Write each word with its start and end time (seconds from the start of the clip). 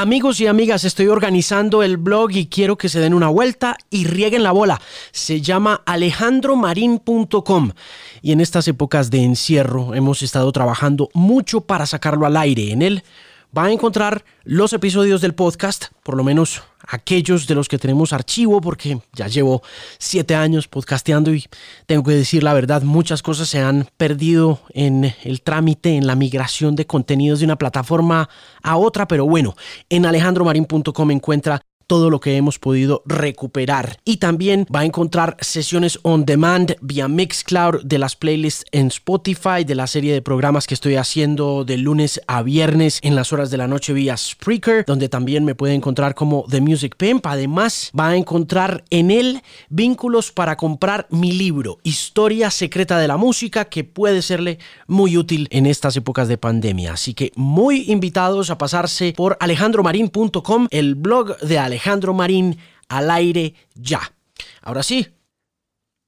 Amigos 0.00 0.40
y 0.40 0.46
amigas, 0.46 0.84
estoy 0.84 1.08
organizando 1.08 1.82
el 1.82 1.96
blog 1.96 2.30
y 2.30 2.46
quiero 2.46 2.78
que 2.78 2.88
se 2.88 3.00
den 3.00 3.14
una 3.14 3.26
vuelta 3.30 3.76
y 3.90 4.04
rieguen 4.04 4.44
la 4.44 4.52
bola. 4.52 4.80
Se 5.10 5.40
llama 5.40 5.82
alejandromarin.com 5.86 7.72
y 8.22 8.30
en 8.30 8.40
estas 8.40 8.68
épocas 8.68 9.10
de 9.10 9.24
encierro 9.24 9.96
hemos 9.96 10.22
estado 10.22 10.52
trabajando 10.52 11.08
mucho 11.14 11.62
para 11.62 11.84
sacarlo 11.84 12.26
al 12.26 12.36
aire. 12.36 12.70
En 12.70 12.82
él 12.82 13.02
va 13.56 13.64
a 13.64 13.72
encontrar 13.72 14.24
los 14.44 14.72
episodios 14.72 15.20
del 15.20 15.34
podcast, 15.34 15.86
por 16.02 16.16
lo 16.16 16.24
menos 16.24 16.62
aquellos 16.86 17.46
de 17.46 17.54
los 17.54 17.68
que 17.68 17.78
tenemos 17.78 18.12
archivo, 18.12 18.60
porque 18.60 19.00
ya 19.12 19.26
llevo 19.28 19.62
siete 19.98 20.34
años 20.34 20.68
podcasteando 20.68 21.34
y 21.34 21.44
tengo 21.86 22.02
que 22.02 22.12
decir 22.12 22.42
la 22.42 22.54
verdad, 22.54 22.82
muchas 22.82 23.22
cosas 23.22 23.48
se 23.48 23.60
han 23.60 23.88
perdido 23.96 24.60
en 24.70 25.14
el 25.24 25.42
trámite, 25.42 25.96
en 25.96 26.06
la 26.06 26.14
migración 26.14 26.76
de 26.76 26.86
contenidos 26.86 27.40
de 27.40 27.46
una 27.46 27.56
plataforma 27.56 28.28
a 28.62 28.76
otra, 28.76 29.06
pero 29.06 29.26
bueno, 29.26 29.56
en 29.88 30.06
alejandromarin.com 30.06 31.10
encuentra 31.10 31.60
todo 31.88 32.10
lo 32.10 32.20
que 32.20 32.36
hemos 32.36 32.60
podido 32.60 33.02
recuperar. 33.06 33.98
Y 34.04 34.18
también 34.18 34.66
va 34.72 34.80
a 34.80 34.84
encontrar 34.84 35.36
sesiones 35.40 35.98
on 36.02 36.24
demand 36.24 36.76
vía 36.82 37.08
Mixcloud 37.08 37.82
de 37.82 37.98
las 37.98 38.14
playlists 38.14 38.64
en 38.70 38.88
Spotify, 38.88 39.64
de 39.66 39.74
la 39.74 39.86
serie 39.86 40.12
de 40.12 40.22
programas 40.22 40.66
que 40.66 40.74
estoy 40.74 40.96
haciendo 40.96 41.64
de 41.64 41.78
lunes 41.78 42.20
a 42.26 42.42
viernes 42.42 43.00
en 43.02 43.16
las 43.16 43.32
horas 43.32 43.50
de 43.50 43.56
la 43.56 43.66
noche 43.66 43.94
vía 43.94 44.16
Spreaker, 44.16 44.84
donde 44.86 45.08
también 45.08 45.44
me 45.46 45.54
puede 45.54 45.74
encontrar 45.74 46.14
como 46.14 46.44
The 46.48 46.60
Music 46.60 46.94
Pimp. 46.96 47.26
Además, 47.26 47.90
va 47.98 48.08
a 48.08 48.16
encontrar 48.16 48.84
en 48.90 49.10
él 49.10 49.42
vínculos 49.70 50.30
para 50.30 50.56
comprar 50.56 51.06
mi 51.10 51.32
libro, 51.32 51.78
Historia 51.84 52.50
Secreta 52.50 52.98
de 52.98 53.08
la 53.08 53.16
Música, 53.16 53.64
que 53.64 53.84
puede 53.84 54.20
serle 54.20 54.58
muy 54.86 55.16
útil 55.16 55.48
en 55.50 55.64
estas 55.64 55.96
épocas 55.96 56.28
de 56.28 56.36
pandemia. 56.36 56.92
Así 56.92 57.14
que 57.14 57.32
muy 57.34 57.90
invitados 57.90 58.50
a 58.50 58.58
pasarse 58.58 59.14
por 59.16 59.38
alejandromarin.com, 59.40 60.68
el 60.70 60.94
blog 60.94 61.38
de 61.38 61.58
Alejandro 61.58 61.77
Alejandro 61.78 62.12
Marín 62.12 62.58
al 62.88 63.08
aire 63.08 63.54
ya. 63.76 64.00
Ahora 64.62 64.82
sí, 64.82 65.14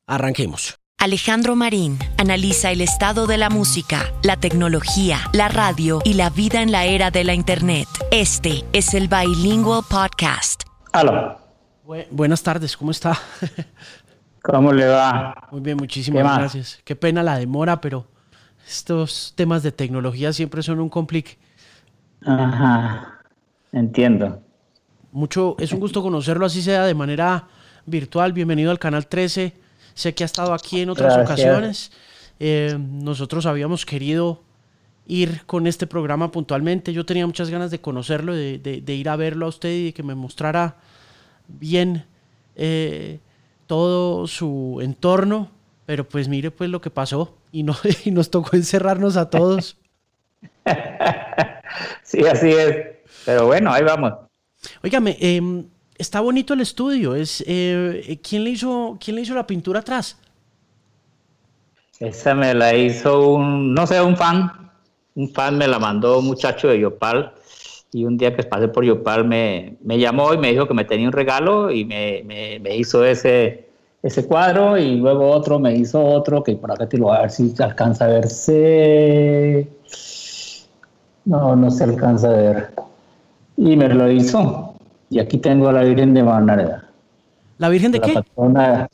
arranquemos. 0.04 0.80
Alejandro 0.98 1.54
Marín 1.54 1.96
analiza 2.18 2.72
el 2.72 2.80
estado 2.80 3.28
de 3.28 3.38
la 3.38 3.50
música, 3.50 4.12
la 4.24 4.36
tecnología, 4.36 5.18
la 5.32 5.46
radio 5.46 6.00
y 6.04 6.14
la 6.14 6.28
vida 6.28 6.60
en 6.60 6.72
la 6.72 6.86
era 6.86 7.12
de 7.12 7.22
la 7.22 7.34
Internet. 7.34 7.86
Este 8.10 8.64
es 8.72 8.94
el 8.94 9.06
Bilingual 9.06 9.84
Podcast. 9.88 10.64
Aló. 10.92 11.38
buenas 12.10 12.42
tardes, 12.42 12.76
¿cómo 12.76 12.90
está? 12.90 13.16
¿Cómo 14.42 14.72
le 14.72 14.88
va? 14.88 15.48
Muy 15.52 15.60
bien, 15.60 15.76
muchísimas 15.76 16.36
gracias. 16.36 16.80
Qué 16.82 16.96
pena 16.96 17.22
la 17.22 17.38
demora, 17.38 17.80
pero 17.80 18.08
estos 18.66 19.34
temas 19.36 19.62
de 19.62 19.70
tecnología 19.70 20.32
siempre 20.32 20.64
son 20.64 20.80
un 20.80 20.88
complique. 20.88 21.38
Ajá, 22.26 23.20
entiendo. 23.70 24.42
Mucho, 25.12 25.56
es 25.58 25.72
un 25.72 25.80
gusto 25.80 26.02
conocerlo, 26.02 26.46
así 26.46 26.62
sea 26.62 26.84
de 26.84 26.94
manera 26.94 27.48
virtual. 27.84 28.32
Bienvenido 28.32 28.70
al 28.70 28.78
Canal 28.78 29.08
13. 29.08 29.52
Sé 29.92 30.14
que 30.14 30.22
ha 30.22 30.26
estado 30.26 30.54
aquí 30.54 30.82
en 30.82 30.90
otras 30.90 31.18
ocasiones. 31.18 31.90
Eh, 32.38 32.78
nosotros 32.78 33.44
habíamos 33.46 33.84
querido 33.84 34.40
ir 35.08 35.44
con 35.46 35.66
este 35.66 35.88
programa 35.88 36.30
puntualmente. 36.30 36.92
Yo 36.92 37.04
tenía 37.04 37.26
muchas 37.26 37.50
ganas 37.50 37.72
de 37.72 37.80
conocerlo, 37.80 38.34
de, 38.34 38.82
ir 38.86 39.08
a 39.08 39.16
verlo 39.16 39.46
a 39.46 39.48
usted 39.48 39.70
y 39.70 39.84
de 39.86 39.92
que 39.92 40.04
me 40.04 40.14
mostrara 40.14 40.76
bien 41.48 42.04
eh, 42.54 43.18
todo 43.66 44.28
su 44.28 44.78
entorno. 44.80 45.50
Pero 45.86 46.08
pues 46.08 46.28
mire 46.28 46.52
pues 46.52 46.70
lo 46.70 46.80
que 46.80 46.90
pasó 46.90 47.36
y, 47.50 47.64
no, 47.64 47.74
y 48.04 48.12
nos 48.12 48.30
tocó 48.30 48.54
encerrarnos 48.54 49.16
a 49.16 49.28
todos. 49.28 49.76
sí, 52.04 52.24
así 52.24 52.50
es. 52.50 52.76
Pero 53.26 53.48
bueno, 53.48 53.72
ahí 53.72 53.82
vamos. 53.82 54.29
Óigame, 54.82 55.16
em, 55.20 55.66
está 55.96 56.20
bonito 56.20 56.54
el 56.54 56.60
estudio. 56.60 57.14
Es, 57.14 57.44
eh, 57.46 58.18
¿quién, 58.22 58.44
le 58.44 58.50
hizo, 58.50 58.98
¿Quién 59.02 59.16
le 59.16 59.22
hizo 59.22 59.34
la 59.34 59.46
pintura 59.46 59.80
atrás? 59.80 60.16
Esa 61.98 62.34
me 62.34 62.54
la 62.54 62.74
hizo 62.74 63.34
un, 63.34 63.74
no 63.74 63.86
sé, 63.86 64.00
un 64.00 64.16
fan. 64.16 64.70
Un 65.14 65.28
fan 65.28 65.58
me 65.58 65.68
la 65.68 65.78
mandó 65.78 66.20
un 66.20 66.26
muchacho 66.26 66.68
de 66.68 66.80
Yopal. 66.80 67.34
Y 67.92 68.04
un 68.04 68.16
día 68.16 68.34
que 68.34 68.42
pasé 68.44 68.68
por 68.68 68.84
Yopal 68.84 69.24
me, 69.24 69.76
me 69.82 69.98
llamó 69.98 70.32
y 70.32 70.38
me 70.38 70.52
dijo 70.52 70.66
que 70.66 70.74
me 70.74 70.84
tenía 70.84 71.06
un 71.06 71.12
regalo 71.12 71.70
y 71.70 71.84
me, 71.84 72.22
me, 72.24 72.76
hizo 72.76 73.04
ese, 73.04 73.68
ese 74.02 74.26
cuadro. 74.26 74.78
Y 74.78 74.96
luego 74.96 75.30
otro 75.30 75.58
me 75.58 75.74
hizo 75.74 76.02
otro 76.02 76.42
que 76.42 76.56
por 76.56 76.70
acá 76.70 76.88
te 76.88 76.96
lo 76.96 77.06
voy 77.06 77.16
a 77.16 77.22
ver 77.22 77.30
si 77.30 77.54
alcanza 77.58 78.06
a 78.06 78.08
verse. 78.08 79.68
No, 81.24 81.54
no 81.54 81.70
se 81.70 81.84
alcanza 81.84 82.28
a 82.28 82.32
ver 82.32 82.70
y 83.60 83.76
me 83.76 83.88
lo 83.88 84.10
hizo. 84.10 84.74
Y 85.10 85.18
aquí 85.18 85.36
tengo 85.36 85.68
a 85.68 85.72
la 85.72 85.82
Virgen 85.82 86.14
de 86.14 86.22
Manarea. 86.22 86.84
¿La 87.58 87.68
Virgen 87.68 87.92
de 87.92 87.98
la 87.98 88.06
qué? 88.06 88.14
Patrona 88.14 88.88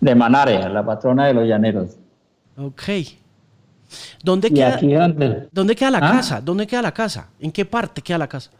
de 0.00 0.14
Manarea, 0.14 0.68
la 0.70 0.84
patrona 0.84 1.26
de 1.26 1.34
los 1.34 1.46
llaneros. 1.46 1.96
Ok. 2.56 2.82
¿Dónde 4.22 4.50
queda, 4.50 4.78
dónde... 5.52 5.76
queda 5.76 5.90
la 5.90 5.98
¿Ah? 5.98 6.12
casa? 6.12 6.40
¿Dónde 6.40 6.66
queda 6.66 6.82
la 6.82 6.92
casa? 6.92 7.28
¿En 7.38 7.52
qué 7.52 7.64
parte 7.64 8.00
queda 8.00 8.18
la 8.18 8.26
casa? 8.26 8.50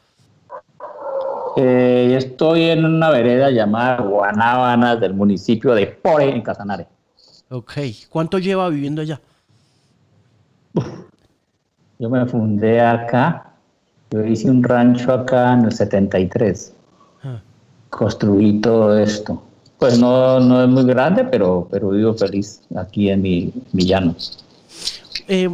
Eh, 1.56 2.14
estoy 2.18 2.64
en 2.64 2.84
una 2.84 3.08
vereda 3.10 3.50
llamada 3.50 4.02
Guanábanas 4.02 5.00
del 5.00 5.14
municipio 5.14 5.74
de 5.74 5.86
Pore, 5.86 6.28
en 6.28 6.42
Casanare. 6.42 6.86
Ok. 7.48 7.72
¿Cuánto 8.10 8.38
lleva 8.38 8.68
viviendo 8.68 9.00
allá? 9.00 9.20
Yo 11.98 12.10
me 12.10 12.26
fundé 12.26 12.78
acá 12.78 13.55
yo 14.10 14.24
hice 14.24 14.50
un 14.50 14.62
rancho 14.62 15.12
acá 15.12 15.52
en 15.52 15.64
el 15.64 15.72
73. 15.72 16.72
Ah. 17.22 17.40
Construí 17.90 18.60
todo 18.60 18.98
esto. 18.98 19.42
Pues 19.78 19.98
no, 19.98 20.40
no 20.40 20.62
es 20.62 20.68
muy 20.68 20.84
grande, 20.84 21.24
pero, 21.24 21.68
pero 21.70 21.90
vivo 21.90 22.14
feliz 22.14 22.62
aquí 22.76 23.10
en 23.10 23.22
mi, 23.22 23.52
llano. 23.72 24.14
Eh, 25.28 25.50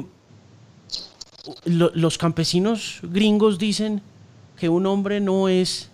los 1.65 2.19
campesinos 2.19 3.01
gringos 3.03 3.59
dicen 3.59 4.01
que 4.57 4.69
un 4.69 4.87
hombre 4.87 5.21
no 5.21 5.49
es 5.49 5.91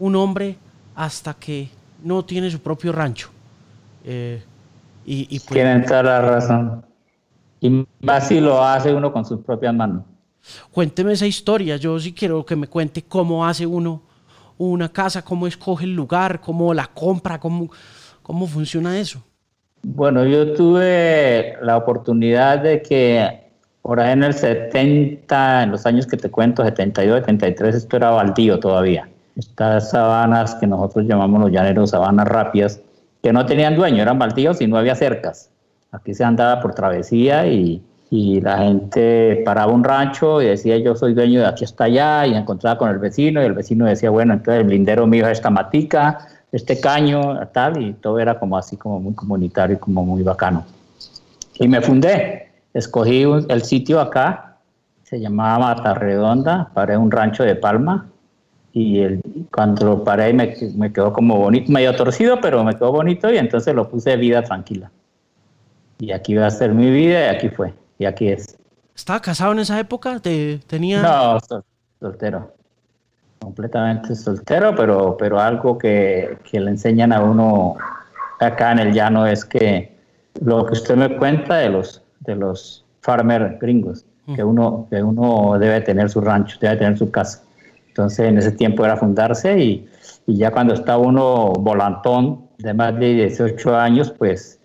un 0.00 0.16
hombre 0.16 0.56
hasta 0.96 1.34
que 1.34 1.68
no 2.02 2.24
tiene 2.24 2.50
su 2.50 2.58
propio 2.58 2.90
rancho. 2.90 3.28
Eh, 4.04 4.42
y, 5.04 5.38
pues 5.38 5.52
Tienen 5.52 5.84
toda 5.84 6.02
la 6.02 6.20
razón. 6.20 6.84
Y 7.60 7.86
más 8.00 8.26
si 8.26 8.40
lo 8.40 8.62
hace 8.62 8.92
uno 8.92 9.12
con 9.12 9.24
sus 9.24 9.40
propias 9.40 9.72
manos. 9.72 10.02
Cuénteme 10.70 11.12
esa 11.12 11.26
historia. 11.26 11.76
Yo 11.76 11.98
sí 11.98 12.12
quiero 12.12 12.44
que 12.44 12.56
me 12.56 12.66
cuente 12.66 13.02
cómo 13.02 13.46
hace 13.46 13.66
uno 13.66 14.02
una 14.58 14.88
casa, 14.88 15.22
cómo 15.22 15.46
escoge 15.46 15.84
el 15.84 15.94
lugar, 15.94 16.40
cómo 16.40 16.72
la 16.72 16.86
compra, 16.86 17.38
cómo, 17.38 17.70
cómo 18.22 18.46
funciona 18.46 18.98
eso. 18.98 19.22
Bueno, 19.82 20.24
yo 20.24 20.54
tuve 20.54 21.56
la 21.62 21.76
oportunidad 21.76 22.58
de 22.58 22.82
que 22.82 23.46
por 23.82 24.00
en 24.00 24.24
el 24.24 24.34
70, 24.34 25.62
en 25.62 25.70
los 25.70 25.86
años 25.86 26.06
que 26.06 26.16
te 26.16 26.28
cuento, 26.28 26.64
72, 26.64 27.20
73, 27.20 27.74
esto 27.74 27.96
era 27.96 28.10
baldío 28.10 28.58
todavía. 28.58 29.08
Estas 29.36 29.90
sabanas 29.90 30.56
que 30.56 30.66
nosotros 30.66 31.06
llamamos 31.06 31.40
los 31.40 31.52
llaneros 31.52 31.90
sabanas 31.90 32.26
rápidas, 32.26 32.80
que 33.22 33.32
no 33.32 33.46
tenían 33.46 33.76
dueño, 33.76 34.02
eran 34.02 34.18
baldíos 34.18 34.60
y 34.60 34.66
no 34.66 34.76
había 34.76 34.96
cercas. 34.96 35.50
Aquí 35.92 36.14
se 36.14 36.24
andaba 36.24 36.60
por 36.60 36.74
travesía 36.74 37.46
y, 37.46 37.80
y 38.10 38.40
la 38.40 38.58
gente 38.58 39.42
paraba 39.44 39.72
un 39.72 39.82
rancho 39.82 40.40
y 40.40 40.46
decía 40.46 40.78
yo 40.78 40.94
soy 40.94 41.14
dueño 41.14 41.40
de 41.40 41.46
aquí 41.46 41.64
hasta 41.64 41.84
allá 41.84 42.26
y 42.26 42.34
encontraba 42.34 42.78
con 42.78 42.88
el 42.90 42.98
vecino 42.98 43.42
y 43.42 43.46
el 43.46 43.52
vecino 43.52 43.84
decía 43.86 44.10
bueno 44.10 44.34
entonces 44.34 44.62
el 44.62 44.70
lindero 44.70 45.06
mío 45.06 45.26
es 45.26 45.32
esta 45.32 45.50
matica, 45.50 46.18
este 46.52 46.80
caño, 46.80 47.46
tal 47.52 47.82
y 47.82 47.94
todo 47.94 48.20
era 48.20 48.38
como 48.38 48.56
así 48.56 48.76
como 48.76 49.00
muy 49.00 49.14
comunitario 49.14 49.76
y 49.76 49.78
como 49.78 50.04
muy 50.04 50.22
bacano. 50.22 50.64
Y 51.58 51.66
me 51.68 51.80
fundé, 51.80 52.50
escogí 52.74 53.22
el 53.22 53.62
sitio 53.62 54.00
acá, 54.00 54.58
se 55.02 55.18
llamaba 55.18 55.74
Mata 55.74 55.94
Redonda, 55.94 56.70
paré 56.72 56.96
un 56.96 57.10
rancho 57.10 57.42
de 57.42 57.56
palma 57.56 58.06
y 58.72 59.00
el, 59.00 59.20
cuando 59.52 59.86
lo 59.86 60.04
paré 60.04 60.32
me, 60.32 60.54
me 60.76 60.92
quedó 60.92 61.12
como 61.12 61.38
bonito, 61.38 61.72
medio 61.72 61.96
torcido 61.96 62.40
pero 62.40 62.62
me 62.62 62.74
quedó 62.74 62.92
bonito 62.92 63.32
y 63.32 63.38
entonces 63.38 63.74
lo 63.74 63.88
puse 63.88 64.16
vida 64.16 64.42
tranquila. 64.42 64.92
Y 65.98 66.12
aquí 66.12 66.34
va 66.34 66.46
a 66.46 66.50
ser 66.50 66.72
mi 66.72 66.90
vida 66.90 67.32
y 67.32 67.34
aquí 67.34 67.48
fue 67.48 67.72
y 67.98 68.04
aquí 68.04 68.28
es. 68.28 68.56
¿Estaba 68.94 69.20
casado 69.20 69.52
en 69.52 69.60
esa 69.60 69.78
época? 69.78 70.18
¿Te, 70.20 70.58
tenía... 70.66 71.02
No, 71.02 71.38
soltero. 72.00 72.52
Completamente 73.38 74.14
soltero, 74.14 74.74
pero, 74.74 75.16
pero 75.18 75.38
algo 75.38 75.76
que, 75.76 76.38
que, 76.50 76.58
le 76.58 76.70
enseñan 76.70 77.12
a 77.12 77.20
uno 77.20 77.76
acá 78.40 78.72
en 78.72 78.78
el 78.78 78.92
llano 78.92 79.26
es 79.26 79.44
que 79.44 79.94
lo 80.40 80.64
que 80.66 80.72
usted 80.72 80.96
me 80.96 81.16
cuenta 81.16 81.56
de 81.56 81.68
los, 81.68 82.02
de 82.20 82.34
los 82.34 82.84
farmer 83.02 83.58
gringos, 83.60 84.04
que, 84.34 84.42
uno, 84.42 84.88
que 84.90 85.02
uno 85.02 85.58
debe 85.58 85.80
tener 85.82 86.10
su 86.10 86.20
rancho, 86.20 86.58
debe 86.60 86.76
tener 86.76 86.98
su 86.98 87.10
casa. 87.10 87.44
Entonces 87.88 88.20
en 88.26 88.38
ese 88.38 88.52
tiempo 88.52 88.84
era 88.84 88.96
fundarse 88.96 89.58
y, 89.58 89.88
y 90.26 90.36
ya 90.36 90.50
cuando 90.50 90.74
está 90.74 90.98
uno 90.98 91.52
volantón 91.52 92.48
de 92.58 92.74
más 92.74 92.98
de 92.98 93.14
18 93.14 93.76
años, 93.76 94.12
pues 94.18 94.58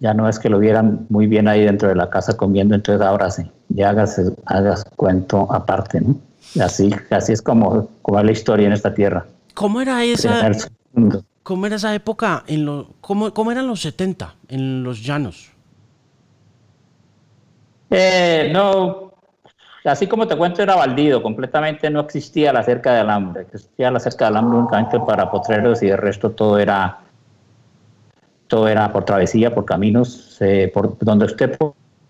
ya 0.00 0.14
no 0.14 0.28
es 0.28 0.38
que 0.38 0.48
lo 0.48 0.58
vieran 0.58 1.06
muy 1.08 1.26
bien 1.26 1.48
ahí 1.48 1.64
dentro 1.64 1.88
de 1.88 1.94
la 1.94 2.10
casa 2.10 2.36
comiendo, 2.36 2.74
entonces 2.74 3.04
ahora 3.06 3.30
sí, 3.30 3.50
ya 3.68 3.90
hagas, 3.90 4.20
hagas 4.46 4.84
cuento 4.96 5.46
aparte, 5.52 6.00
¿no? 6.00 6.16
Así, 6.62 6.90
así 7.10 7.32
es 7.32 7.42
como, 7.42 7.88
como 8.02 8.18
es 8.18 8.24
la 8.24 8.32
historia 8.32 8.66
en 8.66 8.72
esta 8.72 8.94
tierra. 8.94 9.26
¿Cómo 9.54 9.80
era 9.80 10.02
esa, 10.04 10.50
cómo 11.42 11.66
era 11.66 11.76
esa 11.76 11.94
época? 11.94 12.44
En 12.46 12.64
lo, 12.64 12.90
cómo, 13.00 13.34
¿Cómo 13.34 13.52
eran 13.52 13.66
los 13.66 13.82
70 13.82 14.34
en 14.48 14.82
los 14.82 15.04
llanos? 15.04 15.52
Eh, 17.90 18.50
no, 18.52 19.12
así 19.84 20.06
como 20.06 20.26
te 20.26 20.36
cuento, 20.36 20.62
era 20.62 20.76
baldío, 20.76 21.22
completamente 21.22 21.90
no 21.90 22.00
existía 22.00 22.52
la 22.52 22.62
cerca 22.62 22.94
de 22.94 23.00
alambre. 23.00 23.42
Existía 23.42 23.90
la 23.90 24.00
cerca 24.00 24.26
de 24.26 24.28
alambre 24.30 24.58
únicamente 24.58 25.00
para 25.00 25.30
potreros 25.30 25.82
y 25.82 25.88
el 25.88 25.98
resto 25.98 26.30
todo 26.30 26.58
era 26.58 26.98
todo 28.48 28.66
era 28.66 28.92
por 28.92 29.04
travesía, 29.04 29.54
por 29.54 29.64
caminos, 29.64 30.36
eh, 30.40 30.70
por 30.72 30.98
donde 30.98 31.26
usted 31.26 31.56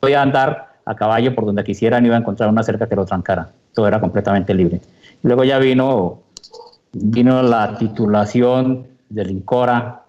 podía 0.00 0.22
andar 0.22 0.68
a 0.84 0.94
caballo 0.94 1.34
por 1.34 1.44
donde 1.44 1.64
quisiera, 1.64 2.00
no 2.00 2.06
iba 2.06 2.16
a 2.16 2.20
encontrar 2.20 2.48
una 2.48 2.62
cerca 2.62 2.88
que 2.88 2.96
lo 2.96 3.04
trancara. 3.04 3.50
Todo 3.74 3.86
era 3.86 4.00
completamente 4.00 4.54
libre. 4.54 4.80
Luego 5.22 5.44
ya 5.44 5.58
vino, 5.58 6.20
vino 6.92 7.42
la 7.42 7.76
titulación 7.76 8.86
del 9.10 9.30
INCORA 9.30 10.04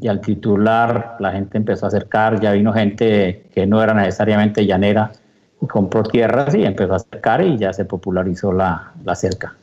y 0.00 0.08
al 0.08 0.20
titular 0.20 1.16
la 1.20 1.30
gente 1.30 1.58
empezó 1.58 1.84
a 1.84 1.88
acercar, 1.88 2.40
ya 2.40 2.52
vino 2.52 2.72
gente 2.72 3.46
que 3.54 3.66
no 3.66 3.82
era 3.82 3.94
necesariamente 3.94 4.66
llanera 4.66 5.12
y 5.60 5.66
compró 5.66 6.02
tierras 6.02 6.54
y 6.54 6.64
empezó 6.64 6.94
a 6.94 6.96
acercar 6.96 7.42
y 7.42 7.56
ya 7.56 7.72
se 7.72 7.84
popularizó 7.84 8.52
la, 8.52 8.92
la 9.04 9.14
cerca. 9.14 9.54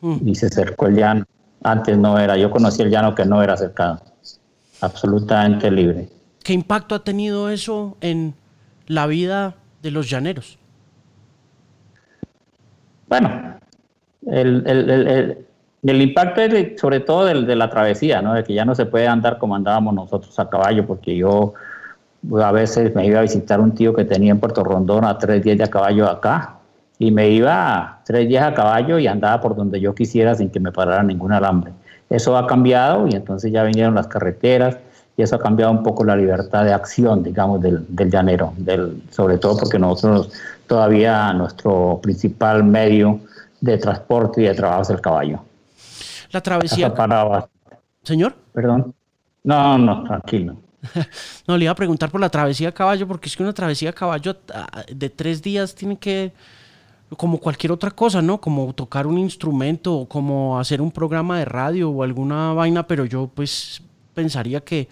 Mm. 0.00 0.28
Y 0.28 0.34
se 0.34 0.46
acercó 0.46 0.88
el 0.88 0.96
llano. 0.96 1.24
Antes 1.62 1.96
no 1.96 2.18
era, 2.18 2.36
yo 2.36 2.50
conocí 2.50 2.82
el 2.82 2.90
llano 2.90 3.14
que 3.14 3.24
no 3.24 3.42
era 3.42 3.56
cercado 3.56 4.00
absolutamente 4.80 5.70
libre. 5.70 6.08
¿Qué 6.42 6.52
impacto 6.52 6.94
ha 6.94 7.04
tenido 7.04 7.50
eso 7.50 7.96
en 8.00 8.34
la 8.86 9.06
vida 9.06 9.54
de 9.82 9.90
los 9.90 10.08
llaneros? 10.08 10.58
Bueno, 13.08 13.58
el, 14.26 15.46
impacto 15.82 16.40
es 16.42 16.80
sobre 16.80 17.00
todo 17.00 17.24
del, 17.24 17.46
de 17.46 17.56
la 17.56 17.70
travesía, 17.70 18.20
¿no? 18.22 18.34
de 18.34 18.44
que 18.44 18.54
ya 18.54 18.64
no 18.64 18.74
se 18.74 18.86
puede 18.86 19.06
andar 19.06 19.38
como 19.38 19.56
andábamos 19.56 19.94
nosotros 19.94 20.38
a 20.38 20.48
caballo, 20.48 20.86
porque 20.86 21.16
yo 21.16 21.54
a 22.42 22.52
veces 22.52 22.94
me 22.94 23.06
iba 23.06 23.20
a 23.20 23.22
visitar 23.22 23.60
un 23.60 23.72
tío 23.72 23.94
que 23.94 24.04
tenía 24.04 24.32
en 24.32 24.40
Puerto 24.40 24.64
Rondón 24.64 25.04
a 25.04 25.16
tres 25.18 25.42
días 25.42 25.56
de 25.56 25.64
a 25.64 25.68
caballo 25.68 26.08
acá, 26.08 26.58
y 26.98 27.10
me 27.10 27.30
iba 27.30 28.00
tres 28.04 28.28
días 28.28 28.44
a 28.44 28.54
caballo 28.54 28.98
y 28.98 29.06
andaba 29.06 29.40
por 29.40 29.54
donde 29.54 29.80
yo 29.80 29.94
quisiera 29.94 30.34
sin 30.34 30.50
que 30.50 30.58
me 30.60 30.72
parara 30.72 31.02
ningún 31.02 31.32
alambre. 31.32 31.72
Eso 32.10 32.36
ha 32.36 32.46
cambiado 32.46 33.06
y 33.06 33.14
entonces 33.14 33.52
ya 33.52 33.64
vinieron 33.64 33.94
las 33.94 34.06
carreteras 34.06 34.78
y 35.16 35.22
eso 35.22 35.36
ha 35.36 35.38
cambiado 35.38 35.72
un 35.72 35.82
poco 35.82 36.04
la 36.04 36.16
libertad 36.16 36.64
de 36.64 36.72
acción, 36.72 37.22
digamos, 37.22 37.60
del, 37.60 37.84
llanero, 38.10 38.54
del, 38.56 39.02
sobre 39.10 39.36
todo 39.38 39.58
porque 39.58 39.78
nosotros 39.78 40.30
todavía 40.66 41.32
nuestro 41.32 41.98
principal 42.02 42.64
medio 42.64 43.20
de 43.60 43.76
transporte 43.78 44.42
y 44.42 44.44
de 44.44 44.54
trabajo 44.54 44.82
es 44.82 44.90
el 44.90 45.00
caballo. 45.00 45.40
La 46.30 46.40
travesía... 46.40 46.92
Señor. 48.04 48.34
Perdón. 48.52 48.94
No, 49.44 49.76
no, 49.76 50.04
tranquilo. 50.04 50.56
no, 51.46 51.56
le 51.56 51.64
iba 51.64 51.72
a 51.72 51.74
preguntar 51.74 52.10
por 52.10 52.20
la 52.20 52.28
travesía 52.28 52.68
a 52.68 52.72
caballo, 52.72 53.06
porque 53.06 53.28
es 53.28 53.36
que 53.36 53.42
una 53.42 53.52
travesía 53.52 53.90
a 53.90 53.92
caballo 53.92 54.36
ah, 54.54 54.84
de 54.90 55.10
tres 55.10 55.42
días 55.42 55.74
tiene 55.74 55.98
que 55.98 56.32
como 57.16 57.38
cualquier 57.38 57.72
otra 57.72 57.90
cosa, 57.90 58.20
¿no? 58.20 58.40
Como 58.40 58.72
tocar 58.74 59.06
un 59.06 59.18
instrumento 59.18 59.94
o 59.94 60.08
como 60.08 60.58
hacer 60.58 60.80
un 60.82 60.90
programa 60.90 61.38
de 61.38 61.44
radio 61.44 61.90
o 61.90 62.02
alguna 62.02 62.52
vaina, 62.52 62.86
pero 62.86 63.04
yo 63.04 63.30
pues 63.34 63.82
pensaría 64.14 64.60
que 64.60 64.88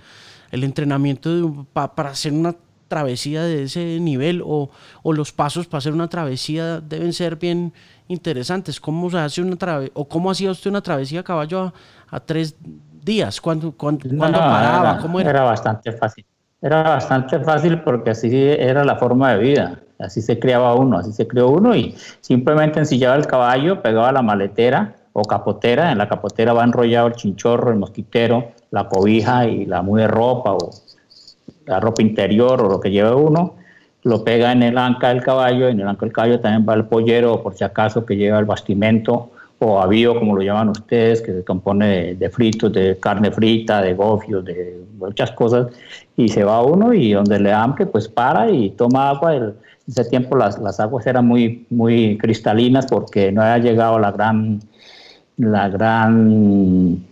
el 0.51 0.65
entrenamiento 0.65 1.67
para 1.73 2.11
hacer 2.11 2.33
una 2.33 2.55
travesía 2.89 3.43
de 3.43 3.65
ese 3.65 3.99
nivel 4.01 4.43
o, 4.45 4.71
los 5.05 5.33
pasos 5.33 5.67
para 5.67 5.79
hacer 5.79 5.93
una 5.93 6.09
travesía 6.09 6.81
deben 6.81 7.13
ser 7.13 7.37
bien 7.37 7.73
interesantes. 8.09 8.81
¿Cómo 8.81 9.11
se 9.11 9.19
hace 9.19 9.43
una 9.43 9.57
travesía 9.57 9.93
o 9.95 10.09
cómo 10.09 10.31
hacía 10.31 10.51
usted 10.51 10.71
una 10.71 10.83
travesía 10.83 11.21
a 11.21 11.25
caballo 11.25 11.73
a, 12.11 12.21
tres 12.21 12.57
días? 13.03 13.41
¿Cuándo, 13.41 13.73
cuándo, 13.73 14.09
paraba? 14.19 14.93
Era, 14.93 15.03
¿Cómo 15.03 15.21
era? 15.21 15.31
Era 15.31 15.43
bastante 15.43 15.93
fácil. 15.93 16.25
Era 16.63 16.83
bastante 16.83 17.39
fácil 17.41 17.83
porque 17.83 18.11
así 18.11 18.31
era 18.33 18.85
la 18.85 18.97
forma 18.97 19.35
de 19.35 19.39
vida. 19.39 19.81
Así 19.99 20.21
se 20.21 20.39
criaba 20.39 20.75
uno, 20.75 20.99
así 20.99 21.13
se 21.13 21.27
crió 21.27 21.49
uno 21.49 21.75
y 21.75 21.95
simplemente 22.21 22.79
ensillaba 22.79 23.17
el 23.17 23.27
caballo, 23.27 23.83
pegaba 23.83 24.13
la 24.13 24.23
maletera 24.23 24.95
o 25.13 25.23
capotera. 25.23 25.91
En 25.91 25.99
la 25.99 26.09
capotera 26.09 26.53
va 26.53 26.65
enrollado 26.65 27.07
el 27.07 27.15
chinchorro, 27.15 27.71
el 27.71 27.79
mosquitero, 27.79 28.53
la 28.71 28.89
cobija 28.89 29.47
y 29.47 29.65
la 29.65 29.81
muy 29.81 30.03
de 30.03 30.09
ropa 30.09 30.53
o 30.53 30.71
la 31.65 31.81
ropa 31.81 32.03
interior 32.03 32.61
o 32.63 32.69
lo 32.69 32.81
que 32.81 32.91
lleve 32.91 33.15
uno. 33.15 33.55
Lo 34.03 34.23
pega 34.23 34.53
en 34.53 34.63
el 34.63 34.77
anca 34.77 35.09
del 35.09 35.23
caballo. 35.23 35.69
En 35.69 35.81
el 35.81 35.89
anca 35.89 36.05
del 36.05 36.13
caballo 36.13 36.41
también 36.41 36.67
va 36.69 36.75
el 36.75 36.85
pollero, 36.85 37.43
por 37.43 37.55
si 37.55 37.65
acaso, 37.65 38.05
que 38.05 38.17
lleva 38.17 38.39
el 38.39 38.45
bastimento 38.45 39.31
o 39.59 39.81
avío, 39.81 40.19
como 40.19 40.37
lo 40.37 40.43
llaman 40.43 40.69
ustedes, 40.69 41.23
que 41.23 41.33
se 41.33 41.43
compone 41.43 42.15
de, 42.15 42.31
fritos, 42.31 42.71
de 42.73 42.99
carne 42.99 43.31
frita, 43.31 43.81
de 43.81 43.95
gofios, 43.95 44.45
de 44.45 44.85
muchas 44.99 45.33
cosas, 45.33 45.69
y 46.15 46.29
se 46.29 46.45
va 46.45 46.63
uno 46.63 46.93
y 46.93 47.13
donde 47.13 47.41
le 47.41 47.53
hambre, 47.53 47.87
pues 47.87 48.07
para 48.07 48.51
y 48.51 48.71
toma 48.71 49.09
agua. 49.09 49.35
El, 49.35 49.43
en 49.45 49.66
ese 49.87 50.05
tiempo 50.05 50.37
las, 50.37 50.81
aguas 50.81 51.07
eran 51.07 51.27
muy, 51.27 51.67
muy 51.71 52.19
cristalinas 52.19 52.87
porque 52.87 53.31
no 53.33 53.43
había 53.43 53.59
llegado 53.59 53.99
la 53.99 54.11
gran, 54.11 54.61
la 55.37 55.69
gran 55.69 57.05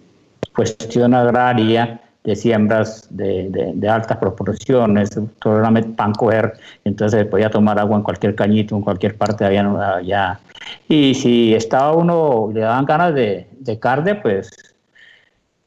cuestión 0.54 1.14
agraria 1.14 2.00
de 2.24 2.36
siembras 2.36 3.06
de, 3.10 3.86
altas 3.88 4.16
proporciones, 4.16 5.10
todo 5.40 5.58
era 5.58 5.70
pan 5.94 6.12
coger, 6.12 6.54
entonces 6.84 7.20
se 7.20 7.26
podía 7.26 7.50
tomar 7.50 7.78
agua 7.78 7.98
en 7.98 8.02
cualquier 8.02 8.34
cañito, 8.34 8.74
en 8.74 8.82
cualquier 8.82 9.16
parte 9.16 9.44
había 9.44 10.00
ya. 10.02 10.40
Y 10.88 11.14
si 11.14 11.54
estaba 11.54 11.92
uno, 11.92 12.50
le 12.52 12.60
daban 12.60 12.86
ganas 12.86 13.14
de, 13.14 13.46
de 13.60 13.78
carne, 13.78 14.14
pues 14.14 14.50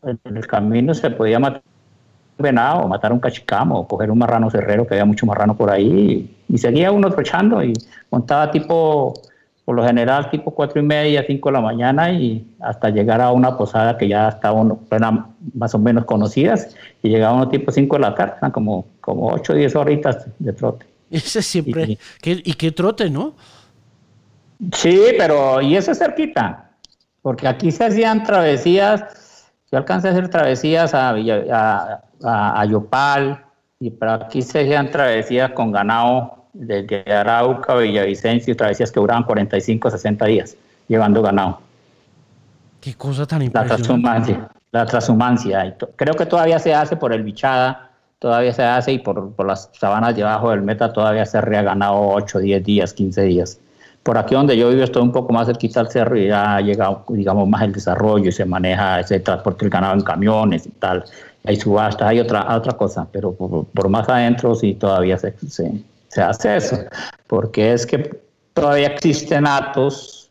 en 0.03 0.19
el 0.25 0.47
camino 0.47 0.95
se 0.95 1.11
podía 1.11 1.37
matar 1.37 1.61
venado, 2.37 2.87
matar 2.87 3.11
un 3.11 3.19
cachicamo, 3.19 3.79
o 3.79 3.87
coger 3.87 4.11
un 4.11 4.19
marrano 4.19 4.49
cerrero, 4.49 4.85
que 4.85 4.93
había 4.93 5.05
mucho 5.05 5.25
marrano 5.25 5.55
por 5.55 5.69
ahí, 5.71 6.35
y, 6.47 6.57
seguía 6.57 6.91
uno 6.91 7.11
trochando 7.11 7.63
y 7.63 7.73
montaba 8.09 8.51
tipo, 8.51 9.13
por 9.65 9.75
lo 9.75 9.85
general, 9.85 10.29
tipo 10.29 10.51
cuatro 10.51 10.79
y 10.81 10.85
media, 10.85 11.23
cinco 11.25 11.49
de 11.49 11.53
la 11.53 11.61
mañana, 11.61 12.11
y 12.11 12.45
hasta 12.59 12.89
llegar 12.89 13.21
a 13.21 13.31
una 13.31 13.57
posada 13.57 13.97
que 13.97 14.07
ya 14.07 14.29
estaba 14.29 14.59
uno, 14.59 14.79
más 15.53 15.73
o 15.73 15.79
menos 15.79 16.05
conocidas, 16.05 16.75
y 17.03 17.09
llegaba 17.09 17.35
uno 17.35 17.49
tipo 17.49 17.71
cinco 17.71 17.95
de 17.95 18.01
la 18.01 18.15
tarde, 18.15 18.35
eran 18.37 18.51
como, 18.51 18.85
como 19.01 19.29
ocho 19.33 19.53
o 19.53 19.55
diez 19.55 19.75
horitas 19.75 20.27
de 20.39 20.53
trote. 20.53 20.85
Ese 21.09 21.41
siempre, 21.41 21.83
y, 21.85 21.99
¿y 22.23 22.53
qué 22.53 22.71
trote, 22.71 23.09
no? 23.09 23.33
Sí, 24.73 24.99
pero, 25.17 25.61
y 25.61 25.75
eso 25.75 25.91
es 25.91 25.99
cerquita, 25.99 26.71
porque 27.21 27.47
aquí 27.47 27.71
se 27.71 27.85
hacían 27.85 28.23
travesías, 28.23 29.03
yo 29.71 29.77
alcancé 29.77 30.07
a 30.07 30.11
hacer 30.11 30.29
travesías 30.29 30.93
a, 30.93 31.09
a, 31.11 32.01
a, 32.23 32.65
Yopal, 32.65 33.43
y 33.79 33.89
para 33.91 34.15
aquí 34.15 34.41
se 34.41 34.61
hacían 34.61 34.89
travesías 34.91 35.51
con 35.51 35.71
ganado 35.71 36.45
desde 36.53 37.03
Arauca, 37.11 37.75
Villavicencio, 37.75 38.55
travesías 38.55 38.91
que 38.91 38.99
duraban 38.99 39.23
45, 39.23 39.91
60 39.91 40.25
días 40.25 40.57
llevando 40.87 41.21
ganado. 41.21 41.59
Qué 42.81 42.95
cosa 42.95 43.25
tan 43.25 43.41
impresionante. 43.41 44.39
La 44.71 44.85
transhumancia, 44.85 45.75
Creo 45.95 46.13
que 46.15 46.25
todavía 46.25 46.59
se 46.59 46.73
hace 46.73 46.97
por 46.97 47.13
el 47.13 47.23
bichada, 47.23 47.89
todavía 48.19 48.53
se 48.53 48.63
hace 48.63 48.91
y 48.93 48.99
por, 48.99 49.31
por 49.33 49.47
las 49.47 49.69
sabanas 49.73 50.15
debajo 50.15 50.51
del 50.51 50.61
meta 50.61 50.91
todavía 50.91 51.25
se 51.25 51.39
ría 51.41 51.61
ganado 51.61 51.99
8, 51.99 52.39
10 52.39 52.63
días, 52.63 52.93
15 52.93 53.21
días. 53.23 53.59
Por 54.03 54.17
aquí 54.17 54.35
donde 54.35 54.57
yo 54.57 54.69
vivo 54.69 54.83
estoy 54.83 55.01
un 55.01 55.11
poco 55.11 55.33
más 55.33 55.47
cerquita 55.47 55.79
al 55.79 55.89
cerro 55.89 56.17
y 56.17 56.27
ya 56.27 56.55
ha 56.55 56.61
llegado, 56.61 57.03
digamos, 57.09 57.47
más 57.47 57.61
el 57.63 57.73
desarrollo 57.73 58.29
y 58.29 58.31
se 58.31 58.45
maneja 58.45 58.99
ese 58.99 59.19
transporte 59.19 59.65
del 59.65 59.69
ganado 59.69 59.95
en 59.95 60.01
camiones 60.01 60.65
y 60.65 60.69
tal 60.71 61.03
hay 61.43 61.55
subastas, 61.55 62.07
hay 62.07 62.19
otra, 62.19 62.55
otra 62.55 62.73
cosa, 62.73 63.07
pero 63.11 63.33
por, 63.33 63.89
más 63.89 64.07
adentro 64.09 64.53
sí 64.55 64.73
todavía 64.73 65.17
se, 65.17 65.33
se, 65.47 66.21
hace 66.21 66.57
eso, 66.57 66.77
porque 67.27 67.73
es 67.73 67.85
que 67.85 68.19
todavía 68.53 68.87
existen 68.87 69.47
actos 69.47 70.29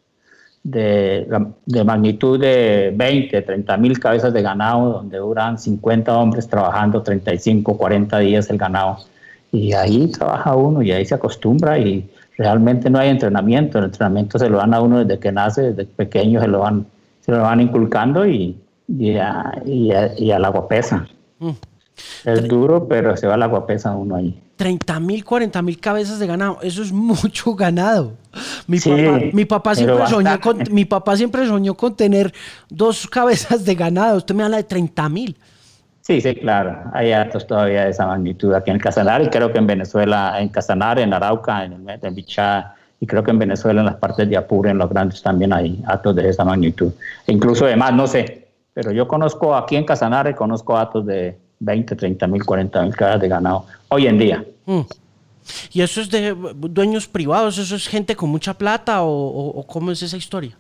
de, 0.62 1.26
de 1.64 1.84
magnitud 1.84 2.40
de 2.40 2.92
20, 2.94 3.42
30 3.42 3.76
mil 3.76 3.98
cabezas 3.98 4.32
de 4.32 4.42
ganado, 4.42 4.94
donde 4.94 5.18
duran 5.18 5.58
50 5.58 6.16
hombres 6.16 6.48
trabajando 6.48 7.02
35, 7.02 7.76
40 7.78 8.18
días 8.18 8.50
el 8.50 8.58
ganado. 8.58 8.98
Y 9.52 9.72
ahí 9.72 10.08
trabaja 10.08 10.54
uno 10.56 10.82
y 10.82 10.90
ahí 10.90 11.04
se 11.04 11.14
acostumbra 11.14 11.78
y 11.78 12.10
realmente 12.36 12.90
no 12.90 12.98
hay 12.98 13.10
entrenamiento. 13.10 13.78
El 13.78 13.84
entrenamiento 13.86 14.38
se 14.38 14.50
lo 14.50 14.58
dan 14.58 14.74
a 14.74 14.80
uno 14.80 15.04
desde 15.04 15.20
que 15.20 15.30
nace, 15.30 15.72
desde 15.72 15.84
pequeño 15.84 16.40
se 16.40 16.48
lo 16.48 16.58
van, 16.58 16.84
se 17.20 17.32
lo 17.32 17.42
van 17.42 17.60
inculcando 17.60 18.26
y, 18.26 18.58
y, 18.88 19.16
a, 19.16 19.62
y, 19.64 20.30
al 20.30 20.44
agua 20.44 20.68
pesa. 20.68 21.06
Mm. 21.38 21.50
Es 22.24 22.46
duro, 22.46 22.86
pero 22.88 23.16
se 23.16 23.26
va 23.26 23.34
al 23.34 23.42
agua 23.42 23.66
pesa 23.66 23.92
uno 23.92 24.16
ahí. 24.16 24.42
30 24.56 25.00
mil, 25.00 25.24
40 25.24 25.60
mil 25.62 25.78
cabezas 25.78 26.18
de 26.18 26.26
ganado, 26.26 26.58
eso 26.62 26.82
es 26.82 26.92
mucho 26.92 27.54
ganado. 27.54 28.14
Mi, 28.66 28.78
papá, 28.78 29.20
mi, 29.32 29.44
papá 29.44 29.74
siempre 29.74 30.06
soñó 30.06 30.40
con, 30.40 30.58
mi 30.70 30.84
papá 30.84 31.16
siempre 31.16 31.46
soñó 31.46 31.74
con 31.74 31.94
tener 31.94 32.32
dos 32.68 33.06
cabezas 33.06 33.64
de 33.64 33.74
ganado. 33.74 34.18
Usted 34.18 34.34
me 34.34 34.44
habla 34.44 34.58
de 34.58 34.64
30 34.64 35.08
mil. 35.08 35.36
Sí, 36.00 36.20
sí, 36.20 36.36
claro. 36.36 36.78
Hay 36.92 37.10
datos 37.10 37.46
todavía 37.46 37.84
de 37.84 37.90
esa 37.90 38.06
magnitud 38.06 38.54
aquí 38.54 38.70
en 38.70 38.78
Casanar 38.78 39.22
y 39.22 39.28
creo 39.28 39.52
que 39.52 39.58
en 39.58 39.66
Venezuela, 39.66 40.36
en 40.38 40.48
Casanar, 40.48 41.00
en 41.00 41.12
Arauca, 41.12 41.64
en, 41.64 41.84
en 41.88 42.14
Bichá, 42.14 42.76
y 43.00 43.06
creo 43.06 43.22
que 43.22 43.30
en 43.30 43.38
Venezuela, 43.38 43.80
en 43.80 43.86
las 43.86 43.96
partes 43.96 44.28
de 44.28 44.36
Apure, 44.36 44.70
en 44.70 44.78
los 44.78 44.88
grandes 44.88 45.20
también 45.20 45.52
hay 45.52 45.82
atos 45.86 46.14
de 46.14 46.28
esa 46.28 46.44
magnitud. 46.44 46.92
E 47.26 47.32
incluso 47.32 47.66
además, 47.66 47.92
no 47.92 48.06
sé, 48.06 48.45
pero 48.76 48.92
yo 48.92 49.08
conozco 49.08 49.56
aquí 49.56 49.74
en 49.74 49.86
Casanare, 49.86 50.36
conozco 50.36 50.76
atos 50.76 51.06
de 51.06 51.38
20, 51.60 51.96
30 51.96 52.26
mil, 52.26 52.44
40 52.44 52.82
mil 52.82 52.94
cabezas 52.94 53.22
de 53.22 53.28
ganado 53.28 53.64
hoy 53.88 54.06
en 54.06 54.18
día. 54.18 54.44
Mm. 54.66 54.80
¿Y 55.72 55.80
eso 55.80 56.02
es 56.02 56.10
de 56.10 56.36
dueños 56.54 57.08
privados? 57.08 57.56
¿Eso 57.56 57.74
es 57.74 57.88
gente 57.88 58.14
con 58.14 58.28
mucha 58.28 58.52
plata 58.52 58.98
o, 59.00 59.64
cómo 59.66 59.92
es 59.92 60.02
esa 60.02 60.18
historia? 60.18 60.58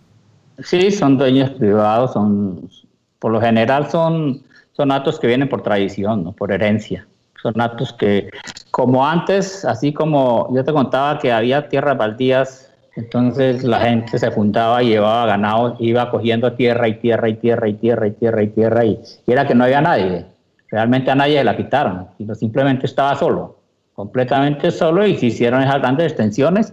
Sí, 0.60 0.90
son 0.92 1.18
dueños 1.18 1.50
privados, 1.50 2.14
son, 2.14 2.70
por 3.18 3.32
lo 3.32 3.38
general 3.38 3.90
son, 3.90 4.40
son 4.72 4.92
actos 4.92 5.20
que 5.20 5.26
vienen 5.26 5.50
por 5.50 5.62
tradición, 5.62 6.24
¿no? 6.24 6.32
por 6.32 6.50
herencia. 6.52 7.06
Son 7.42 7.60
actos 7.60 7.92
que, 7.92 8.30
como 8.70 9.06
antes, 9.06 9.62
así 9.66 9.92
como 9.92 10.48
yo 10.54 10.64
te 10.64 10.72
contaba 10.72 11.18
que 11.18 11.32
había 11.32 11.68
tierras 11.68 11.98
baldías, 11.98 12.65
entonces 12.96 13.62
la 13.62 13.80
gente 13.80 14.18
se 14.18 14.30
juntaba 14.30 14.82
y 14.82 14.88
llevaba 14.88 15.26
ganado, 15.26 15.76
iba 15.78 16.10
cogiendo 16.10 16.52
tierra 16.54 16.88
y 16.88 16.94
tierra 16.94 17.28
y 17.28 17.34
tierra 17.34 17.68
y 17.68 17.74
tierra 17.74 18.06
y 18.08 18.12
tierra 18.12 18.42
y 18.42 18.48
tierra 18.48 18.84
y, 18.84 18.98
y 19.26 19.32
era 19.32 19.46
que 19.46 19.54
no 19.54 19.64
había 19.64 19.80
nadie. 19.80 20.26
Realmente 20.68 21.10
a 21.10 21.14
nadie 21.14 21.44
la 21.44 21.56
quitaron, 21.56 22.08
sino 22.18 22.34
simplemente 22.34 22.86
estaba 22.86 23.14
solo 23.14 23.56
completamente 23.96 24.70
solo 24.70 25.06
y 25.06 25.16
se 25.16 25.26
hicieron 25.26 25.62
esas 25.62 25.80
grandes 25.80 26.12
extensiones 26.12 26.72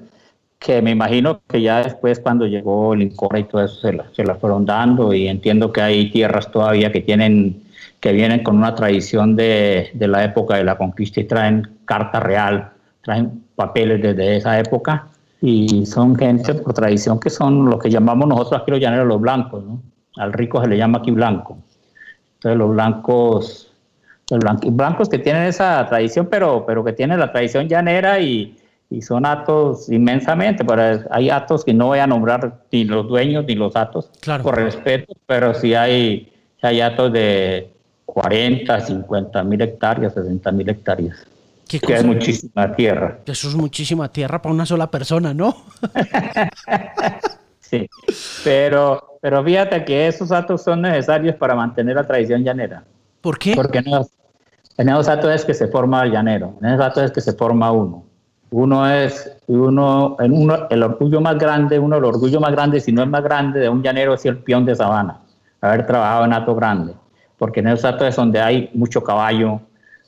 que 0.59 0.81
me 0.81 0.91
imagino 0.91 1.41
que 1.47 1.61
ya 1.61 1.81
después 1.81 2.19
cuando 2.19 2.45
llegó 2.45 2.93
el 2.93 3.01
Incora 3.01 3.39
y 3.39 3.45
todo 3.45 3.63
eso 3.63 3.75
se 3.79 3.93
las 3.93 4.07
la 4.17 4.35
fueron 4.35 4.65
dando 4.65 5.13
y 5.13 5.27
entiendo 5.27 5.71
que 5.71 5.81
hay 5.81 6.11
tierras 6.11 6.51
todavía 6.51 6.91
que 6.91 7.01
tienen 7.01 7.63
que 8.01 8.11
vienen 8.11 8.43
con 8.43 8.57
una 8.57 8.75
tradición 8.75 9.37
de, 9.37 9.89
de 9.93 10.07
la 10.09 10.25
época 10.25 10.57
de 10.57 10.65
la 10.65 10.77
conquista 10.77 11.21
y 11.21 11.23
traen 11.23 11.69
carta 11.85 12.19
real, 12.19 12.71
traen 13.01 13.45
papeles 13.55 14.01
desde 14.01 14.35
esa 14.35 14.59
época 14.59 15.07
y 15.45 15.85
son 15.85 16.15
gente 16.15 16.53
por 16.53 16.73
tradición 16.73 17.19
que 17.19 17.29
son 17.29 17.69
lo 17.69 17.77
que 17.77 17.89
llamamos 17.89 18.29
nosotros 18.29 18.61
aquí 18.61 18.71
los 18.71 18.79
llaneros 18.79 19.05
los 19.05 19.19
blancos, 19.19 19.61
¿no? 19.61 19.81
Al 20.15 20.31
rico 20.31 20.61
se 20.61 20.69
le 20.69 20.77
llama 20.77 20.99
aquí 20.99 21.11
blanco. 21.11 21.57
Entonces 22.35 22.57
los 22.57 22.69
blancos 22.69 23.69
los 24.29 24.39
blancos 24.73 25.09
que 25.09 25.19
tienen 25.19 25.43
esa 25.43 25.85
tradición, 25.89 26.29
pero, 26.31 26.65
pero 26.65 26.81
que 26.81 26.93
tienen 26.93 27.19
la 27.19 27.33
tradición 27.33 27.67
llanera 27.67 28.21
y, 28.21 28.57
y 28.89 29.01
son 29.01 29.25
atos 29.25 29.89
inmensamente, 29.89 30.63
pero 30.63 31.03
hay 31.11 31.29
atos 31.29 31.65
que 31.65 31.73
no 31.73 31.87
voy 31.87 31.99
a 31.99 32.07
nombrar 32.07 32.61
ni 32.71 32.85
los 32.85 33.05
dueños 33.05 33.43
ni 33.45 33.55
los 33.55 33.75
atos, 33.75 34.09
por 34.41 34.55
respeto, 34.55 35.13
pero 35.25 35.53
sí 35.53 35.75
hay, 35.75 36.31
hay 36.61 36.79
atos 36.79 37.11
de 37.11 37.69
40, 38.05 38.79
50 38.79 39.43
mil 39.43 39.61
hectáreas, 39.61 40.13
60 40.13 40.51
mil 40.53 40.69
hectáreas. 40.69 41.27
Que 41.79 41.93
es 41.93 42.03
muchísima 42.03 42.75
tierra. 42.75 43.19
Eso 43.25 43.47
es 43.47 43.55
muchísima 43.55 44.11
tierra 44.11 44.41
para 44.41 44.53
una 44.53 44.65
sola 44.65 44.89
persona, 44.89 45.33
¿no? 45.33 45.55
sí, 47.59 47.89
pero, 48.43 49.17
pero 49.21 49.43
fíjate 49.43 49.83
que 49.85 50.07
esos 50.07 50.31
atos 50.31 50.63
son 50.63 50.81
necesarios 50.81 51.35
para 51.35 51.55
mantener 51.55 51.95
la 51.95 52.05
tradición 52.05 52.43
llanera. 52.43 52.83
¿Por 53.21 53.37
qué? 53.37 53.53
Porque 53.55 53.81
no, 53.81 54.05
en 54.77 54.89
esos 54.89 55.05
datos 55.05 55.31
es 55.31 55.45
que 55.45 55.53
se 55.53 55.67
forma 55.67 56.03
el 56.03 56.11
llanero, 56.11 56.55
en 56.61 56.69
esos 56.69 56.79
datos 56.79 57.03
es 57.03 57.11
que 57.11 57.21
se 57.21 57.33
forma 57.33 57.71
uno. 57.71 58.03
Uno 58.49 58.87
es, 58.87 59.35
uno, 59.47 60.15
en 60.19 60.31
uno, 60.31 60.67
el 60.69 60.83
orgullo 60.83 61.21
más 61.21 61.37
grande, 61.37 61.79
uno 61.79 61.97
el 61.97 62.03
orgullo 62.03 62.39
más 62.39 62.51
grande, 62.51 62.79
si 62.79 62.91
no 62.91 63.01
es 63.01 63.09
más 63.09 63.23
grande 63.23 63.59
de 63.59 63.69
un 63.69 63.81
llanero 63.81 64.13
es 64.13 64.25
el 64.25 64.37
peón 64.37 64.65
de 64.65 64.75
sabana, 64.75 65.21
haber 65.59 65.87
trabajado 65.87 66.25
en 66.25 66.33
ato 66.33 66.53
grande, 66.53 66.93
porque 67.37 67.61
en 67.61 67.67
esos 67.67 67.81
datos 67.81 68.07
es 68.07 68.15
donde 68.15 68.39
hay 68.39 68.69
mucho 68.73 69.03
caballo, 69.03 69.59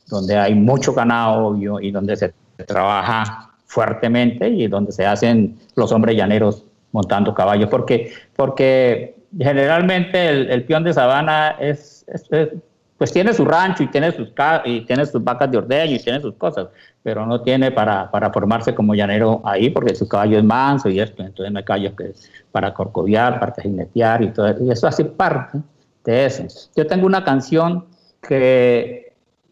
donde 0.07 0.37
hay 0.37 0.55
mucho 0.55 0.93
ganado 0.93 1.57
y, 1.57 1.91
donde 1.91 2.15
se 2.15 2.33
trabaja 2.65 3.51
fuertemente 3.65 4.47
y 4.49 4.67
donde 4.67 4.91
se 4.91 5.05
hacen 5.05 5.57
los 5.75 5.91
hombres 5.91 6.15
llaneros 6.15 6.63
montando 6.91 7.33
caballos, 7.33 7.69
porque, 7.69 8.13
porque 8.35 9.15
generalmente 9.37 10.29
el, 10.29 10.63
peón 10.63 10.83
de 10.83 10.93
sabana 10.93 11.55
es, 11.59 12.05
es 12.07 12.29
pues 12.97 13.11
tiene 13.11 13.33
su 13.33 13.43
rancho 13.43 13.83
y 13.83 13.87
tiene 13.87 14.11
sus, 14.11 14.31
y 14.63 14.81
tiene 14.81 15.05
sus 15.05 15.23
vacas 15.23 15.51
de 15.51 15.57
ordeño 15.57 15.95
y 15.95 15.99
tiene 15.99 16.21
sus 16.21 16.35
cosas, 16.35 16.67
pero 17.03 17.25
no 17.25 17.41
tiene 17.41 17.71
para, 17.71 18.09
para 18.09 18.31
formarse 18.31 18.73
como 18.73 18.95
llanero 18.95 19.41
ahí 19.43 19.69
porque 19.69 19.95
su 19.95 20.07
caballo 20.07 20.37
es 20.37 20.43
manso 20.43 20.89
y 20.89 20.99
esto, 20.99 21.21
entonces 21.23 21.51
no 21.51 21.59
hay 21.59 21.65
caballos 21.65 21.93
que 21.97 22.13
para 22.51 22.73
corcoviar, 22.73 23.39
para 23.39 23.53
jinetear 23.61 24.23
y 24.23 24.29
todo 24.29 24.55
y 24.63 24.71
eso 24.71 24.87
hace 24.87 25.03
parte 25.03 25.59
de 26.05 26.25
eso. 26.25 26.45
Yo 26.75 26.87
tengo 26.87 27.05
una 27.05 27.23
canción 27.25 27.85
que, 28.21 29.04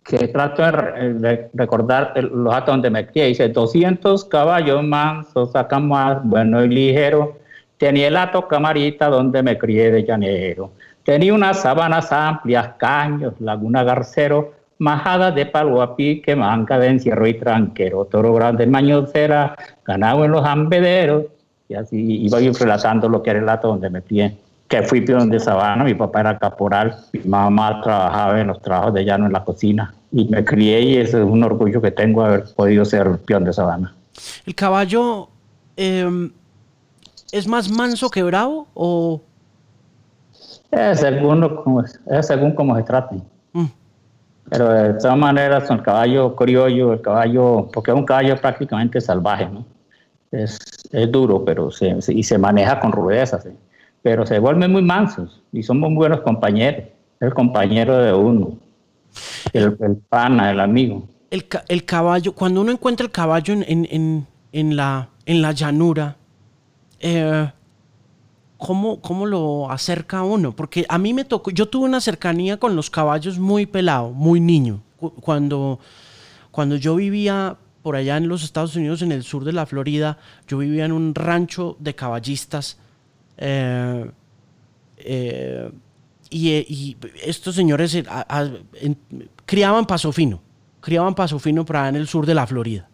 que 0.03 0.27
trato 0.27 0.63
de 0.63 1.50
recordar 1.53 2.13
los 2.22 2.53
datos 2.53 2.74
donde 2.74 2.89
me 2.89 3.07
crié, 3.07 3.27
dice 3.27 3.50
200 3.50 4.25
caballos 4.25 4.83
mansos, 4.83 5.51
sacan 5.51 5.88
más 5.88 6.24
bueno 6.24 6.63
y 6.63 6.69
ligero, 6.69 7.38
tenía 7.77 8.07
el 8.07 8.17
ato 8.17 8.48
camarita 8.48 9.07
donde 9.07 9.41
me 9.41 9.57
crié 9.57 9.91
de 9.91 10.03
llanero. 10.03 10.72
Tenía 11.03 11.33
unas 11.33 11.62
sabanas 11.62 12.12
amplias, 12.12 12.75
caños, 12.77 13.33
laguna 13.39 13.83
garcero, 13.83 14.53
majada 14.79 15.31
de 15.31 15.45
palo 15.45 15.81
a 15.81 15.95
pique, 15.95 16.36
manca 16.36 16.77
de 16.79 16.88
encierro 16.88 17.27
y 17.27 17.36
tranquero, 17.36 18.05
toro 18.05 18.33
grande 18.33 18.67
mañocera, 18.67 19.55
ganado 19.86 20.25
en 20.25 20.31
los 20.31 20.45
ambederos, 20.45 21.25
y 21.69 21.75
así 21.75 22.25
iba 22.25 22.39
yo 22.41 22.51
relatando 22.53 23.07
lo 23.07 23.24
que 23.24 23.29
era 23.31 23.39
el 23.39 23.45
lato 23.45 23.69
donde 23.69 23.89
me 23.89 24.01
pie, 24.01 24.36
que 24.73 24.81
fui 24.83 25.01
peón 25.01 25.29
de 25.29 25.39
sabana, 25.39 25.83
mi 25.83 25.93
papá 25.93 26.21
era 26.21 26.39
caporal, 26.39 26.97
mi 27.11 27.19
mamá 27.25 27.79
trabajaba 27.81 28.41
en 28.41 28.47
los 28.47 28.59
trabajos 28.59 28.95
de 28.95 29.05
llano 29.05 29.27
en 29.27 29.33
la 29.33 29.43
cocina, 29.43 29.93
y 30.11 30.25
me 30.25 30.43
crié 30.43 30.81
y 30.81 30.97
ese 30.97 31.19
es 31.19 31.25
un 31.25 31.43
orgullo 31.43 31.79
que 31.79 31.91
tengo 31.91 32.25
haber 32.25 32.45
podido 32.55 32.83
ser 32.83 33.19
peón 33.19 33.43
de 33.43 33.53
sabana. 33.53 33.93
¿El 34.47 34.55
caballo 34.55 35.29
em, 35.77 36.31
es 37.31 37.47
más 37.47 37.69
manso 37.69 38.09
que 38.09 38.23
bravo 38.23 38.67
o 38.73 39.21
es 40.71 40.99
según, 40.99 41.47
como, 41.63 41.83
es 41.83 42.25
según 42.25 42.53
cómo 42.53 42.75
se 42.75 42.81
trate. 42.81 43.21
Mm. 43.51 43.65
Pero 44.49 44.69
de 44.69 44.93
todas 44.95 45.17
maneras, 45.17 45.69
el 45.69 45.83
caballo 45.83 46.35
criollo, 46.35 46.93
el 46.93 47.01
caballo, 47.01 47.69
porque 47.71 47.91
es 47.91 47.97
un 47.97 48.05
caballo 48.05 48.35
prácticamente 48.37 48.99
salvaje, 48.99 49.47
¿no? 49.47 49.65
Es, 50.31 50.57
es 50.91 51.11
duro, 51.11 51.45
pero 51.45 51.69
se, 51.69 51.95
y 52.07 52.23
se 52.23 52.39
maneja 52.39 52.79
con 52.79 52.91
rudeza, 52.91 53.39
pero 54.03 54.25
se 54.25 54.38
vuelven 54.38 54.72
muy 54.72 54.83
mansos 54.83 55.41
y 55.51 55.63
son 55.63 55.79
muy 55.79 55.95
buenos 55.95 56.22
compañeros. 56.22 56.86
El 57.19 57.33
compañero 57.33 57.98
de 57.98 58.13
uno, 58.13 58.57
el, 59.53 59.77
el 59.79 59.95
pana, 60.10 60.51
el 60.51 60.60
amigo. 60.60 61.07
El, 61.31 61.48
el, 61.69 61.86
caballo, 61.86 62.36
cuando 62.36 62.62
uno 62.62 62.72
encuentra 62.72 63.05
el 63.05 63.12
caballo 63.12 63.53
en, 63.53 63.88
en, 63.89 64.27
en, 64.51 64.75
la, 64.75 65.10
en 65.25 65.41
la 65.41 65.53
llanura, 65.53 66.17
eh, 67.00 67.50
¿cómo, 68.57 69.25
lo 69.25 69.72
acerca 69.72 70.24
uno? 70.24 70.55
Porque 70.55 70.86
a 70.89 70.98
mí 70.98 71.13
me 71.13 71.25
tocó, 71.25 71.51
yo 71.51 71.67
tuve 71.67 71.86
una 71.86 72.01
cercanía 72.01 72.57
con 72.57 72.75
los 72.75 72.89
caballos 72.89 73.39
muy 73.39 73.65
pelado, 73.65 74.12
muy 74.12 74.39
niño. 74.39 74.81
Cuando, 74.98 75.79
cuando 76.51 76.75
yo 76.75 76.95
vivía 76.95 77.57
por 77.81 77.95
allá 77.95 78.17
en 78.17 78.27
los 78.27 78.43
Estados 78.43 78.75
Unidos, 78.75 79.01
en 79.01 79.12
el 79.12 79.24
sur 79.24 79.43
de 79.43 79.53
la 79.53 79.65
Florida, 79.65 80.17
yo 80.48 80.57
vivía 80.57 80.86
en 80.86 80.91
un 80.91 81.15
rancho 81.15 81.75
de 81.79 81.95
caballistas. 81.95 82.77
Eh, 83.37 84.11
eh, 84.97 85.71
y, 86.29 86.97
estos 87.23 87.55
señores 87.55 87.93
eh, 87.95 88.03
criaban 89.45 89.85
paso 89.85 90.11
fino, 90.11 90.41
criaban 90.79 91.13
paso 91.13 91.37
fino 91.39 91.65
para 91.65 91.89
en 91.89 91.95
el 91.95 92.07
sur 92.07 92.25
de 92.25 92.33
la 92.33 92.47
Florida. 92.47 92.87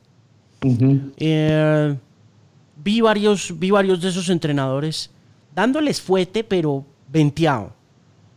vi, 2.83 3.01
varios, 3.01 3.59
vi 3.59 3.71
varios 3.71 4.01
de 4.01 4.09
esos 4.09 4.29
entrenadores 4.29 5.11
dándoles 5.55 6.01
fuete, 6.01 6.43
pero 6.43 6.85
venteado. 7.07 7.77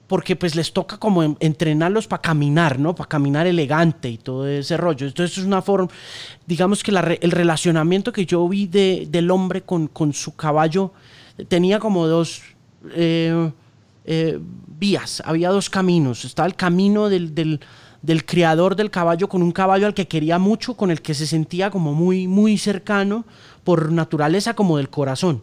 Porque 0.06 0.37
pues 0.37 0.54
les 0.54 0.73
toca 0.75 0.99
como 0.99 1.23
entrenarlos 1.40 2.06
para 2.06 2.21
caminar, 2.21 2.78
¿no? 2.78 2.94
Para 2.94 3.09
caminar 3.09 3.47
elegante 3.47 4.11
y 4.11 4.18
todo 4.18 4.47
ese 4.47 4.76
rollo. 4.76 5.06
Entonces 5.06 5.38
es 5.38 5.44
una 5.44 5.62
forma, 5.62 5.88
digamos 6.47 6.82
que 6.82 6.90
el 6.90 7.30
relacionamiento 7.30 8.12
que 8.12 8.26
yo 8.26 8.47
vi 8.47 8.66
de, 8.66 9.06
del 9.09 9.30
hombre 9.30 9.62
con, 9.62 9.88
con, 9.88 10.12
su 10.12 10.37
caballo 10.37 10.92
tenía 11.49 11.78
como 11.78 12.06
dos 12.06 12.42
eh, 12.94 13.50
eh, 14.04 14.38
vías, 14.78 15.22
había 15.25 15.50
dos 15.50 15.70
caminos. 15.70 16.25
Estaba 16.25 16.46
el 16.46 16.54
camino 16.54 17.08
del, 17.08 17.34
del, 17.34 17.61
del 18.02 18.26
criador 18.26 18.76
del 18.76 18.90
caballo 18.90 19.28
con 19.28 19.42
un 19.42 19.52
caballo 19.52 19.87
al 19.87 19.94
que 19.94 20.08
quería 20.08 20.38
mucho, 20.38 20.75
con 20.75 20.90
el 20.90 21.00
que 21.00 21.14
se 21.14 21.26
sentía 21.26 21.70
como 21.70 21.94
muy, 21.94 22.26
muy 22.26 22.58
cercano 22.58 23.25
por 23.64 23.92
naturaleza 23.92 24.54
como 24.54 24.76
del 24.76 24.90
corazón. 24.90 25.42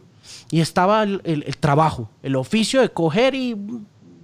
Y 0.51 0.59
estaba 0.59 1.03
el, 1.03 1.57
trabajo, 1.59 2.09
el 2.21 2.35
oficio 2.35 2.81
de 2.81 2.89
coger 2.89 3.35
y 3.35 3.55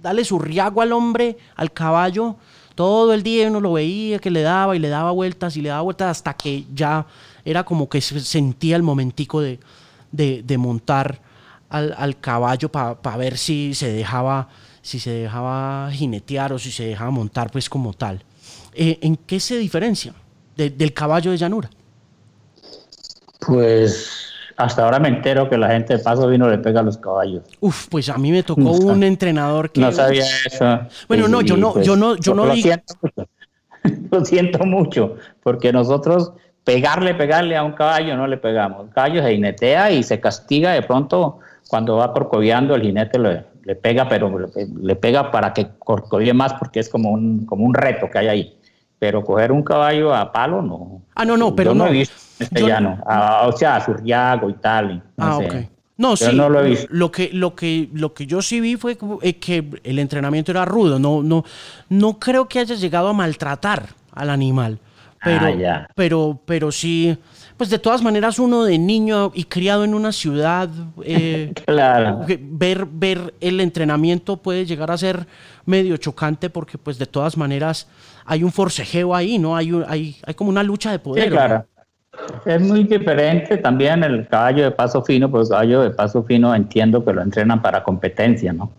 darle 0.02 0.24
su 0.24 0.38
riago 0.38 0.82
al 0.82 0.92
hombre, 0.92 1.36
al 1.54 1.72
caballo. 1.72 2.36
Todo 2.74 3.14
el 3.14 3.22
día 3.22 3.48
uno 3.48 3.60
lo 3.60 3.72
veía 3.72 4.18
que 4.18 4.30
le 4.30 4.42
daba 4.42 4.76
y 4.76 4.78
le 4.78 4.88
daba 4.88 5.10
vueltas 5.12 5.56
y 5.56 5.62
le 5.62 5.70
daba 5.70 5.82
vueltas 5.82 6.10
hasta 6.10 6.34
que 6.34 6.64
ya 6.74 7.06
era 7.44 7.64
como 7.64 7.88
que 7.88 8.00
se 8.00 8.20
sentía 8.20 8.76
el 8.76 8.82
momentico 8.82 9.40
de, 9.40 9.58
montar 10.58 11.20
al, 11.68 12.18
caballo 12.20 12.70
para 12.70 13.16
ver 13.16 13.36
si 13.36 13.74
se 13.74 13.92
dejaba 13.92 14.48
si 14.82 15.00
se 15.00 15.10
dejaba 15.10 15.90
jinetear 15.90 16.52
o 16.52 16.60
si 16.60 16.70
se 16.70 16.86
dejaba 16.86 17.10
montar 17.10 17.50
pues 17.50 17.68
como 17.68 17.92
tal. 17.92 18.22
Eh, 18.72 18.98
¿En 19.02 19.16
qué 19.16 19.40
se 19.40 19.58
diferencia 19.58 20.14
del 20.54 20.92
caballo 20.92 21.32
de 21.32 21.36
llanura? 21.36 21.68
Pues 23.40 24.26
hasta 24.56 24.84
ahora 24.84 25.00
me 25.00 25.08
entero 25.08 25.50
que 25.50 25.58
la 25.58 25.68
gente 25.70 25.96
de 25.96 26.02
paso 26.02 26.28
vino 26.28 26.48
le 26.48 26.58
pega 26.58 26.80
a 26.80 26.82
los 26.82 26.96
caballos. 26.98 27.42
Uf, 27.60 27.88
pues 27.88 28.08
a 28.08 28.16
mí 28.16 28.30
me 28.30 28.42
tocó 28.42 28.70
un 28.70 29.02
entrenador 29.02 29.70
que 29.70 29.80
no 29.80 29.90
sabía 29.90 30.24
eso. 30.46 30.80
Bueno, 31.08 31.26
no, 31.26 31.42
yo 31.42 31.56
no, 31.56 31.72
pues, 31.72 31.86
yo 31.86 31.96
no, 31.96 32.16
yo 32.16 32.34
no 32.34 32.46
lo 32.46 32.54
siento 32.54 32.94
mucho. 33.02 33.28
Lo 34.10 34.24
siento 34.24 34.64
mucho, 34.64 35.14
porque 35.44 35.72
nosotros 35.72 36.32
pegarle, 36.64 37.14
pegarle 37.14 37.56
a 37.56 37.62
un 37.62 37.72
caballo 37.72 38.16
no 38.16 38.26
le 38.26 38.36
pegamos. 38.36 38.86
El 38.88 38.92
caballo 38.92 39.22
se 39.22 39.30
jinetea 39.30 39.92
y 39.92 40.02
se 40.02 40.18
castiga 40.18 40.72
de 40.72 40.82
pronto 40.82 41.38
cuando 41.68 41.96
va 41.96 42.12
corcoviando, 42.12 42.74
el 42.74 42.82
jinete 42.82 43.18
le, 43.18 43.44
le 43.64 43.74
pega, 43.76 44.08
pero 44.08 44.38
le, 44.38 44.48
le 44.82 44.96
pega 44.96 45.30
para 45.30 45.52
que 45.52 45.66
corcovie 45.78 46.32
más 46.32 46.54
porque 46.54 46.80
es 46.80 46.88
como 46.88 47.10
un, 47.10 47.44
como 47.46 47.64
un 47.64 47.74
reto 47.74 48.08
que 48.10 48.18
hay 48.18 48.28
ahí. 48.28 48.58
Pero 48.98 49.22
coger 49.24 49.52
un 49.52 49.62
caballo 49.62 50.14
a 50.14 50.32
palo 50.32 50.62
no. 50.62 51.02
Ah, 51.14 51.24
no, 51.24 51.36
no, 51.36 51.54
pero 51.54 51.72
Yo 51.72 51.74
no, 51.74 51.84
no. 51.84 51.90
he 51.90 51.92
visto 51.92 52.14
este 52.38 52.60
Yo- 52.60 52.68
llano. 52.68 52.98
Ah, 53.06 53.42
o 53.46 53.52
sea, 53.52 53.76
a 53.76 53.84
Surriago 53.84 54.48
y 54.48 54.54
tal. 54.54 55.02
no 55.16 55.26
Ah, 55.26 55.36
sé. 55.38 55.46
ok. 55.46 55.54
No, 55.98 56.14
Yo 56.14 56.30
sí. 56.30 56.36
no 56.36 56.48
lo 56.48 56.60
he 56.60 56.70
visto. 56.70 56.86
Lo 56.90 57.10
que, 57.10 57.30
lo 57.32 57.54
que, 57.54 57.88
lo 57.92 58.12
que 58.14 58.26
yo 58.26 58.40
sí 58.42 58.60
vi 58.60 58.76
fue 58.76 58.96
como, 58.96 59.18
eh, 59.22 59.36
que 59.38 59.64
el 59.82 59.98
entrenamiento 59.98 60.50
era 60.50 60.64
rudo. 60.64 60.98
No, 60.98 61.22
no, 61.22 61.44
no 61.88 62.18
creo 62.18 62.48
que 62.48 62.58
haya 62.58 62.74
llegado 62.74 63.08
a 63.08 63.12
maltratar 63.12 63.88
al 64.12 64.30
animal. 64.30 64.78
Pero, 65.24 65.46
Ah, 65.46 65.50
ya. 65.50 65.88
pero, 65.94 66.38
pero 66.46 66.70
sí, 66.70 67.16
pues 67.56 67.70
de 67.70 67.78
todas 67.78 68.02
maneras 68.02 68.38
uno 68.38 68.64
de 68.64 68.78
niño 68.78 69.32
y 69.34 69.44
criado 69.44 69.84
en 69.84 69.94
una 69.94 70.12
ciudad, 70.12 70.68
eh, 71.02 71.52
Claro. 71.66 72.20
ver, 72.40 72.86
ver 72.90 73.34
el 73.40 73.60
entrenamiento 73.60 74.36
puede 74.36 74.66
llegar 74.66 74.90
a 74.90 74.98
ser 74.98 75.26
medio 75.64 75.96
chocante 75.96 76.50
porque 76.50 76.78
pues 76.78 76.98
de 76.98 77.06
todas 77.06 77.36
maneras 77.36 77.88
hay 78.24 78.42
un 78.44 78.52
forcejeo 78.52 79.14
ahí, 79.14 79.38
¿no? 79.38 79.56
Hay, 79.56 79.72
un- 79.72 79.84
hay, 79.88 80.16
hay 80.26 80.34
como 80.34 80.50
una 80.50 80.62
lucha 80.62 80.90
de 80.90 80.98
poder. 80.98 81.24
Sí, 81.24 81.30
¿no? 81.30 81.36
claro. 81.36 81.66
Es 82.46 82.62
muy 82.62 82.84
diferente 82.84 83.58
también 83.58 84.02
el 84.02 84.26
caballo 84.26 84.64
de 84.64 84.70
paso 84.70 85.02
fino, 85.02 85.30
pues 85.30 85.50
caballo 85.50 85.82
de 85.82 85.90
paso 85.90 86.22
fino 86.22 86.54
entiendo 86.54 87.04
que 87.04 87.12
lo 87.12 87.20
entrenan 87.22 87.60
para 87.60 87.82
competencia, 87.82 88.52
¿no? 88.52 88.70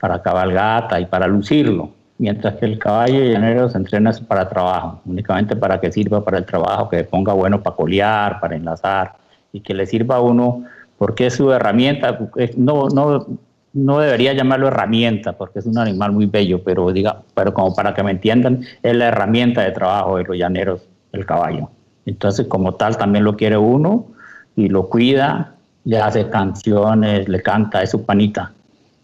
Para 0.00 0.20
cabalgata 0.22 0.98
y 1.00 1.06
para 1.06 1.26
lucirlo. 1.28 1.92
Mientras 2.20 2.56
que 2.56 2.66
el 2.66 2.78
caballo 2.78 3.18
llanero 3.24 3.70
se 3.70 3.78
entrena 3.78 4.12
para 4.28 4.46
trabajo, 4.46 5.00
únicamente 5.06 5.56
para 5.56 5.80
que 5.80 5.90
sirva 5.90 6.22
para 6.22 6.36
el 6.36 6.44
trabajo, 6.44 6.90
que 6.90 7.02
ponga 7.02 7.32
bueno 7.32 7.62
para 7.62 7.74
colear, 7.74 8.40
para 8.40 8.56
enlazar 8.56 9.14
y 9.54 9.60
que 9.60 9.72
le 9.72 9.86
sirva 9.86 10.16
a 10.16 10.20
uno, 10.20 10.64
porque 10.98 11.28
es 11.28 11.36
su 11.36 11.50
herramienta. 11.50 12.18
No, 12.58 12.88
no, 12.88 13.26
no 13.72 14.00
debería 14.00 14.34
llamarlo 14.34 14.68
herramienta, 14.68 15.32
porque 15.32 15.60
es 15.60 15.66
un 15.66 15.78
animal 15.78 16.12
muy 16.12 16.26
bello, 16.26 16.62
pero, 16.62 16.92
diga, 16.92 17.22
pero 17.32 17.54
como 17.54 17.74
para 17.74 17.94
que 17.94 18.02
me 18.02 18.10
entiendan, 18.10 18.64
es 18.82 18.94
la 18.94 19.06
herramienta 19.06 19.62
de 19.62 19.70
trabajo 19.70 20.18
de 20.18 20.24
los 20.24 20.36
llaneros, 20.36 20.82
el 21.12 21.24
caballo. 21.24 21.70
Entonces, 22.04 22.46
como 22.48 22.74
tal, 22.74 22.98
también 22.98 23.24
lo 23.24 23.34
quiere 23.34 23.56
uno 23.56 24.08
y 24.56 24.68
lo 24.68 24.90
cuida, 24.90 25.54
le 25.84 25.96
hace 25.96 26.28
canciones, 26.28 27.30
le 27.30 27.40
canta, 27.40 27.82
es 27.82 27.92
su 27.92 28.04
panita. 28.04 28.52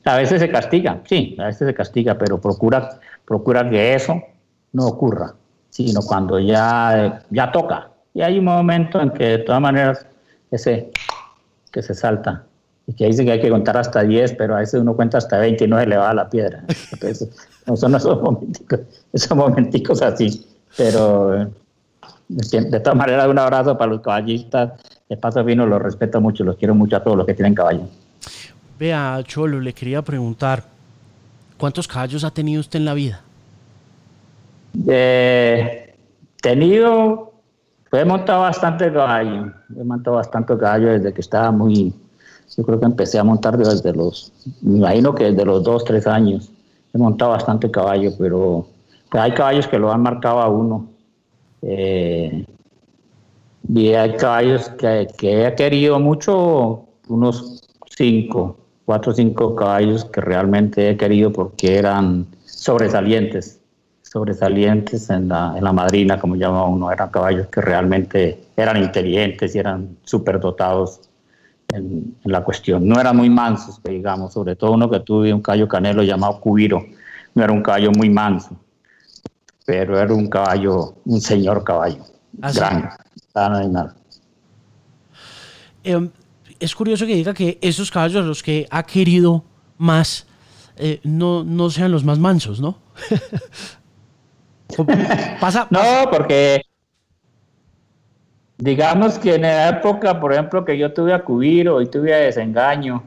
A 0.06 0.16
veces 0.16 0.40
se 0.40 0.48
castiga, 0.48 1.00
sí, 1.04 1.34
a 1.36 1.46
veces 1.46 1.66
se 1.66 1.74
castiga, 1.74 2.16
pero 2.16 2.40
procura, 2.40 3.00
procura 3.24 3.68
que 3.68 3.92
eso 3.94 4.22
no 4.72 4.86
ocurra, 4.86 5.34
sino 5.68 6.00
cuando 6.00 6.38
ya, 6.38 7.24
ya 7.28 7.50
toca. 7.50 7.90
Y 8.14 8.22
hay 8.22 8.38
un 8.38 8.44
momento 8.44 9.00
en 9.00 9.10
que 9.10 9.24
de 9.24 9.38
todas 9.38 9.60
maneras 9.60 10.06
ese 10.52 10.92
que 11.72 11.82
se 11.82 11.92
salta 11.92 12.44
y 12.86 12.92
que 12.92 13.06
dice 13.06 13.24
que 13.24 13.32
hay 13.32 13.40
que 13.40 13.50
contar 13.50 13.76
hasta 13.76 14.04
10, 14.04 14.34
pero 14.34 14.54
a 14.54 14.60
veces 14.60 14.80
uno 14.80 14.94
cuenta 14.94 15.18
hasta 15.18 15.38
20 15.38 15.64
y 15.64 15.68
no 15.68 15.78
se 15.80 15.86
le 15.86 15.96
va 15.96 16.14
la 16.14 16.30
piedra. 16.30 16.62
Entonces, 16.92 17.28
no 17.66 17.76
son 17.76 17.96
esos 17.96 18.22
momenticos, 18.22 18.80
esos 19.12 19.36
momenticos 19.36 20.02
así, 20.02 20.46
pero 20.76 21.42
eh, 21.42 21.48
de 22.28 22.80
todas 22.80 22.96
maneras 22.96 23.26
un 23.26 23.40
abrazo 23.40 23.76
para 23.76 23.90
los 23.90 24.02
caballistas 24.02 24.72
de 25.08 25.16
Paso 25.16 25.44
Fino, 25.44 25.66
los 25.66 25.82
respeto 25.82 26.20
mucho, 26.20 26.44
los 26.44 26.56
quiero 26.56 26.76
mucho 26.76 26.96
a 26.96 27.02
todos 27.02 27.16
los 27.16 27.26
que 27.26 27.34
tienen 27.34 27.56
caballo. 27.56 27.88
Vea, 28.78 29.22
Cholo, 29.24 29.60
le 29.60 29.72
quería 29.72 30.02
preguntar, 30.02 30.64
¿cuántos 31.56 31.88
caballos 31.88 32.24
ha 32.24 32.30
tenido 32.30 32.60
usted 32.60 32.78
en 32.78 32.84
la 32.84 32.92
vida? 32.92 33.22
Eh, 34.86 35.94
tenido, 36.42 37.32
he 37.90 38.04
montado 38.04 38.42
bastante 38.42 38.92
caballo, 38.92 39.50
he 39.74 39.82
montado 39.82 40.16
bastante 40.16 40.58
caballo 40.58 40.88
desde 40.88 41.14
que 41.14 41.22
estaba 41.22 41.50
muy, 41.50 41.94
yo 42.54 42.64
creo 42.64 42.78
que 42.78 42.84
empecé 42.84 43.18
a 43.18 43.24
montar 43.24 43.56
desde 43.56 43.94
los, 43.94 44.30
me 44.60 44.76
imagino 44.76 45.14
que 45.14 45.24
desde 45.24 45.46
los 45.46 45.64
dos, 45.64 45.82
tres 45.84 46.06
años, 46.06 46.50
he 46.92 46.98
montado 46.98 47.30
bastante 47.30 47.70
caballo, 47.70 48.12
pero 48.18 48.66
pues 49.10 49.22
hay 49.22 49.32
caballos 49.32 49.66
que 49.66 49.78
lo 49.78 49.90
han 49.90 50.02
marcado 50.02 50.40
a 50.40 50.48
uno. 50.48 50.90
Eh, 51.62 52.44
y 53.68 53.88
hay 53.94 54.16
caballos 54.16 54.68
que, 54.70 55.08
que 55.16 55.46
he 55.46 55.54
querido 55.54 55.98
mucho, 55.98 56.84
unos 57.08 57.62
cinco, 57.96 58.65
cuatro 58.86 59.12
o 59.12 59.14
cinco 59.14 59.54
caballos 59.54 60.04
que 60.06 60.20
realmente 60.20 60.88
he 60.88 60.96
querido 60.96 61.32
porque 61.32 61.76
eran 61.76 62.26
sobresalientes, 62.44 63.60
sobresalientes 64.02 65.10
en 65.10 65.28
la, 65.28 65.54
en 65.56 65.64
la 65.64 65.72
madrina, 65.72 66.18
como 66.18 66.36
llama 66.36 66.64
uno, 66.64 66.90
eran 66.90 67.10
caballos 67.10 67.48
que 67.48 67.60
realmente 67.60 68.44
eran 68.56 68.76
inteligentes 68.78 69.54
y 69.54 69.58
eran 69.58 69.98
súper 70.04 70.38
dotados 70.38 71.00
en, 71.74 72.14
en, 72.24 72.32
la 72.32 72.44
cuestión. 72.44 72.86
No 72.88 72.98
eran 73.00 73.16
muy 73.16 73.28
mansos, 73.28 73.82
digamos, 73.82 74.32
sobre 74.32 74.54
todo 74.54 74.70
uno 74.70 74.88
que 74.88 75.00
tuve, 75.00 75.34
un 75.34 75.42
caballo 75.42 75.66
canelo 75.66 76.04
llamado 76.04 76.40
Cubiro, 76.40 76.86
no 77.34 77.42
era 77.42 77.52
un 77.52 77.62
caballo 77.62 77.90
muy 77.90 78.08
manso, 78.08 78.56
pero 79.66 79.98
era 79.98 80.14
un 80.14 80.28
caballo, 80.28 80.94
un 81.04 81.20
señor 81.20 81.64
caballo, 81.64 82.04
¿Ah, 82.40 82.52
sí? 82.52 82.60
grande, 82.60 82.88
gran 83.34 83.54
animal. 83.56 83.94
Eh, 85.82 86.08
es 86.60 86.74
curioso 86.74 87.06
que 87.06 87.14
diga 87.14 87.34
que 87.34 87.58
esos 87.60 87.90
caballos 87.90 88.24
a 88.24 88.26
los 88.26 88.42
que 88.42 88.66
ha 88.70 88.82
querido 88.82 89.44
más 89.78 90.26
eh, 90.76 91.00
no, 91.04 91.44
no 91.44 91.70
sean 91.70 91.90
los 91.90 92.04
más 92.04 92.18
mansos, 92.18 92.60
¿no? 92.60 92.78
pasa, 95.40 95.66
No, 95.70 96.10
porque 96.10 96.62
digamos 98.58 99.18
que 99.18 99.36
en 99.36 99.42
la 99.42 99.68
época, 99.70 100.20
por 100.20 100.32
ejemplo, 100.32 100.64
que 100.64 100.76
yo 100.76 100.92
tuve 100.92 101.12
a 101.12 101.24
Cubiro 101.24 101.80
y 101.80 101.86
tuve 101.86 102.14
a 102.14 102.18
Desengaño, 102.18 103.02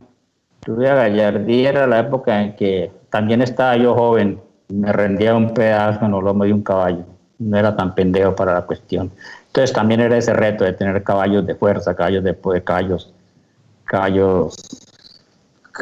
tuve 0.60 0.90
a 0.90 0.96
Gallardía, 0.96 1.70
era 1.70 1.88
la 1.88 2.00
época 2.00 2.42
en 2.42 2.56
que 2.56 2.92
también 3.10 3.42
estaba 3.42 3.78
yo 3.78 3.94
joven, 3.94 4.42
me 4.70 4.92
rendía 4.92 5.36
un 5.36 5.54
pedazo 5.54 6.06
en 6.06 6.12
los 6.12 6.24
lomos 6.24 6.48
de 6.48 6.54
un 6.54 6.64
caballo, 6.64 7.06
no 7.40 7.58
era 7.58 7.76
tan 7.76 7.94
pendejo 7.94 8.36
para 8.36 8.54
la 8.54 8.62
cuestión. 8.64 9.12
Entonces 9.48 9.74
también 9.74 10.00
era 10.02 10.18
ese 10.18 10.34
reto 10.34 10.64
de 10.64 10.74
tener 10.74 11.04
caballos 11.04 11.46
de 11.46 11.56
fuerza, 11.56 11.96
caballos 11.96 12.24
de, 12.24 12.34
de 12.34 12.64
caballos, 12.64 13.14
caballos 13.90 14.56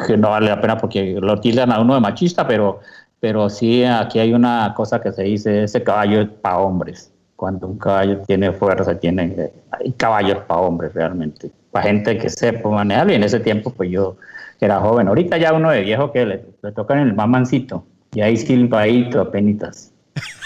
que 0.06 0.16
no 0.16 0.30
vale 0.30 0.48
la 0.48 0.60
pena 0.60 0.78
porque 0.78 1.18
lo 1.20 1.40
tildan 1.40 1.72
a 1.72 1.80
uno 1.80 1.94
de 1.94 2.00
machista, 2.00 2.46
pero, 2.46 2.80
pero 3.20 3.48
sí 3.48 3.84
aquí 3.84 4.18
hay 4.18 4.32
una 4.32 4.72
cosa 4.74 5.00
que 5.00 5.12
se 5.12 5.24
dice, 5.24 5.64
ese 5.64 5.82
caballo 5.82 6.22
es 6.22 6.28
para 6.28 6.58
hombres. 6.58 7.12
Cuando 7.36 7.68
un 7.68 7.78
caballo 7.78 8.18
tiene 8.26 8.52
fuerza, 8.52 8.98
tiene, 8.98 9.52
hay 9.70 9.92
caballos 9.92 10.38
para 10.48 10.60
hombres 10.60 10.92
realmente, 10.94 11.50
para 11.70 11.86
gente 11.86 12.18
que 12.18 12.28
sepa 12.28 12.68
manejarlo. 12.68 13.12
Y 13.12 13.16
en 13.16 13.22
ese 13.22 13.38
tiempo, 13.38 13.70
pues 13.70 13.90
yo 13.90 14.16
era 14.60 14.80
joven. 14.80 15.06
Ahorita 15.06 15.36
ya 15.36 15.52
uno 15.52 15.70
de 15.70 15.82
viejo 15.82 16.10
que 16.10 16.26
le, 16.26 16.38
tocan 16.72 16.98
el 16.98 17.14
mamancito 17.14 17.84
y 18.12 18.22
ahí 18.22 18.36
silbadito, 18.36 19.20
apenitas. 19.20 19.92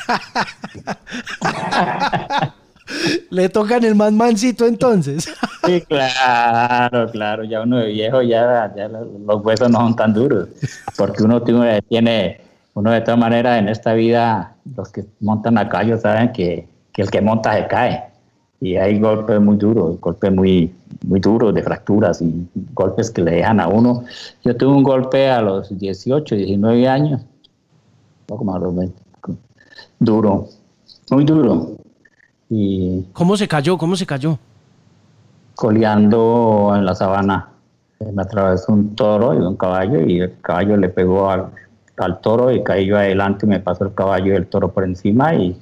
le 3.31 3.49
tocan 3.49 3.85
el 3.85 3.95
más 3.95 4.13
mansito 4.13 4.67
entonces. 4.67 5.29
Sí, 5.65 5.81
claro, 5.83 7.09
claro, 7.13 7.45
ya 7.45 7.63
uno 7.63 7.79
de 7.79 7.87
viejo, 7.93 8.21
ya, 8.21 8.75
los 9.25 9.45
huesos 9.45 9.71
no 9.71 9.79
son 9.79 9.95
tan 9.95 10.13
duros, 10.13 10.49
porque 10.97 11.23
uno 11.23 11.41
tiene, 11.41 12.41
uno 12.75 12.91
de 12.91 13.01
todas 13.01 13.21
maneras 13.21 13.61
en 13.61 13.69
esta 13.69 13.93
vida, 13.93 14.57
los 14.77 14.91
que 14.91 15.05
montan 15.21 15.59
a 15.59 15.69
caballo 15.69 16.01
saben 16.01 16.33
que, 16.33 16.67
que 16.93 17.03
el 17.03 17.13
que 17.13 17.21
monta 17.21 17.55
se 17.55 17.69
cae, 17.69 18.03
y 18.63 18.77
hay 18.77 18.99
golpes 18.99 19.41
muy 19.41 19.57
duros, 19.57 20.01
golpes 20.01 20.33
muy, 20.33 20.75
muy 21.05 21.21
duros 21.21 21.53
de 21.55 21.63
fracturas 21.63 22.23
y 22.23 22.49
golpes 22.75 23.11
que 23.11 23.23
le 23.23 23.33
dejan 23.33 23.59
a 23.59 23.67
uno. 23.69 24.05
Yo 24.45 24.57
tuve 24.57 24.73
un 24.73 24.83
golpe 24.83 25.29
a 25.29 25.43
los 25.43 25.77
18, 25.79 26.35
19 26.35 26.89
años, 26.89 27.23
poco 28.27 28.45
más 28.45 28.57
a 28.57 28.59
los 28.61 28.77
20, 28.77 29.03
duro, 29.99 30.49
muy 31.11 31.25
duro. 31.25 31.82
Y 32.55 33.07
¿Cómo 33.15 33.35
se 33.35 33.49
cayó? 33.49 33.79
¿Cómo 33.79 33.97
se 33.97 34.05
cayó? 34.05 34.39
coleando 35.55 36.73
en 36.75 36.85
la 36.85 36.95
sabana. 36.95 37.49
Me 38.01 38.23
atravesó 38.23 38.73
un 38.73 38.97
toro 38.97 39.33
y 39.33 39.39
un 39.39 39.57
caballo 39.57 40.01
y 40.01 40.21
el 40.21 40.41
caballo 40.41 40.77
le 40.77 40.89
pegó 40.89 41.31
al, 41.31 41.47
al 41.97 42.21
toro 42.21 42.51
y 42.51 42.63
caí 42.65 42.87
yo 42.87 42.97
adelante 42.97 43.47
y 43.47 43.49
me 43.49 43.61
pasó 43.61 43.85
el 43.85 43.95
caballo 43.95 44.33
y 44.33 44.37
el 44.37 44.47
toro 44.49 44.73
por 44.73 44.85
encima 44.85 45.35
y 45.35 45.57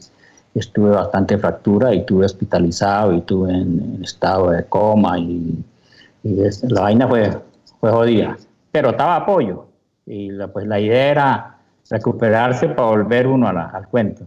estuve 0.55 0.91
bastante 0.91 1.37
fractura 1.39 1.95
y 1.95 1.99
estuve 1.99 2.25
hospitalizado 2.25 3.13
y 3.13 3.19
estuve 3.19 3.53
en, 3.53 3.95
en 3.97 4.05
estado 4.05 4.51
de 4.51 4.65
coma 4.65 5.19
y, 5.19 5.63
y 6.25 6.41
es, 6.41 6.63
la 6.63 6.83
vaina 6.83 7.07
fue, 7.07 7.39
fue 7.79 7.91
jodida. 7.91 8.37
Pero 8.73 8.91
estaba 8.91 9.17
apoyo 9.17 9.67
y 10.07 10.31
la, 10.31 10.49
pues 10.49 10.67
la 10.67 10.81
idea 10.81 11.11
era 11.11 11.59
recuperarse 11.91 12.69
para 12.69 12.89
volver 12.89 13.27
uno 13.27 13.49
a 13.49 13.53
la, 13.53 13.67
al 13.67 13.87
cuento. 13.87 14.25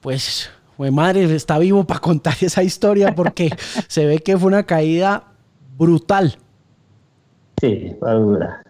Pues, 0.00 0.50
güey, 0.76 0.90
madre, 0.90 1.24
está 1.34 1.58
vivo 1.58 1.84
para 1.84 2.00
contar 2.00 2.34
esa 2.40 2.62
historia 2.62 3.14
porque 3.14 3.50
se 3.88 4.06
ve 4.06 4.18
que 4.18 4.36
fue 4.36 4.48
una 4.48 4.64
caída 4.64 5.24
Brutal. 5.76 6.38
Sí, 7.60 7.94
fue 7.98 8.12
dura. 8.12 8.62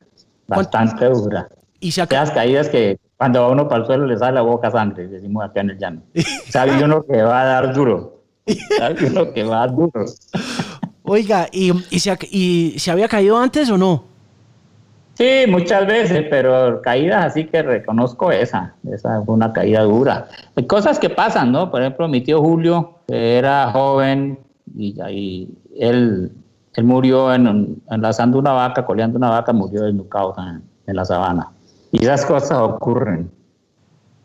Bastante 0.48 1.04
dura. 1.06 1.48
Y 1.80 1.92
se 1.92 2.06
Las 2.10 2.30
caídas 2.30 2.68
que 2.68 2.98
cuando 3.16 3.42
va 3.42 3.48
uno 3.48 3.68
para 3.68 3.82
el 3.82 3.86
suelo 3.86 4.06
le 4.06 4.18
sale 4.18 4.34
la 4.34 4.42
boca 4.42 4.70
sangre, 4.70 5.06
decimos 5.06 5.44
acá 5.44 5.60
en 5.60 5.70
el 5.70 5.78
llano. 5.78 6.02
Sabe 6.48 6.82
uno 6.82 7.04
que 7.04 7.22
va 7.22 7.42
a 7.42 7.44
dar 7.44 7.74
duro. 7.74 8.22
Sabe 8.76 9.06
uno 9.06 9.32
que 9.32 9.44
va 9.44 9.56
a 9.56 9.66
dar 9.66 9.76
duro. 9.76 10.04
Oiga, 11.02 11.48
¿y, 11.52 11.72
se, 12.00 12.18
¿y 12.30 12.74
se 12.78 12.90
había 12.90 13.08
caído 13.08 13.38
antes 13.38 13.70
o 13.70 13.78
no? 13.78 14.04
Sí, 15.16 15.44
muchas 15.48 15.87
veces, 15.87 16.26
pero 16.29 16.83
caídas 16.83 17.24
así 17.24 17.46
que 17.46 17.62
reconozco 17.62 18.31
esa. 18.31 18.74
Esa 18.92 19.22
fue 19.22 19.35
una 19.35 19.52
caída 19.52 19.83
dura. 19.83 20.29
Hay 20.55 20.66
cosas 20.66 20.98
que 20.98 21.09
pasan, 21.09 21.52
¿no? 21.52 21.70
Por 21.70 21.81
ejemplo, 21.81 22.07
mi 22.07 22.20
tío 22.20 22.42
Julio 22.42 22.98
era 23.09 23.70
joven 23.72 24.38
y, 24.76 25.48
él, 25.79 26.33
él 26.74 26.85
murió 26.85 27.33
en, 27.33 27.83
enlazando 27.90 28.38
una 28.38 28.52
vaca, 28.52 28.85
coleando 28.85 29.16
una 29.16 29.31
vaca, 29.31 29.55
murió 29.55 29.85
desnucado 29.85 30.35
en, 30.38 30.62
en 30.87 30.96
la 30.96 31.05
sabana. 31.07 31.50
Y 31.92 32.02
esas 32.05 32.26
cosas 32.26 32.59
ocurren 32.59 33.31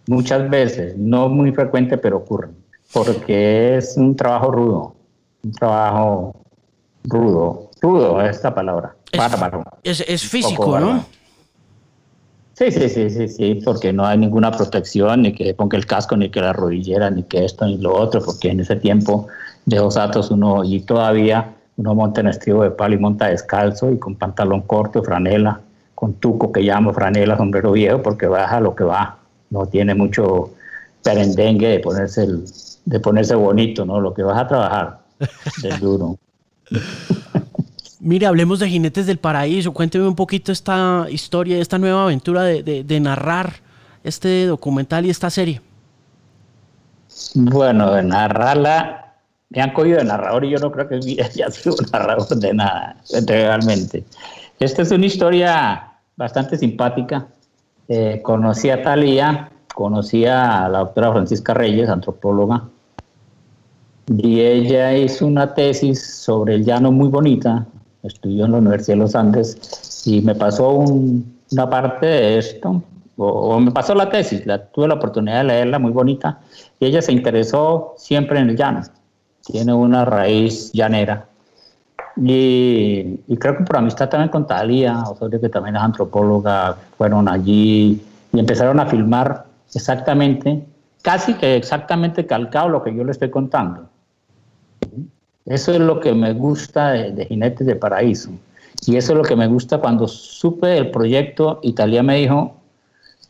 muchas 0.07 0.49
veces, 0.49 0.97
no 0.97 1.29
muy 1.29 1.53
frecuente, 1.53 1.97
pero 1.97 2.17
ocurren, 2.17 2.51
porque 2.93 3.77
es 3.77 3.95
un 3.95 4.13
trabajo 4.15 4.51
rudo, 4.51 4.95
un 5.43 5.51
trabajo 5.53 6.35
rudo, 7.05 7.70
rudo 7.81 8.21
es 8.21 8.37
esta 8.37 8.53
palabra, 8.53 8.95
es, 9.11 9.19
bárbaro. 9.19 9.63
Es, 9.83 10.23
físico, 10.23 10.79
¿no? 10.79 11.03
Sí, 12.53 12.71
sí, 12.71 12.89
sí, 12.89 13.09
sí, 13.09 13.27
sí, 13.27 13.61
porque 13.65 13.91
no 13.91 14.05
hay 14.05 14.19
ninguna 14.19 14.51
protección, 14.51 15.23
ni 15.23 15.33
que 15.33 15.53
ponga 15.55 15.77
el 15.77 15.87
casco, 15.87 16.15
ni 16.15 16.29
que 16.29 16.41
la 16.41 16.53
rodillera, 16.53 17.09
ni 17.09 17.23
que 17.23 17.43
esto, 17.43 17.65
ni 17.65 17.77
lo 17.77 17.95
otro, 17.95 18.21
porque 18.23 18.49
en 18.49 18.59
ese 18.59 18.75
tiempo 18.75 19.27
de 19.65 19.77
dos 19.77 19.97
atos 19.97 20.29
uno, 20.29 20.63
y 20.63 20.81
todavía 20.81 21.55
uno 21.77 21.95
monta 21.95 22.21
en 22.21 22.27
estribo 22.27 22.63
de 22.63 22.71
palo 22.71 22.93
y 22.93 22.99
monta 22.99 23.29
descalzo 23.29 23.91
y 23.91 23.97
con 23.97 24.15
pantalón 24.15 24.61
corto, 24.61 25.01
franela, 25.01 25.59
con 25.95 26.13
tuco 26.13 26.51
que 26.51 26.61
llamo 26.61 26.93
franela, 26.93 27.35
sombrero 27.35 27.71
viejo, 27.71 28.03
porque 28.03 28.27
baja 28.27 28.59
lo 28.59 28.75
que 28.75 28.83
va, 28.83 29.17
no 29.49 29.65
tiene 29.65 29.95
mucho 29.95 30.51
perendengue 31.03 31.67
de 31.67 31.79
ponerse, 31.79 32.23
el, 32.23 32.45
de 32.85 32.99
ponerse 32.99 33.33
bonito, 33.33 33.85
¿no? 33.85 33.99
Lo 33.99 34.13
que 34.13 34.21
vas 34.21 34.37
a 34.37 34.47
trabajar, 34.47 34.99
del 35.63 35.79
duro. 35.79 36.17
Mire, 38.03 38.25
hablemos 38.25 38.57
de 38.57 38.67
Jinetes 38.67 39.05
del 39.05 39.19
Paraíso. 39.19 39.73
Cuénteme 39.73 40.07
un 40.07 40.15
poquito 40.15 40.51
esta 40.51 41.05
historia, 41.11 41.59
esta 41.59 41.77
nueva 41.77 42.05
aventura 42.05 42.41
de, 42.41 42.99
narrar 42.99 43.53
este 44.03 44.47
documental 44.47 45.05
y 45.05 45.11
esta 45.11 45.29
serie. 45.29 45.61
Bueno, 47.35 47.91
de 47.91 48.01
narrarla, 48.01 49.13
me 49.49 49.61
han 49.61 49.71
cogido 49.73 49.99
de 49.99 50.05
narrador 50.05 50.45
y 50.45 50.49
yo 50.49 50.57
no 50.57 50.71
creo 50.71 50.89
que 50.89 50.95
haya 51.23 51.51
sido 51.51 51.75
narrador 51.93 52.27
de 52.39 52.53
nada, 52.55 52.97
realmente. 53.27 54.03
Esta 54.59 54.81
es 54.81 54.89
una 54.89 55.05
historia 55.05 55.93
bastante 56.15 56.57
simpática. 56.57 57.27
Eh, 57.87 58.19
conocí 58.23 58.71
a 58.71 58.81
Talía, 58.81 59.51
conocí 59.75 60.25
a 60.25 60.67
la 60.69 60.79
doctora 60.79 61.11
Francisca 61.11 61.53
Reyes, 61.53 61.87
antropóloga, 61.87 62.63
y 64.07 64.39
ella 64.39 64.97
hizo 64.97 65.27
una 65.27 65.53
tesis 65.53 66.03
sobre 66.03 66.55
el 66.55 66.65
llano 66.65 66.91
muy 66.91 67.07
bonita, 67.07 67.67
estudió 68.03 68.45
en 68.45 68.51
la 68.51 68.57
Universidad 68.57 68.95
de 68.95 69.01
los 69.01 69.15
Andes 69.15 70.03
y 70.05 70.21
me 70.21 70.35
pasó 70.35 70.69
una 70.71 71.69
parte 71.69 72.05
de 72.05 72.37
esto, 72.37 72.83
o, 73.17 73.59
me 73.59 73.71
pasó 73.71 73.93
la 73.93 74.09
tesis, 74.09 74.45
la, 74.45 74.65
tuve 74.65 74.87
la 74.87 74.95
oportunidad 74.95 75.39
de 75.39 75.43
leerla 75.45 75.79
muy 75.79 75.91
bonita 75.91 76.39
y 76.79 76.85
ella 76.85 77.01
se 77.01 77.11
interesó 77.11 77.93
siempre 77.97 78.39
en 78.39 78.49
el 78.49 78.57
llano, 78.57 78.81
tiene 79.45 79.73
una 79.73 80.05
raíz 80.05 80.71
llanera. 80.71 81.27
Y, 82.17 83.17
creo 83.39 83.57
que 83.57 83.63
por 83.63 83.77
amistad 83.77 84.09
también 84.09 84.29
con 84.29 84.45
Talía, 84.45 85.03
Osorio, 85.03 85.39
que 85.39 85.49
también 85.49 85.75
es 85.75 85.81
antropóloga, 85.81 86.75
fueron 86.97 87.27
allí 87.29 88.01
y 88.33 88.39
empezaron 88.39 88.79
a 88.79 88.85
filmar 88.85 89.45
exactamente, 89.73 90.65
casi 91.01 91.33
que 91.35 91.55
exactamente 91.55 92.25
calcado 92.25 92.69
lo 92.69 92.83
que 92.83 92.93
yo 92.93 93.03
le 93.03 93.11
estoy 93.11 93.29
contando. 93.29 93.90
Eso 95.45 95.71
es 95.71 95.79
lo 95.79 95.99
que 95.99 96.13
me 96.13 96.33
gusta 96.33 96.91
de, 96.91 97.25
Jinetes 97.25 97.65
de 97.65 97.75
Paraíso. 97.75 98.31
Y 98.85 98.95
eso 98.95 99.13
es 99.13 99.17
lo 99.17 99.23
que 99.23 99.35
me 99.35 99.47
gusta 99.47 99.79
cuando 99.79 100.07
supe 100.07 100.77
el 100.77 100.91
proyecto, 100.91 101.59
Italia 101.63 102.03
me 102.03 102.17
dijo, 102.17 102.55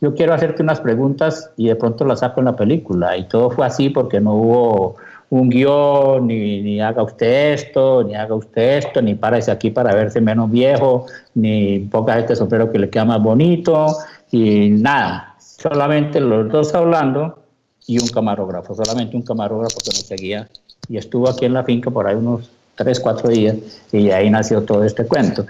yo 0.00 0.14
quiero 0.14 0.34
hacerte 0.34 0.62
unas 0.62 0.80
preguntas 0.80 1.50
y 1.56 1.68
de 1.68 1.76
pronto 1.76 2.04
las 2.04 2.20
saco 2.20 2.40
en 2.40 2.46
la 2.46 2.56
película. 2.56 3.16
Y 3.16 3.28
todo 3.28 3.50
fue 3.50 3.66
así 3.66 3.88
porque 3.90 4.20
no 4.20 4.34
hubo 4.34 4.96
un 5.30 5.48
guion, 5.48 6.26
ni, 6.26 6.60
ni, 6.60 6.80
haga 6.80 7.02
usted 7.02 7.54
esto, 7.54 8.04
ni 8.04 8.14
haga 8.14 8.34
usted 8.34 8.78
esto, 8.78 9.00
ni 9.00 9.14
párese 9.14 9.50
aquí 9.50 9.70
para 9.70 9.94
verse 9.94 10.20
menos 10.20 10.50
viejo, 10.50 11.06
ni 11.34 11.78
ponga 11.78 12.18
este 12.18 12.36
sombrero 12.36 12.70
que 12.70 12.78
le 12.78 12.90
queda 12.90 13.06
más 13.06 13.22
bonito, 13.22 13.86
y 14.30 14.68
nada. 14.68 15.36
Solamente 15.38 16.20
los 16.20 16.50
dos 16.50 16.74
hablando 16.74 17.38
y 17.86 17.98
un 17.98 18.08
camarógrafo, 18.08 18.74
solamente 18.74 19.16
un 19.16 19.22
camarógrafo 19.22 19.78
que 19.78 19.90
nos 19.90 20.06
seguía 20.06 20.48
y 20.92 20.98
estuvo 20.98 21.26
aquí 21.26 21.46
en 21.46 21.54
la 21.54 21.64
finca 21.64 21.90
por 21.90 22.06
ahí 22.06 22.14
unos 22.14 22.50
tres, 22.74 23.00
cuatro 23.00 23.30
días 23.30 23.56
y 23.92 24.10
ahí 24.10 24.28
nació 24.28 24.62
todo 24.62 24.84
este 24.84 25.06
cuento. 25.06 25.46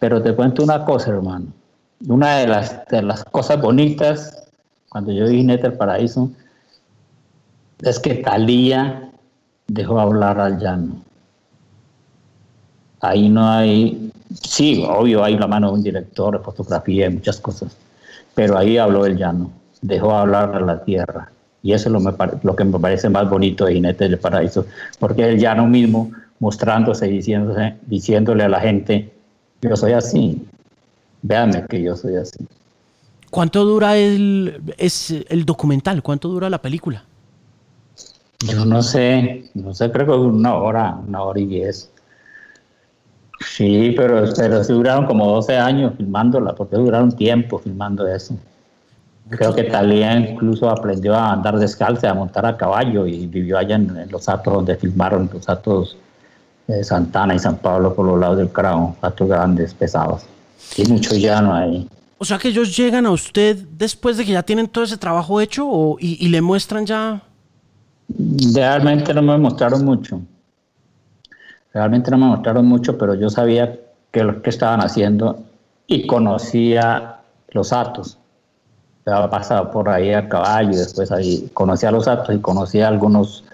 Pero 0.00 0.20
te 0.20 0.34
cuento 0.34 0.64
una 0.64 0.84
cosa, 0.84 1.10
hermano. 1.10 1.46
Una 2.08 2.38
de 2.38 2.48
las, 2.48 2.84
de 2.86 3.00
las 3.02 3.22
cosas 3.26 3.62
bonitas 3.62 4.48
cuando 4.88 5.12
yo 5.12 5.28
vine 5.28 5.54
al 5.54 5.74
paraíso 5.74 6.30
es 7.80 8.00
que 8.00 8.16
Talía 8.16 9.08
dejó 9.68 10.00
hablar 10.00 10.40
al 10.40 10.58
llano. 10.58 11.00
Ahí 13.02 13.28
no 13.28 13.48
hay, 13.48 14.10
sí, 14.34 14.84
obvio, 14.84 15.22
hay 15.22 15.38
la 15.38 15.46
mano 15.46 15.68
de 15.68 15.74
un 15.74 15.82
director 15.84 16.36
de 16.36 16.44
fotografía 16.44 17.06
y 17.06 17.10
muchas 17.10 17.38
cosas, 17.38 17.76
pero 18.34 18.58
ahí 18.58 18.78
habló 18.78 19.06
el 19.06 19.16
llano, 19.16 19.52
dejó 19.80 20.12
hablar 20.12 20.56
a 20.56 20.60
la 20.60 20.82
tierra. 20.82 21.30
Y 21.66 21.72
eso 21.72 21.88
es 21.88 21.92
lo, 21.92 21.98
me, 21.98 22.12
lo 22.44 22.54
que 22.54 22.64
me 22.64 22.78
parece 22.78 23.08
más 23.10 23.28
bonito 23.28 23.64
de 23.64 23.74
Jinete 23.74 24.08
del 24.08 24.20
Paraíso, 24.20 24.66
porque 25.00 25.28
el 25.28 25.40
llano 25.40 25.66
mismo 25.66 26.12
mostrándose 26.38 27.08
y 27.08 27.14
diciéndose, 27.14 27.74
diciéndole 27.86 28.44
a 28.44 28.48
la 28.48 28.60
gente, 28.60 29.12
yo 29.60 29.74
soy 29.74 29.90
así, 29.90 30.46
véanme 31.22 31.66
que 31.66 31.82
yo 31.82 31.96
soy 31.96 32.14
así. 32.14 32.46
¿Cuánto 33.30 33.64
dura 33.64 33.96
el, 33.96 34.62
es 34.78 35.12
el 35.28 35.44
documental? 35.44 36.04
¿Cuánto 36.04 36.28
dura 36.28 36.48
la 36.48 36.62
película? 36.62 37.02
Yo 38.46 38.64
no 38.64 38.80
sé, 38.80 39.50
no 39.54 39.74
sé, 39.74 39.90
creo 39.90 40.06
que 40.06 40.12
una 40.12 40.54
hora, 40.54 41.00
una 41.04 41.22
hora 41.22 41.40
y 41.40 41.46
diez. 41.46 41.90
Sí, 43.44 43.92
pero, 43.96 44.22
pero 44.36 44.62
sí 44.62 44.72
duraron 44.72 45.06
como 45.06 45.26
12 45.32 45.56
años 45.56 45.94
filmándola, 45.96 46.54
porque 46.54 46.76
duraron 46.76 47.10
tiempo 47.10 47.58
filmando 47.58 48.06
eso. 48.06 48.36
Creo 49.28 49.54
que 49.54 49.64
Talía 49.64 50.16
incluso 50.16 50.70
aprendió 50.70 51.14
a 51.14 51.32
andar 51.32 51.58
descalza, 51.58 52.10
a 52.10 52.14
montar 52.14 52.46
a 52.46 52.56
caballo 52.56 53.06
y 53.06 53.26
vivió 53.26 53.58
allá 53.58 53.74
en, 53.74 54.08
los 54.08 54.28
atos 54.28 54.54
donde 54.54 54.76
filmaron 54.76 55.28
los 55.32 55.48
atos 55.48 55.96
de 56.68 56.84
Santana 56.84 57.34
y 57.34 57.38
San 57.40 57.56
Pablo 57.56 57.92
por 57.92 58.06
los 58.06 58.20
lados 58.20 58.38
del 58.38 58.50
Crown, 58.50 58.94
atos 59.02 59.28
grandes, 59.28 59.74
pesados. 59.74 60.22
Y 60.76 60.84
mucho 60.84 61.16
llano 61.16 61.54
ahí. 61.54 61.88
O 62.18 62.24
sea 62.24 62.38
que 62.38 62.48
ellos 62.48 62.76
llegan 62.76 63.04
a 63.04 63.10
usted 63.10 63.56
después 63.76 64.16
de 64.16 64.24
que 64.24 64.32
ya 64.32 64.44
tienen 64.44 64.68
todo 64.68 64.84
ese 64.84 64.96
trabajo 64.96 65.40
hecho 65.40 65.66
o, 65.68 65.96
y, 65.98 66.24
y 66.24 66.28
le 66.28 66.40
muestran 66.40 66.86
ya. 66.86 67.20
Realmente 68.54 69.12
no 69.12 69.22
me 69.22 69.38
mostraron 69.38 69.84
mucho. 69.84 70.20
Realmente 71.74 72.12
no 72.12 72.18
me 72.18 72.26
mostraron 72.26 72.64
mucho, 72.64 72.96
pero 72.96 73.14
yo 73.14 73.28
sabía 73.28 73.76
que 74.12 74.22
lo 74.22 74.40
que 74.40 74.50
estaban 74.50 74.80
haciendo 74.80 75.42
y 75.88 76.06
conocía 76.06 77.16
los 77.50 77.72
atos 77.72 78.18
había 79.06 79.30
pasado 79.30 79.70
por 79.70 79.88
ahí 79.88 80.12
a 80.12 80.28
caballo 80.28 80.70
y 80.70 80.76
después 80.76 81.12
ahí 81.12 81.48
conocía 81.54 81.90
a 81.90 81.92
los 81.92 82.08
atos 82.08 82.34
y 82.34 82.38
conocía 82.38 82.86
a 82.86 82.88
algunos 82.88 83.44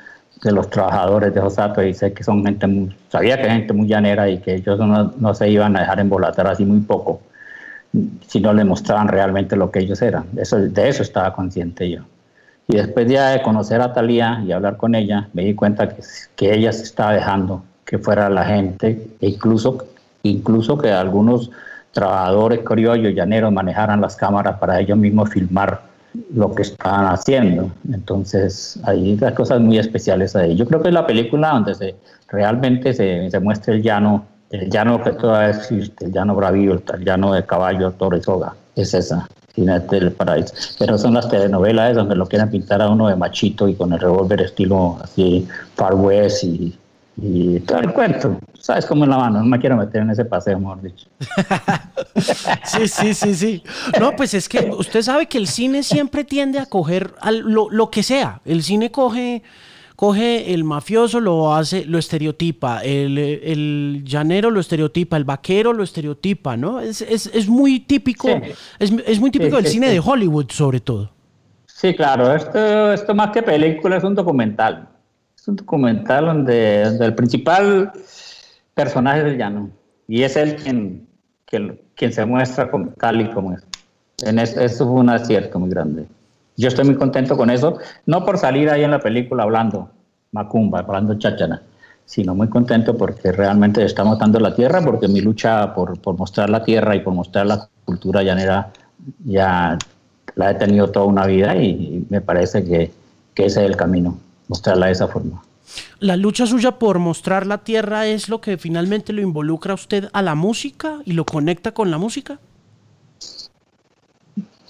de 0.42 0.50
los 0.52 0.70
trabajadores 0.70 1.34
de 1.34 1.40
esos 1.40 1.58
atos 1.58 1.84
y 1.84 1.94
sé 1.94 2.12
que 2.12 2.24
son 2.24 2.44
gente 2.44 2.66
muy, 2.66 2.96
sabía 3.10 3.40
que 3.40 3.48
gente 3.48 3.72
muy 3.72 3.86
llanera 3.86 4.28
y 4.28 4.38
que 4.38 4.54
ellos 4.54 4.78
no, 4.78 5.12
no 5.16 5.34
se 5.34 5.48
iban 5.50 5.76
a 5.76 5.80
dejar 5.80 6.00
embolatar 6.00 6.46
así 6.46 6.64
muy 6.64 6.80
poco 6.80 7.20
si 8.26 8.40
no 8.40 8.52
le 8.52 8.64
mostraban 8.64 9.08
realmente 9.08 9.54
lo 9.54 9.70
que 9.70 9.80
ellos 9.80 10.00
eran. 10.00 10.24
Eso, 10.36 10.56
de 10.56 10.88
eso 10.88 11.02
estaba 11.02 11.34
consciente 11.34 11.90
yo. 11.90 12.00
Y 12.68 12.76
después 12.76 13.06
ya 13.10 13.30
de 13.30 13.42
conocer 13.42 13.80
a 13.82 13.92
Talía 13.92 14.42
y 14.46 14.52
hablar 14.52 14.78
con 14.78 14.94
ella, 14.94 15.28
me 15.34 15.44
di 15.44 15.54
cuenta 15.54 15.88
que, 15.88 16.02
que 16.34 16.54
ella 16.54 16.72
se 16.72 16.84
estaba 16.84 17.12
dejando 17.12 17.62
que 17.84 17.98
fuera 17.98 18.30
la 18.30 18.44
gente, 18.46 19.06
e 19.20 19.28
incluso, 19.28 19.86
incluso 20.22 20.78
que 20.78 20.90
algunos 20.90 21.50
trabajadores 21.92 22.60
criollos, 22.64 23.14
llaneros, 23.14 23.52
manejaran 23.52 24.00
las 24.00 24.16
cámaras 24.16 24.58
para 24.58 24.80
ellos 24.80 24.98
mismos 24.98 25.30
filmar 25.30 25.82
lo 26.34 26.54
que 26.54 26.62
estaban 26.62 27.06
haciendo. 27.06 27.70
Entonces, 27.92 28.78
hay 28.84 29.16
las 29.16 29.32
cosas 29.34 29.60
muy 29.60 29.78
especiales 29.78 30.36
ahí. 30.36 30.56
Yo 30.56 30.66
creo 30.66 30.82
que 30.82 30.88
es 30.88 30.94
la 30.94 31.06
película 31.06 31.50
donde 31.50 31.74
se, 31.74 31.94
realmente 32.28 32.92
se, 32.92 33.30
se 33.30 33.40
muestra 33.40 33.74
el 33.74 33.82
llano, 33.82 34.24
el 34.50 34.68
llano 34.70 35.02
que 35.02 35.12
todavía 35.12 35.50
existe, 35.50 36.06
el 36.06 36.12
llano 36.12 36.34
bravío, 36.34 36.74
el 36.74 37.04
llano 37.04 37.32
de 37.32 37.44
caballo, 37.44 37.92
toro 37.92 38.16
y 38.16 38.22
soga. 38.22 38.54
Es 38.74 38.94
esa, 38.94 39.28
Jinete 39.54 40.00
del 40.00 40.12
Paraíso. 40.12 40.54
Pero 40.78 40.96
son 40.98 41.14
las 41.14 41.28
telenovelas 41.28 41.94
donde 41.94 42.16
lo 42.16 42.26
quieren 42.26 42.50
pintar 42.50 42.80
a 42.80 42.90
uno 42.90 43.08
de 43.08 43.16
machito 43.16 43.68
y 43.68 43.74
con 43.74 43.92
el 43.92 44.00
revólver 44.00 44.40
estilo 44.40 44.98
así 45.02 45.46
Far 45.74 45.94
West 45.94 46.44
y 46.44 46.78
y 47.16 47.60
todo 47.60 47.78
el 47.78 47.92
cuento. 47.92 48.38
Sabes 48.58 48.86
cómo 48.86 49.04
es 49.04 49.10
la 49.10 49.18
mano, 49.18 49.40
no 49.40 49.46
me 49.46 49.58
quiero 49.58 49.76
meter 49.76 50.02
en 50.02 50.10
ese 50.10 50.24
paseo, 50.24 50.58
mejor 50.58 50.82
dicho. 50.82 51.06
sí, 52.64 52.88
sí, 52.88 53.14
sí, 53.14 53.34
sí. 53.34 53.62
No, 54.00 54.16
pues 54.16 54.34
es 54.34 54.48
que 54.48 54.70
usted 54.76 55.02
sabe 55.02 55.26
que 55.26 55.38
el 55.38 55.46
cine 55.46 55.82
siempre 55.82 56.24
tiende 56.24 56.58
a 56.58 56.66
coger 56.66 57.12
lo, 57.44 57.68
lo, 57.70 57.90
que 57.90 58.02
sea. 58.02 58.40
El 58.44 58.62
cine 58.62 58.90
coge, 58.90 59.42
coge 59.96 60.54
el 60.54 60.64
mafioso, 60.64 61.20
lo 61.20 61.54
hace, 61.54 61.84
lo 61.84 61.98
estereotipa, 61.98 62.80
el, 62.80 63.18
el 63.18 64.02
llanero 64.06 64.50
lo 64.50 64.60
estereotipa, 64.60 65.16
el 65.16 65.24
vaquero 65.24 65.72
lo 65.72 65.82
estereotipa, 65.82 66.56
¿no? 66.56 66.80
Es, 66.80 67.02
es, 67.02 67.30
es 67.34 67.48
muy 67.48 67.80
típico, 67.80 68.28
es, 68.78 68.92
es, 69.06 69.20
muy 69.20 69.30
típico 69.30 69.56
del 69.56 69.66
cine 69.66 69.90
de 69.90 70.00
Hollywood, 70.00 70.50
sobre 70.50 70.80
todo. 70.80 71.10
Sí, 71.66 71.94
claro, 71.94 72.32
esto, 72.32 72.92
esto 72.92 73.14
más 73.14 73.32
que 73.32 73.42
película 73.42 73.96
es 73.96 74.04
un 74.04 74.14
documental. 74.14 74.88
Es 75.42 75.48
un 75.48 75.56
documental 75.56 76.26
donde, 76.26 76.82
el 76.82 77.14
principal 77.16 77.90
personaje 78.74 79.28
es 79.28 79.36
llano 79.36 79.70
y 80.06 80.22
es 80.22 80.36
él 80.36 80.54
quien, 80.54 81.08
quien, 81.44 82.12
se 82.12 82.24
muestra 82.24 82.70
como, 82.70 82.92
tal 82.92 83.22
y 83.22 83.30
como 83.32 83.54
es. 83.54 83.66
Eso, 84.22 84.86
fue 84.86 85.00
un 85.00 85.10
acierto 85.10 85.58
muy 85.58 85.68
grande. 85.68 86.06
Yo 86.56 86.68
estoy 86.68 86.84
muy 86.84 86.94
contento 86.94 87.36
con 87.36 87.50
eso, 87.50 87.78
no 88.06 88.24
por 88.24 88.38
salir 88.38 88.70
ahí 88.70 88.84
en 88.84 88.92
la 88.92 89.00
película 89.00 89.42
hablando 89.42 89.90
macumba, 90.30 90.78
hablando 90.78 91.18
chachana, 91.18 91.60
sino 92.04 92.36
muy 92.36 92.48
contento 92.48 92.96
porque 92.96 93.32
realmente 93.32 93.84
estamos 93.84 94.20
dando 94.20 94.38
la 94.38 94.54
tierra, 94.54 94.80
porque 94.80 95.08
mi 95.08 95.22
lucha 95.22 95.74
por, 95.74 96.00
por 96.00 96.16
mostrar 96.16 96.50
la 96.50 96.62
tierra 96.62 96.94
y 96.94 97.00
por 97.00 97.14
mostrar 97.14 97.46
la 97.46 97.68
cultura 97.84 98.22
llanera 98.22 98.70
ya 99.24 99.76
la 100.36 100.52
he 100.52 100.54
tenido 100.54 100.92
toda 100.92 101.06
una 101.06 101.26
vida 101.26 101.56
y, 101.56 102.06
me 102.10 102.20
parece 102.20 102.62
que, 102.62 102.92
que 103.34 103.46
ese 103.46 103.64
es 103.64 103.66
el 103.68 103.76
camino 103.76 104.16
mostrarla 104.52 104.86
de 104.86 104.92
esa 104.92 105.08
forma. 105.08 105.42
La 105.98 106.16
lucha 106.16 106.46
suya 106.46 106.72
por 106.72 106.98
mostrar 106.98 107.46
la 107.46 107.58
tierra 107.58 108.06
es 108.06 108.28
lo 108.28 108.40
que 108.42 108.58
finalmente 108.58 109.14
lo 109.14 109.22
involucra 109.22 109.72
a 109.72 109.74
usted 109.74 110.10
a 110.12 110.20
la 110.20 110.34
música 110.34 110.98
y 111.06 111.12
lo 111.12 111.24
conecta 111.24 111.72
con 111.72 111.90
la 111.90 111.96
música. 111.96 112.38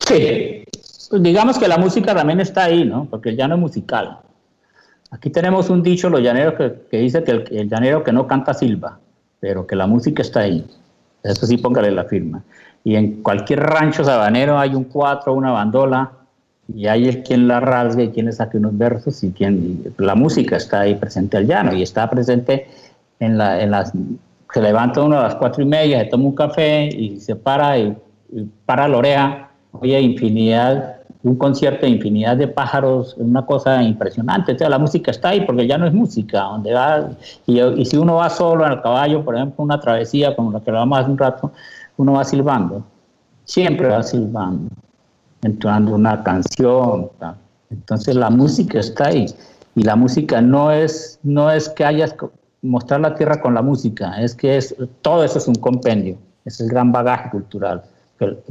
Sí, 0.06 0.64
pues 1.10 1.22
digamos 1.22 1.58
que 1.58 1.66
la 1.66 1.78
música 1.78 2.14
también 2.14 2.40
está 2.40 2.64
ahí, 2.64 2.84
¿no? 2.84 3.06
Porque 3.10 3.30
el 3.30 3.36
llano 3.36 3.56
es 3.56 3.60
musical. 3.60 4.18
Aquí 5.10 5.30
tenemos 5.30 5.68
un 5.68 5.82
dicho, 5.82 6.08
los 6.08 6.22
llaneros, 6.22 6.54
que, 6.90 6.96
dice 6.98 7.24
que 7.24 7.32
el, 7.32 7.68
llanero 7.68 8.04
que 8.04 8.12
no 8.12 8.26
canta 8.26 8.54
silba, 8.54 9.00
pero 9.40 9.66
que 9.66 9.74
la 9.74 9.86
música 9.86 10.22
está 10.22 10.40
ahí. 10.40 10.64
Eso 11.24 11.46
sí, 11.46 11.56
póngale 11.56 11.90
la 11.90 12.04
firma. 12.04 12.42
Y 12.84 12.94
en 12.94 13.22
cualquier 13.22 13.60
rancho 13.60 14.04
sabanero 14.04 14.58
hay 14.58 14.74
un 14.74 14.84
cuatro, 14.84 15.34
una 15.34 15.50
bandola, 15.50 16.12
y 16.68 16.86
hay 16.86 17.08
el 17.08 17.22
quien 17.22 17.48
la 17.48 17.60
rasgue 17.60 18.04
y 18.04 18.10
quien 18.10 18.26
le 18.26 18.32
saque 18.32 18.56
unos 18.56 18.76
versos 18.76 19.22
y 19.24 19.32
quien 19.32 19.94
la 19.98 20.14
música 20.14 20.56
está 20.56 20.80
ahí 20.80 20.94
presente 20.94 21.36
al 21.36 21.46
llano. 21.46 21.74
Y 21.74 21.82
está 21.82 22.08
presente 22.08 22.68
en, 23.20 23.38
la, 23.38 23.62
en 23.62 23.70
las 23.70 23.92
se 24.52 24.60
levanta 24.60 25.02
uno 25.02 25.18
a 25.18 25.24
las 25.24 25.34
cuatro 25.36 25.62
y 25.62 25.66
media, 25.66 26.00
se 26.00 26.06
toma 26.06 26.24
un 26.24 26.34
café 26.34 26.86
y 26.86 27.18
se 27.20 27.34
para 27.36 27.78
y, 27.78 27.96
para 28.66 28.86
la 28.88 28.98
oreja, 28.98 29.50
oye 29.72 30.00
infinidad, 30.00 30.96
un 31.22 31.36
concierto 31.36 31.86
de 31.86 31.92
infinidad 31.92 32.36
de 32.36 32.48
pájaros, 32.48 33.14
una 33.18 33.44
cosa 33.46 33.82
impresionante. 33.82 34.56
O 34.64 34.68
la 34.68 34.78
música 34.78 35.10
está 35.10 35.30
ahí 35.30 35.42
porque 35.42 35.66
ya 35.66 35.78
no 35.78 35.86
es 35.86 35.92
música, 35.92 36.42
donde 36.42 36.72
va, 36.74 37.10
y, 37.46 37.84
si 37.84 37.96
uno 37.96 38.16
va 38.16 38.30
solo 38.30 38.66
en 38.66 38.72
el 38.72 38.82
caballo, 38.82 39.24
por 39.24 39.36
ejemplo, 39.36 39.64
una 39.64 39.80
travesía 39.80 40.34
como 40.34 40.52
la 40.52 40.60
que 40.60 40.70
vamos 40.70 40.98
hace 40.98 41.10
un 41.10 41.18
rato, 41.18 41.52
uno 41.96 42.12
va 42.12 42.24
silbando, 42.24 42.84
siempre 43.44 43.88
va 43.88 44.02
silbando 44.02 44.70
entrando 45.42 45.94
una 45.94 46.22
canción. 46.22 47.10
Entonces 47.70 48.14
la 48.14 48.30
música 48.30 48.80
está 48.80 49.08
ahí. 49.08 49.26
Y 49.74 49.82
la 49.82 49.96
música 49.96 50.40
no 50.40 50.70
es, 50.70 51.18
no 51.22 51.50
es 51.50 51.68
que 51.68 51.84
hayas 51.84 52.14
mostrar 52.62 53.00
la 53.00 53.14
tierra 53.14 53.40
con 53.40 53.54
la 53.54 53.62
música, 53.62 54.20
es 54.20 54.34
que 54.34 54.56
es, 54.56 54.74
todo 55.00 55.24
eso 55.24 55.38
es 55.38 55.48
un 55.48 55.56
compendio, 55.56 56.16
es 56.44 56.60
el 56.60 56.68
gran 56.68 56.92
bagaje 56.92 57.30
cultural. 57.30 57.82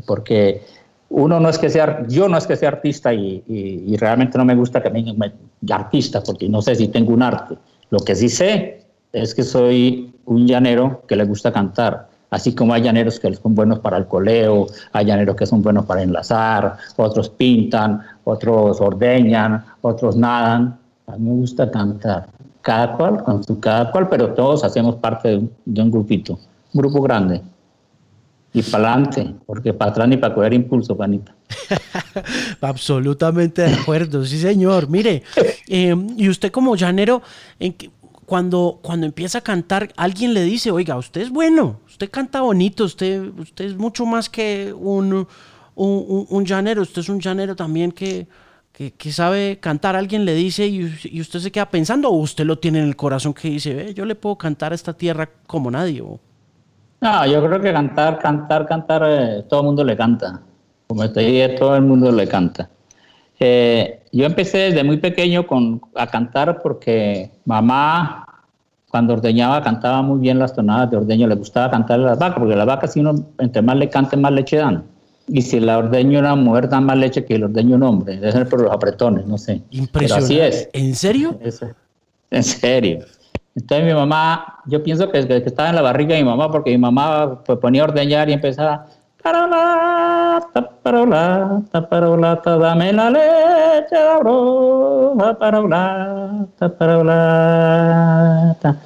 Porque 0.06 0.62
uno 1.10 1.39
no 1.39 1.47
es 1.47 1.58
que 1.58 1.69
sea, 1.69 2.06
yo 2.08 2.27
no 2.27 2.38
es 2.38 2.45
que 2.45 2.58
sea 2.58 2.69
artista 2.69 3.13
y, 3.13 3.43
y, 3.47 3.95
realmente 3.97 4.38
no 4.38 4.43
me 4.43 4.56
gusta 4.56 4.82
que 4.82 4.89
me 4.89 5.01
digan 5.01 5.34
artista, 5.69 6.21
porque 6.21 6.49
no 6.49 6.62
sé 6.62 6.75
si 6.75 6.89
tengo 6.89 7.13
un 7.13 7.23
arte. 7.23 7.56
Lo 7.89 7.99
que 7.99 8.15
sí 8.15 8.27
sé 8.27 8.84
es 9.13 9.34
que 9.34 9.43
soy 9.43 10.13
un 10.25 10.47
llanero 10.47 11.04
que 11.08 11.15
le 11.15 11.23
gusta 11.23 11.51
cantar 11.54 12.10
Así 12.32 12.56
como 12.56 12.74
hay 12.74 12.82
llaneros 12.82 13.20
que 13.20 13.36
son 13.36 13.54
buenos 13.54 13.80
para 13.80 13.98
el 13.98 14.08
coleo, 14.08 14.67
hay 14.94 15.06
llaneros 15.06 15.36
que 15.36 15.46
son 15.46 15.62
buenos 15.62 15.86
para 15.86 16.02
enlazar, 16.02 16.78
otros 16.96 17.28
pintan, 17.28 18.02
otros 18.24 18.80
ordeñan, 18.80 19.65
otros 19.82 20.15
nadan. 20.15 20.80
A 21.08 21.17
mí 21.17 21.30
me 21.30 21.36
gusta 21.36 21.70
cantar, 21.70 22.30
cada 22.62 22.96
cual 22.96 23.22
con 23.22 23.44
su 23.44 23.60
cada 23.60 23.91
cual, 23.91 24.08
pero 24.08 24.34
todos 24.34 24.63
hacemos 24.63 24.96
parte 24.96 25.41
de 25.65 25.82
un, 25.82 25.91
grupito, 25.91 26.39
un 26.74 26.82
grupo 26.82 27.02
grande. 27.02 27.41
Y 28.54 28.62
para 28.63 28.94
adelante, 28.94 29.36
porque 29.46 29.74
para 29.74 29.91
atrás 29.91 30.08
ni 30.08 30.15
para 30.15 30.34
coger 30.34 30.54
impulso, 30.54 30.96
panita. 30.96 31.36
Absolutamente 32.62 33.63
de 33.63 33.74
acuerdo, 33.74 34.24
sí 34.24 34.39
señor. 34.39 34.89
Mire, 34.89 35.24
eh, 35.67 35.96
y 36.15 36.30
usted 36.30 36.50
como 36.50 36.78
llanero, 36.78 37.22
¿en 37.60 37.74
qué, 37.74 37.89
cuando, 38.32 38.80
cuando 38.82 39.06
empieza 39.06 39.39
a 39.39 39.41
cantar, 39.41 39.89
alguien 39.98 40.34
le 40.34 40.44
dice, 40.44 40.72
oiga, 40.72 40.96
usted 40.96 41.20
es 41.20 41.30
bueno, 41.30 41.82
usted 41.86 42.10
canta 42.10 42.39
bonito, 42.39 42.86
usted, 42.86 43.22
usted 43.38 43.65
es 43.65 43.76
mucho 43.76 44.06
más 44.06 44.30
que 44.30 44.74
un, 44.74 45.28
un, 45.76 46.46
llanero, 46.46 46.82
usted 46.82 47.02
es 47.02 47.10
un 47.10 47.20
llanero 47.20 47.58
también 47.58 47.91
que, 47.91 48.30
que, 48.72 49.12
sabe 49.12 49.60
cantar. 49.60 49.98
Alguien 49.98 50.24
le 50.24 50.34
dice 50.34 50.65
y, 50.65 51.20
usted 51.20 51.39
se 51.39 51.52
queda 51.52 51.65
pensando, 51.65 52.08
o 52.08 52.13
usted 52.20 52.46
lo 52.46 52.58
tiene 52.58 52.80
en 52.80 52.88
el 52.88 52.96
corazón 52.96 53.34
que 53.34 53.50
dice, 53.50 53.94
yo 53.94 54.06
le 54.06 54.15
puedo 54.15 54.38
cantar 54.38 54.72
a 54.72 54.76
esta 54.76 54.94
tierra 54.94 55.28
como 55.46 55.70
nadie. 55.70 56.02
No, 57.02 57.26
yo 57.26 57.46
creo 57.46 57.60
que 57.60 57.74
cantar, 57.74 58.17
cantar, 58.17 58.65
cantar, 58.65 59.04
eh, 59.06 59.44
todo 59.50 59.60
el 59.60 59.65
mundo 59.65 59.84
le 59.84 59.98
canta. 59.98 60.39
Como 60.88 61.06
dije, 61.06 61.50
todo 61.60 61.76
el 61.76 61.82
mundo 61.82 62.10
le 62.10 62.26
canta. 62.30 62.70
Eh, 63.44 64.04
yo 64.12 64.26
empecé 64.28 64.58
desde 64.60 64.84
muy 64.84 64.98
pequeño 64.98 65.48
con, 65.48 65.82
a 65.96 66.06
cantar 66.06 66.62
porque 66.62 67.32
mamá, 67.44 68.20
cuando 68.91 69.13
ordeñaba, 69.13 69.63
cantaba 69.63 70.01
muy 70.01 70.19
bien 70.19 70.38
las 70.38 70.54
tonadas 70.54 70.91
de 70.91 70.97
ordeño. 70.97 71.25
Le 71.27 71.36
gustaba 71.36 71.71
cantarle 71.71 72.06
a 72.06 72.10
las 72.10 72.19
vacas, 72.19 72.39
porque 72.39 72.56
las 72.56 72.67
vacas, 72.67 72.93
si 72.93 72.99
uno 72.99 73.25
entre 73.39 73.62
más 73.62 73.77
le 73.77 73.89
cante, 73.89 74.17
más 74.17 74.34
leche 74.34 74.58
dan. 74.58 74.84
Y 75.27 75.41
si 75.41 75.62
la 75.62 75.77
ordeño 75.77 76.19
una 76.19 76.36
mujer, 76.36 76.67
dan 76.67 76.86
más 76.86 76.97
leche 76.97 77.23
que 77.23 77.36
el 77.36 77.45
ordeño 77.45 77.77
un 77.77 77.84
hombre. 77.84 78.15
Debe 78.15 78.32
ser 78.34 78.49
por 78.49 78.62
los 78.62 78.71
apretones, 78.71 79.25
no 79.25 79.38
sé. 79.38 79.62
Impresionante. 79.71 80.25
así 80.25 80.39
es. 80.39 80.69
¿En 80.73 80.93
serio? 80.93 81.39
en 82.32 82.43
serio. 82.43 82.99
Entonces 83.56 83.86
mi 83.86 83.93
mamá, 83.93 84.60
yo 84.65 84.84
pienso 84.84 85.10
que, 85.10 85.25
que, 85.25 85.38
estaba 85.38 85.69
en 85.69 85.75
la 85.75 85.82
barriga 85.82 86.15
de 86.15 86.23
mi 86.23 86.30
mamá, 86.30 86.51
porque 86.51 86.71
mi 86.71 86.77
mamá 86.77 87.43
pues, 87.45 87.60
ponía 87.60 87.82
a 87.82 87.86
ordeñar 87.86 88.30
y 88.30 88.34
empezaba 88.34 88.88
Parolata, 89.23 90.69
parolata, 90.81 91.88
parolata, 91.88 92.57
dame 92.57 92.91
la 92.91 93.10
leche 93.10 93.95
sabrosa, 93.95 95.38
parolata, 95.38 96.77
parolata. 96.77 98.77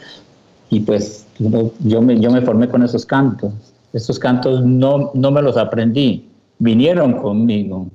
Y 0.69 0.81
pues 0.81 1.25
yo 1.79 2.01
me, 2.01 2.19
yo 2.19 2.31
me 2.31 2.41
formé 2.41 2.67
con 2.67 2.83
esos 2.83 3.05
cantos. 3.05 3.53
Esos 3.93 4.19
cantos 4.19 4.63
no, 4.63 5.11
no 5.13 5.31
me 5.31 5.41
los 5.41 5.55
aprendí, 5.55 6.29
vinieron 6.59 7.13
conmigo 7.13 7.87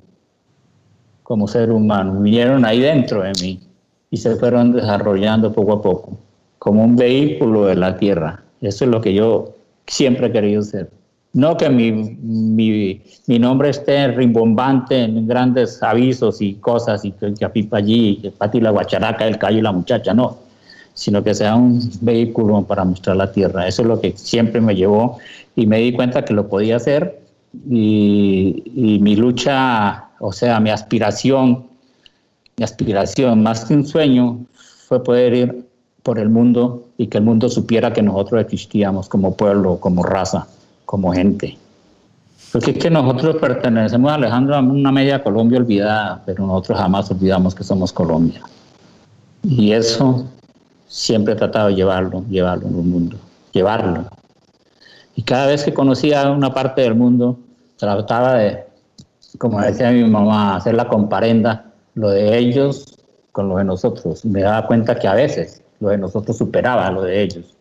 como 1.21 1.47
ser 1.47 1.71
humano, 1.71 2.19
vinieron 2.21 2.65
ahí 2.65 2.79
dentro 2.79 3.21
de 3.21 3.33
mí 3.41 3.59
y 4.09 4.17
se 4.17 4.35
fueron 4.35 4.73
desarrollando 4.73 5.53
poco 5.53 5.73
a 5.73 5.81
poco, 5.81 6.17
como 6.57 6.83
un 6.83 6.95
vehículo 6.95 7.65
de 7.65 7.75
la 7.75 7.97
tierra. 7.97 8.43
Eso 8.61 8.85
es 8.85 8.91
lo 8.91 8.99
que 8.99 9.13
yo 9.13 9.53
siempre 9.85 10.27
he 10.27 10.31
querido 10.31 10.63
ser. 10.63 10.89
No 11.33 11.55
que 11.55 11.69
mi, 11.69 11.91
mi, 11.93 13.01
mi, 13.27 13.39
nombre 13.39 13.69
esté 13.69 14.09
rimbombante 14.09 15.03
en 15.03 15.25
grandes 15.25 15.81
avisos 15.81 16.41
y 16.41 16.55
cosas 16.55 17.05
y 17.05 17.13
que, 17.13 17.49
pipa 17.49 17.77
allí, 17.77 18.17
que 18.21 18.31
pati 18.31 18.59
la 18.59 18.71
guacharaca, 18.71 19.25
el 19.25 19.37
callo 19.37 19.59
y 19.59 19.61
la 19.61 19.71
muchacha, 19.71 20.13
no, 20.13 20.39
sino 20.93 21.23
que 21.23 21.33
sea 21.33 21.55
un 21.55 21.89
vehículo 22.01 22.63
para 22.63 22.83
mostrar 22.83 23.15
la 23.15 23.31
tierra. 23.31 23.65
Eso 23.65 23.83
es 23.83 23.87
lo 23.87 24.01
que 24.01 24.11
siempre 24.17 24.59
me 24.59 24.75
llevó 24.75 25.19
y 25.55 25.67
me 25.67 25.77
di 25.77 25.93
cuenta 25.93 26.25
que 26.25 26.33
lo 26.33 26.49
podía 26.49 26.75
hacer 26.75 27.21
y, 27.69 28.63
y 28.75 28.99
mi 28.99 29.15
lucha, 29.15 30.09
o 30.19 30.33
sea, 30.33 30.59
mi 30.59 30.69
aspiración, 30.69 31.65
mi 32.57 32.65
aspiración, 32.65 33.41
más 33.41 33.63
que 33.63 33.73
un 33.73 33.85
sueño, 33.85 34.39
fue 34.87 35.01
poder 35.01 35.33
ir 35.33 35.65
por 36.03 36.19
el 36.19 36.27
mundo 36.27 36.89
y 36.97 37.07
que 37.07 37.19
el 37.19 37.23
mundo 37.23 37.47
supiera 37.47 37.93
que 37.93 38.01
nosotros 38.01 38.41
existíamos 38.41 39.07
como 39.07 39.37
pueblo, 39.37 39.77
como 39.79 40.03
raza 40.03 40.45
como 40.91 41.13
gente. 41.13 41.57
Porque 42.51 42.71
es 42.71 42.77
que 42.77 42.89
nosotros 42.89 43.37
pertenecemos, 43.37 44.11
Alejandro, 44.11 44.57
a 44.57 44.59
una 44.59 44.91
media 44.91 45.23
Colombia 45.23 45.57
olvidada, 45.57 46.21
pero 46.25 46.45
nosotros 46.45 46.79
jamás 46.79 47.09
olvidamos 47.09 47.55
que 47.55 47.63
somos 47.63 47.93
Colombia. 47.93 48.41
Y 49.41 49.71
eso 49.71 50.25
siempre 50.89 51.33
he 51.33 51.37
tratado 51.37 51.69
de 51.69 51.75
llevarlo, 51.75 52.25
llevarlo 52.29 52.67
en 52.67 52.75
el 52.75 52.83
mundo, 52.83 53.15
llevarlo. 53.53 54.03
Y 55.15 55.21
cada 55.21 55.47
vez 55.47 55.63
que 55.63 55.73
conocía 55.73 56.29
una 56.29 56.53
parte 56.53 56.81
del 56.81 56.95
mundo, 56.95 57.39
trataba 57.77 58.33
de, 58.33 58.65
como 59.37 59.61
decía 59.61 59.91
mi 59.91 60.03
mamá, 60.03 60.57
hacer 60.57 60.75
la 60.75 60.89
comparenda, 60.89 61.71
lo 61.95 62.09
de 62.09 62.37
ellos 62.37 62.97
con 63.31 63.47
lo 63.47 63.55
de 63.55 63.63
nosotros. 63.63 64.25
Me 64.25 64.41
daba 64.41 64.67
cuenta 64.67 64.99
que 64.99 65.07
a 65.07 65.13
veces 65.13 65.61
lo 65.79 65.87
de 65.87 65.99
nosotros 65.99 66.37
superaba 66.37 66.91
lo 66.91 67.03
de 67.03 67.23
ellos. 67.23 67.55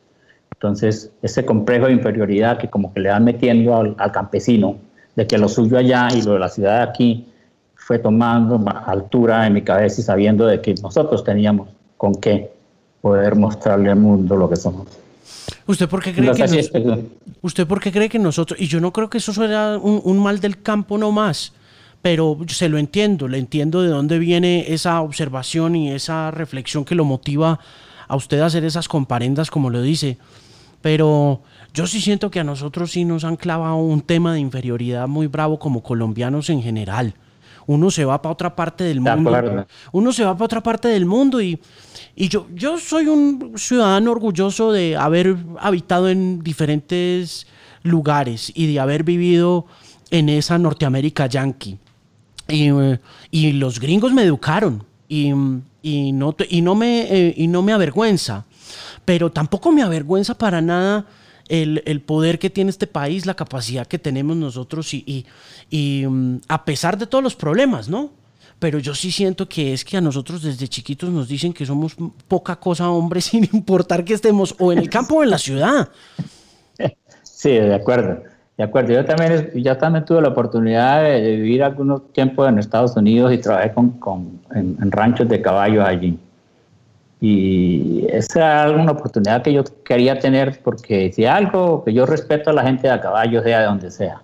Entonces, 0.61 1.11
ese 1.23 1.47
complejo 1.47 1.87
de 1.87 1.93
inferioridad 1.93 2.59
que 2.59 2.69
como 2.69 2.93
que 2.93 3.01
le 3.01 3.09
van 3.09 3.25
metiendo 3.25 3.75
al, 3.75 4.13
campesino, 4.13 4.77
de 5.17 5.27
que 5.27 5.39
lo 5.39 5.49
suyo 5.49 5.79
allá 5.79 6.09
y 6.15 6.21
lo 6.21 6.35
de 6.35 6.39
la 6.39 6.51
ciudad 6.51 6.77
de 6.77 6.83
aquí 6.83 7.27
fue 7.75 7.99
tomando 7.99 8.63
altura 8.85 9.47
en 9.47 9.55
mi 9.55 9.63
cabeza 9.63 10.03
y 10.03 10.05
sabiendo 10.05 10.45
de 10.47 10.61
que 10.61 10.75
nosotros 10.75 11.25
teníamos 11.25 11.71
con 11.97 12.15
qué 12.15 12.53
poder 13.01 13.37
mostrarle 13.37 13.91
al 13.91 13.97
mundo 13.97 14.37
lo 14.37 14.51
que 14.51 14.57
somos. 14.57 14.87
¿Usted 15.67 15.89
por 15.89 16.03
qué 16.03 16.13
cree, 16.13 16.31
que, 16.31 17.07
¿usted 17.41 17.67
por 17.67 17.81
qué 17.81 17.91
cree 17.91 18.11
que 18.11 18.19
nosotros, 18.19 18.61
y 18.61 18.67
yo 18.67 18.81
no 18.81 18.93
creo 18.93 19.09
que 19.09 19.17
eso 19.17 19.33
sea 19.33 19.79
un, 19.81 20.03
un 20.05 20.19
mal 20.19 20.41
del 20.41 20.61
campo 20.61 20.99
no 20.99 21.11
más, 21.11 21.55
pero 22.03 22.37
se 22.49 22.69
lo 22.69 22.77
entiendo, 22.77 23.29
le 23.29 23.39
entiendo 23.39 23.81
de 23.81 23.89
dónde 23.89 24.19
viene 24.19 24.67
esa 24.75 25.01
observación 25.01 25.75
y 25.75 25.91
esa 25.91 26.31
reflexión 26.31 26.85
que 26.85 26.95
lo 26.95 27.07
motiva 27.07 27.61
a 28.09 28.17
usted 28.17 28.41
a 28.41 28.47
hacer 28.47 28.65
esas 28.65 28.89
comparendas, 28.89 29.51
como 29.51 29.71
lo 29.71 29.81
dice. 29.81 30.19
Pero 30.83 31.43
yo 31.75 31.87
sí 31.87 32.01
siento 32.01 32.31
que 32.31 32.41
a 32.41 32.45
nosotros 32.45 32.93
sí 32.93 33.05
nos 33.05 33.25
han 33.25 33.37
clavado 33.37 33.77
un 33.77 34.01
tema 34.01 34.33
de 34.33 34.41
inferioridad 34.41 35.07
muy 35.09 35.27
bravo 35.27 35.59
como 35.59 35.83
colombianos 35.83 36.51
en 36.51 36.63
general. 36.63 37.15
Uno 37.67 37.91
se 37.91 38.05
va 38.05 38.21
para 38.21 38.33
otra 38.33 38.57
parte 38.57 38.85
del 38.85 39.01
mundo. 39.01 39.67
Uno 39.93 40.13
se 40.13 40.25
va 40.25 40.35
para 40.35 40.45
otra 40.45 40.63
parte 40.63 40.89
del 40.89 41.07
mundo 41.07 41.41
y, 41.41 41.61
y 42.17 42.29
yo, 42.29 42.47
yo 42.55 42.79
soy 42.79 43.07
un 43.07 43.53
ciudadano 43.57 44.11
orgulloso 44.11 44.73
de 44.73 44.97
haber 44.97 45.37
habitado 45.59 46.09
en 46.09 46.43
diferentes 46.43 47.47
lugares 47.83 48.53
y 48.55 48.73
de 48.73 48.81
haber 48.81 49.05
vivido 49.05 49.67
en 50.11 50.29
esa 50.29 50.59
Norteamérica 50.59 51.27
yankee. 51.27 51.79
Y, 52.49 53.53
los 53.53 53.79
gringos 53.79 54.13
me 54.13 54.25
educaron 54.25 54.85
y, 55.09 55.31
no, 55.31 56.35
y, 56.49 56.63
no 56.63 56.75
me, 56.75 57.03
eh, 57.03 57.35
y 57.37 57.47
no 57.47 57.63
me 57.63 57.73
avergüenza, 57.73 58.45
pero 59.05 59.31
tampoco 59.31 59.73
me 59.73 59.83
avergüenza 59.83 60.37
para 60.37 60.61
nada 60.61 61.07
el, 61.49 62.01
poder 62.07 62.39
que 62.39 62.51
tiene 62.51 62.71
este 62.71 62.87
país, 62.87 63.27
la 63.27 63.35
capacidad 63.35 63.87
que 63.87 63.99
tenemos 63.99 64.37
nosotros 64.37 64.95
y, 64.95 65.27
mm, 65.71 66.37
a 66.49 66.65
pesar 66.65 66.97
de 66.97 67.07
todos 67.07 67.25
los 67.25 67.35
problemas, 67.35 67.89
¿no? 67.89 68.11
Pero 68.59 68.79
yo 68.79 68.95
sí 68.95 69.11
siento 69.11 69.49
que 69.49 69.73
es 69.73 69.85
que 69.85 69.97
a 69.97 70.01
nosotros 70.01 70.43
desde 70.43 70.69
chiquitos 70.69 71.09
nos 71.11 71.29
dicen 71.29 71.53
que 71.53 71.65
somos 71.65 71.97
poca 72.29 72.57
cosa 72.57 72.91
hombres 72.91 73.25
sin 73.31 73.49
importar 73.53 74.05
que 74.05 74.15
estemos 74.15 74.55
o 74.59 74.73
en 74.73 74.79
el 74.79 74.91
campo 74.91 75.17
o 75.17 75.23
en 75.25 75.31
la 75.31 75.39
ciudad. 75.39 75.89
Sí, 77.23 77.51
de 77.51 77.75
acuerdo. 77.75 78.23
De 78.61 78.65
acuerdo, 78.65 78.93
yo 78.93 79.03
también, 79.07 79.51
yo 79.55 79.75
también 79.79 80.05
tuve 80.05 80.21
la 80.21 80.29
oportunidad 80.29 81.03
de, 81.03 81.37
vivir 81.37 81.63
algunos 81.63 82.13
tiempos 82.13 82.47
en 82.47 82.59
Estados 82.59 82.95
Unidos 82.95 83.33
y 83.33 83.39
trabajé 83.39 83.73
con, 83.73 83.93
con 83.93 84.39
en, 84.55 84.93
ranchos 84.93 85.27
de 85.27 85.41
caballos 85.41 85.83
allí. 85.83 86.19
Y 87.21 88.07
esa 88.09 88.69
era 88.69 88.83
una 88.83 88.93
oportunidad 88.93 89.43
que 89.43 89.53
yo 89.53 89.63
quería 89.85 90.19
tener 90.19 90.61
porque 90.63 91.13
si 91.13 91.27
algo 91.27 91.85
que 91.85 91.93
yo 91.93 92.07
respeto 92.07 92.51
a 92.51 92.53
la 92.53 92.63
gente 92.63 92.89
de 92.89 93.01
caballos 93.01 93.45
sea 93.45 93.61
de 93.61 93.67
donde 93.67 93.91
sea. 93.91 94.23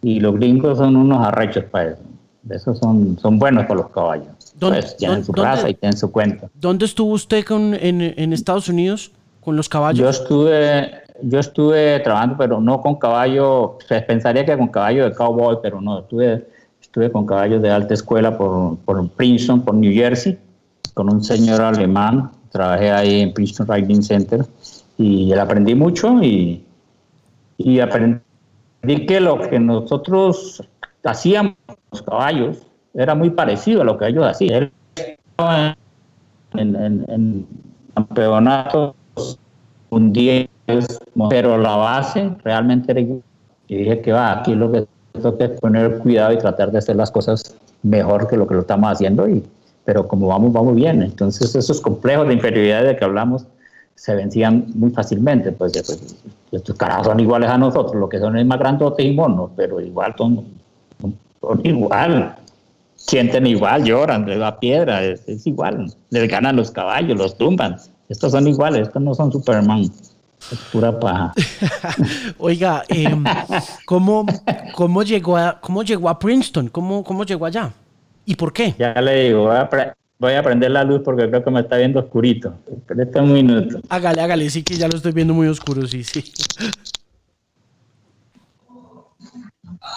Y 0.00 0.20
los 0.20 0.34
gringos 0.36 0.78
son 0.78 0.96
unos 0.96 1.26
arrechos 1.26 1.64
para 1.64 1.90
eso. 1.90 2.02
Esos 2.48 2.78
son, 2.78 3.18
son 3.18 3.38
buenos 3.38 3.66
con 3.66 3.76
los 3.76 3.90
caballos. 3.90 4.28
¿Dónde, 4.54 4.80
pues 4.80 4.96
tienen 4.96 5.24
su 5.24 5.32
raza 5.32 5.68
y 5.68 5.74
tienen 5.74 5.98
su 5.98 6.10
cuenta. 6.10 6.48
¿Dónde 6.54 6.86
estuvo 6.86 7.12
usted 7.12 7.44
con, 7.44 7.74
en, 7.74 8.00
en 8.00 8.32
Estados 8.32 8.68
Unidos 8.68 9.12
con 9.40 9.54
los 9.54 9.68
caballos? 9.68 9.98
Yo 9.98 10.08
estuve 10.08 11.02
yo 11.22 11.38
estuve 11.38 12.00
trabajando, 12.00 12.36
pero 12.36 12.60
no 12.60 12.80
con 12.80 12.96
caballo, 12.96 13.78
se 13.86 14.00
pensaría 14.02 14.44
que 14.44 14.56
con 14.56 14.68
caballo 14.68 15.04
de 15.04 15.14
cowboy, 15.14 15.58
pero 15.62 15.80
no, 15.80 16.00
estuve, 16.00 16.46
estuve 16.80 17.10
con 17.10 17.26
caballos 17.26 17.62
de 17.62 17.70
alta 17.70 17.94
escuela 17.94 18.36
por, 18.36 18.78
por 18.78 19.08
Princeton, 19.10 19.62
por 19.62 19.74
New 19.74 19.92
Jersey, 19.92 20.38
con 20.94 21.12
un 21.12 21.22
señor 21.22 21.60
alemán, 21.60 22.30
trabajé 22.50 22.90
ahí 22.90 23.20
en 23.20 23.32
Princeton 23.32 23.68
Riding 23.68 24.02
Center 24.02 24.44
y 24.96 25.32
aprendí 25.32 25.74
mucho 25.74 26.22
y, 26.22 26.64
y 27.56 27.80
aprendí 27.80 28.20
que 29.06 29.20
lo 29.20 29.38
que 29.48 29.58
nosotros 29.58 30.62
hacíamos 31.04 31.54
los 31.90 32.02
caballos 32.02 32.58
era 32.94 33.14
muy 33.14 33.30
parecido 33.30 33.82
a 33.82 33.84
lo 33.84 33.96
que 33.96 34.08
ellos 34.08 34.26
hacían. 34.26 34.70
En, 36.54 36.74
en, 36.74 37.04
en 37.08 37.46
campeonatos 37.94 38.94
un 39.90 40.12
día 40.12 40.48
pero 41.30 41.56
la 41.58 41.76
base 41.76 42.30
realmente 42.44 42.92
era 42.92 43.00
Yo 43.00 43.18
dije 43.68 44.00
que 44.00 44.12
va, 44.12 44.32
aquí 44.32 44.54
lo 44.54 44.70
que 44.70 44.86
tengo 45.12 45.38
que 45.38 45.48
poner 45.48 45.98
cuidado 45.98 46.32
y 46.32 46.38
tratar 46.38 46.70
de 46.70 46.78
hacer 46.78 46.96
las 46.96 47.10
cosas 47.10 47.56
mejor 47.82 48.28
que 48.28 48.36
lo 48.36 48.46
que 48.46 48.54
lo 48.54 48.60
estamos 48.60 48.92
haciendo, 48.92 49.28
y, 49.28 49.42
pero 49.88 50.06
como 50.06 50.26
vamos, 50.26 50.52
vamos 50.52 50.74
bien. 50.74 51.02
Entonces 51.02 51.54
esos 51.54 51.80
complejos 51.80 52.28
de 52.28 52.34
inferioridad 52.34 52.84
de 52.84 52.94
que 52.94 53.06
hablamos 53.06 53.46
se 53.94 54.14
vencían 54.14 54.66
muy 54.74 54.90
fácilmente, 54.90 55.50
pues, 55.50 55.72
pues 55.72 56.14
estos 56.52 56.76
carajos 56.76 57.06
son 57.06 57.18
iguales 57.20 57.48
a 57.48 57.56
nosotros, 57.56 57.94
lo 57.94 58.06
que 58.06 58.18
son 58.18 58.36
es 58.36 58.44
más 58.44 58.58
grandotes 58.58 59.06
y 59.06 59.12
monos, 59.12 59.50
pero 59.56 59.80
igual 59.80 60.14
son, 60.18 60.44
son, 61.40 61.60
igual, 61.64 62.36
sienten 62.96 63.46
igual, 63.46 63.82
lloran, 63.82 64.26
de 64.26 64.36
la 64.36 64.60
piedra, 64.60 65.02
es, 65.02 65.26
es, 65.26 65.46
igual, 65.46 65.90
les 66.10 66.28
ganan 66.28 66.56
los 66.56 66.70
caballos, 66.70 67.16
los 67.16 67.38
tumban, 67.38 67.78
estos 68.10 68.32
son 68.32 68.46
iguales, 68.46 68.88
estos 68.88 69.00
no 69.00 69.14
son 69.14 69.32
Superman. 69.32 69.84
Es 70.52 70.58
pura 70.70 71.00
paja. 71.00 71.32
Oiga, 72.38 72.84
em, 72.88 73.24
¿cómo, 73.86 74.26
cómo, 74.74 75.02
llegó 75.02 75.38
a, 75.38 75.58
¿cómo 75.62 75.82
llegó 75.82 76.10
a 76.10 76.18
Princeton? 76.18 76.68
¿Cómo, 76.68 77.02
¿Cómo 77.02 77.24
llegó 77.24 77.46
allá? 77.46 77.72
¿Y 78.28 78.34
por 78.34 78.52
qué? 78.52 78.74
Ya 78.78 78.92
le 79.00 79.24
digo, 79.24 79.44
voy 80.18 80.32
a, 80.34 80.42
prender 80.42 80.70
la 80.70 80.84
luz 80.84 81.00
porque 81.02 81.26
creo 81.30 81.42
que 81.42 81.50
me 81.50 81.60
está 81.60 81.78
viendo 81.78 81.98
oscurito. 81.98 82.52
Espérate 82.70 83.20
un 83.20 83.32
minuto. 83.32 83.80
Hágale, 83.88 84.20
hágale, 84.20 84.50
sí 84.50 84.62
que 84.62 84.74
ya 84.74 84.86
lo 84.86 84.98
estoy 84.98 85.12
viendo 85.12 85.32
muy 85.32 85.48
oscuro, 85.48 85.86
sí, 85.86 86.04
sí. 86.04 86.30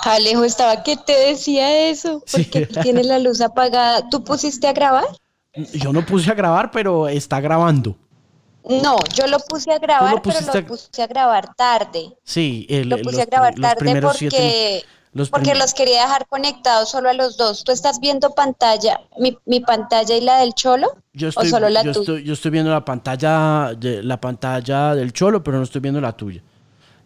Alejo, 0.06 0.46
estaba 0.46 0.82
que 0.82 0.96
te 0.96 1.12
decía 1.12 1.90
eso, 1.90 2.24
porque 2.32 2.68
tienes 2.68 3.06
la 3.06 3.20
luz 3.20 3.42
apagada. 3.42 4.08
¿Tú 4.10 4.24
pusiste 4.24 4.66
a 4.66 4.72
grabar? 4.72 5.08
Yo 5.74 5.92
no 5.92 6.06
puse 6.06 6.32
a 6.32 6.34
grabar, 6.34 6.72
pero 6.72 7.10
está 7.10 7.42
grabando. 7.42 7.98
No, 8.64 8.96
yo 9.14 9.28
lo 9.28 9.40
puse 9.40 9.74
a 9.74 9.78
grabar, 9.78 10.22
pero 10.22 10.40
lo 10.40 10.68
puse 10.68 11.02
a 11.04 11.08
grabar 11.08 11.54
tarde. 11.54 12.14
Sí, 12.24 12.66
lo 12.86 12.98
puse 13.00 13.24
a 13.24 13.26
grabar 13.26 13.56
tarde 13.56 14.02
porque, 14.02 14.86
los 15.14 15.30
porque 15.30 15.56
los 15.56 15.74
quería 15.74 16.04
dejar 16.04 16.26
conectados 16.28 16.90
solo 16.90 17.10
a 17.10 17.14
los 17.14 17.36
dos. 17.36 17.64
¿Tú 17.66 17.72
estás 17.72 18.00
viendo 18.00 18.32
pantalla, 18.32 19.02
mi, 19.18 19.60
pantalla 19.60 20.16
y 20.16 20.22
la 20.22 20.40
del 20.40 20.54
Cholo? 20.54 20.96
Yo 21.14 21.28
estoy, 21.28 21.48
¿O 21.48 21.50
solo 21.50 21.70
la 21.70 21.84
yo 21.84 21.92
estoy, 21.92 22.24
yo 22.24 22.34
estoy 22.34 22.52
viendo 22.52 22.72
la 22.72 22.86
pantalla, 22.86 23.74
de, 23.78 24.02
la 24.04 24.20
pantalla 24.22 24.96
del 24.96 25.12
Cholo, 25.12 25.44
pero 25.44 25.58
no 25.58 25.64
estoy 25.64 25.82
viendo 25.82 26.00
la 26.00 26.14
tuya. 26.14 26.42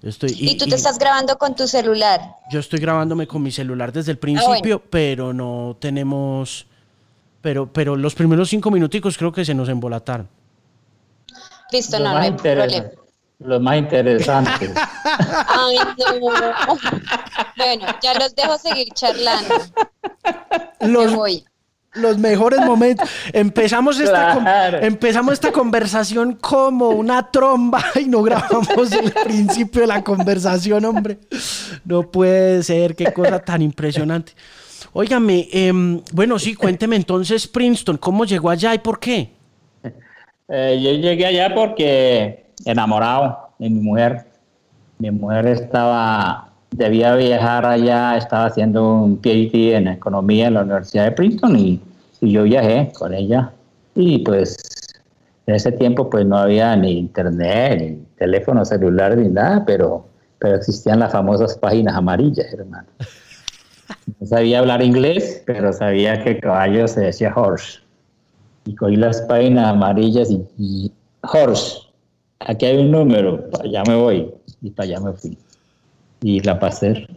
Estoy, 0.03 0.35
y, 0.37 0.55
tú 0.55 0.67
te 0.67 0.75
estás 0.75 0.99
grabando 0.99 1.35
con 1.39 1.55
tu 1.55 1.67
celular? 1.67 2.21
Yo 2.51 2.59
estoy 2.59 2.79
grabándome 2.79 3.25
con 3.25 3.41
mi 3.41 3.51
celular 3.51 3.91
desde 3.91 4.11
el 4.11 4.17
ah, 4.17 4.21
principio, 4.21 4.83
pero 4.87 5.33
no 5.33 5.75
tenemos... 5.79 6.67
Pero, 7.41 7.71
pero 7.71 7.95
los 7.95 8.13
primeros 8.13 8.49
cinco 8.49 8.69
minuticos 8.69 9.17
creo 9.17 9.31
que 9.31 9.43
se 9.45 9.53
nos 9.55 9.69
embolataron. 9.69 10.27
Listo, 11.71 11.99
no, 11.99 12.11
no 12.13 12.17
hay 12.17 12.31
problema. 12.31 12.89
Lo 13.39 13.59
más 13.59 13.77
interesante. 13.77 14.71
Ay, 15.03 15.77
no. 15.97 16.77
Bueno, 17.57 17.85
ya 18.01 18.13
los 18.13 18.35
dejo 18.35 18.57
seguir 18.57 18.87
charlando. 18.93 19.55
Los, 20.79 21.13
voy. 21.13 21.43
los 21.93 22.17
mejores 22.17 22.59
momentos. 22.61 23.09
Empezamos 23.33 23.99
esta, 23.99 24.79
empezamos 24.81 25.33
esta 25.33 25.51
conversación 25.51 26.35
como 26.35 26.89
una 26.89 27.29
tromba 27.29 27.83
y 27.99 28.05
no 28.05 28.23
grabamos 28.23 28.91
el 28.93 29.11
principio 29.11 29.81
de 29.81 29.87
la 29.87 30.03
conversación, 30.03 30.85
hombre. 30.85 31.19
No 31.83 32.09
puede 32.09 32.63
ser, 32.63 32.95
qué 32.95 33.11
cosa 33.11 33.39
tan 33.39 33.61
impresionante. 33.61 34.33
Óigame, 34.93 35.49
em, 35.51 36.01
bueno, 36.13 36.39
sí, 36.39 36.55
cuénteme 36.55 36.95
entonces, 36.95 37.49
Princeton, 37.49 37.97
¿cómo 37.97 38.23
llegó 38.23 38.49
allá 38.49 38.73
y 38.73 38.79
por 38.79 38.97
qué? 38.97 39.29
Eh, 40.47 40.79
yo 40.81 40.91
llegué 40.91 41.25
allá 41.25 41.53
porque 41.53 42.44
enamorado 42.65 43.49
de 43.59 43.69
mi 43.69 43.79
mujer. 43.79 44.25
Mi 44.99 45.11
mujer 45.11 45.47
estaba, 45.47 46.49
debía 46.71 47.15
viajar 47.15 47.65
allá, 47.65 48.17
estaba 48.17 48.45
haciendo 48.45 48.93
un 48.93 49.17
PhD 49.17 49.75
en 49.75 49.87
economía 49.87 50.47
en 50.47 50.55
la 50.55 50.63
Universidad 50.63 51.05
de 51.05 51.11
Princeton 51.11 51.57
y, 51.57 51.81
yo 52.21 52.43
viajé 52.43 52.91
con 52.97 53.13
ella. 53.13 53.51
Y 53.93 54.19
pues 54.19 54.57
en 55.45 55.55
ese 55.55 55.71
tiempo 55.71 56.09
pues 56.09 56.25
no 56.25 56.37
había 56.37 56.75
ni 56.75 56.97
internet, 56.97 57.79
ni 57.79 58.03
teléfono 58.17 58.65
celular, 58.65 59.15
ni 59.15 59.29
nada, 59.29 59.63
pero, 59.63 60.07
pero 60.39 60.55
existían 60.55 60.99
las 60.99 61.11
famosas 61.11 61.55
páginas 61.57 61.95
amarillas, 61.95 62.51
hermano. 62.53 62.87
No 64.19 64.25
sabía 64.25 64.59
hablar 64.59 64.81
inglés, 64.81 65.43
pero 65.45 65.71
sabía 65.71 66.23
que 66.23 66.39
caballo 66.39 66.87
se 66.87 67.01
decía 67.01 67.33
horse 67.35 67.79
y 68.65 68.75
cogí 68.75 68.95
las 68.95 69.21
páginas 69.21 69.67
amarillas 69.67 70.29
y, 70.31 70.91
horse, 71.21 71.84
aquí 72.45 72.65
hay 72.65 72.77
un 72.77 72.91
número, 72.91 73.49
para 73.49 73.65
allá 73.65 73.83
me 73.87 73.95
voy 73.95 74.31
y 74.61 74.69
para 74.69 74.89
allá 74.89 74.99
me 74.99 75.13
fui. 75.13 75.37
Y 76.21 76.39
la 76.41 76.59
pasé, 76.59 77.07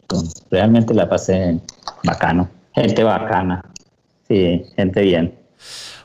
realmente 0.50 0.92
la 0.92 1.08
pasé 1.08 1.60
bacano, 2.04 2.48
gente 2.74 3.02
bacana, 3.02 3.64
sí, 4.26 4.64
gente 4.76 5.02
bien. 5.02 5.34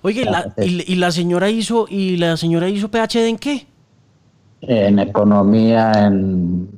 Oye, 0.01 0.25
y, 0.57 0.95
la 0.95 1.11
señora 1.11 1.49
hizo, 1.49 1.85
¿y 1.89 2.17
la 2.17 2.37
señora 2.37 2.67
hizo 2.69 2.89
PhD 2.89 3.27
en 3.27 3.37
qué? 3.37 3.65
En 4.61 4.99
economía, 4.99 5.91
en, 6.05 6.69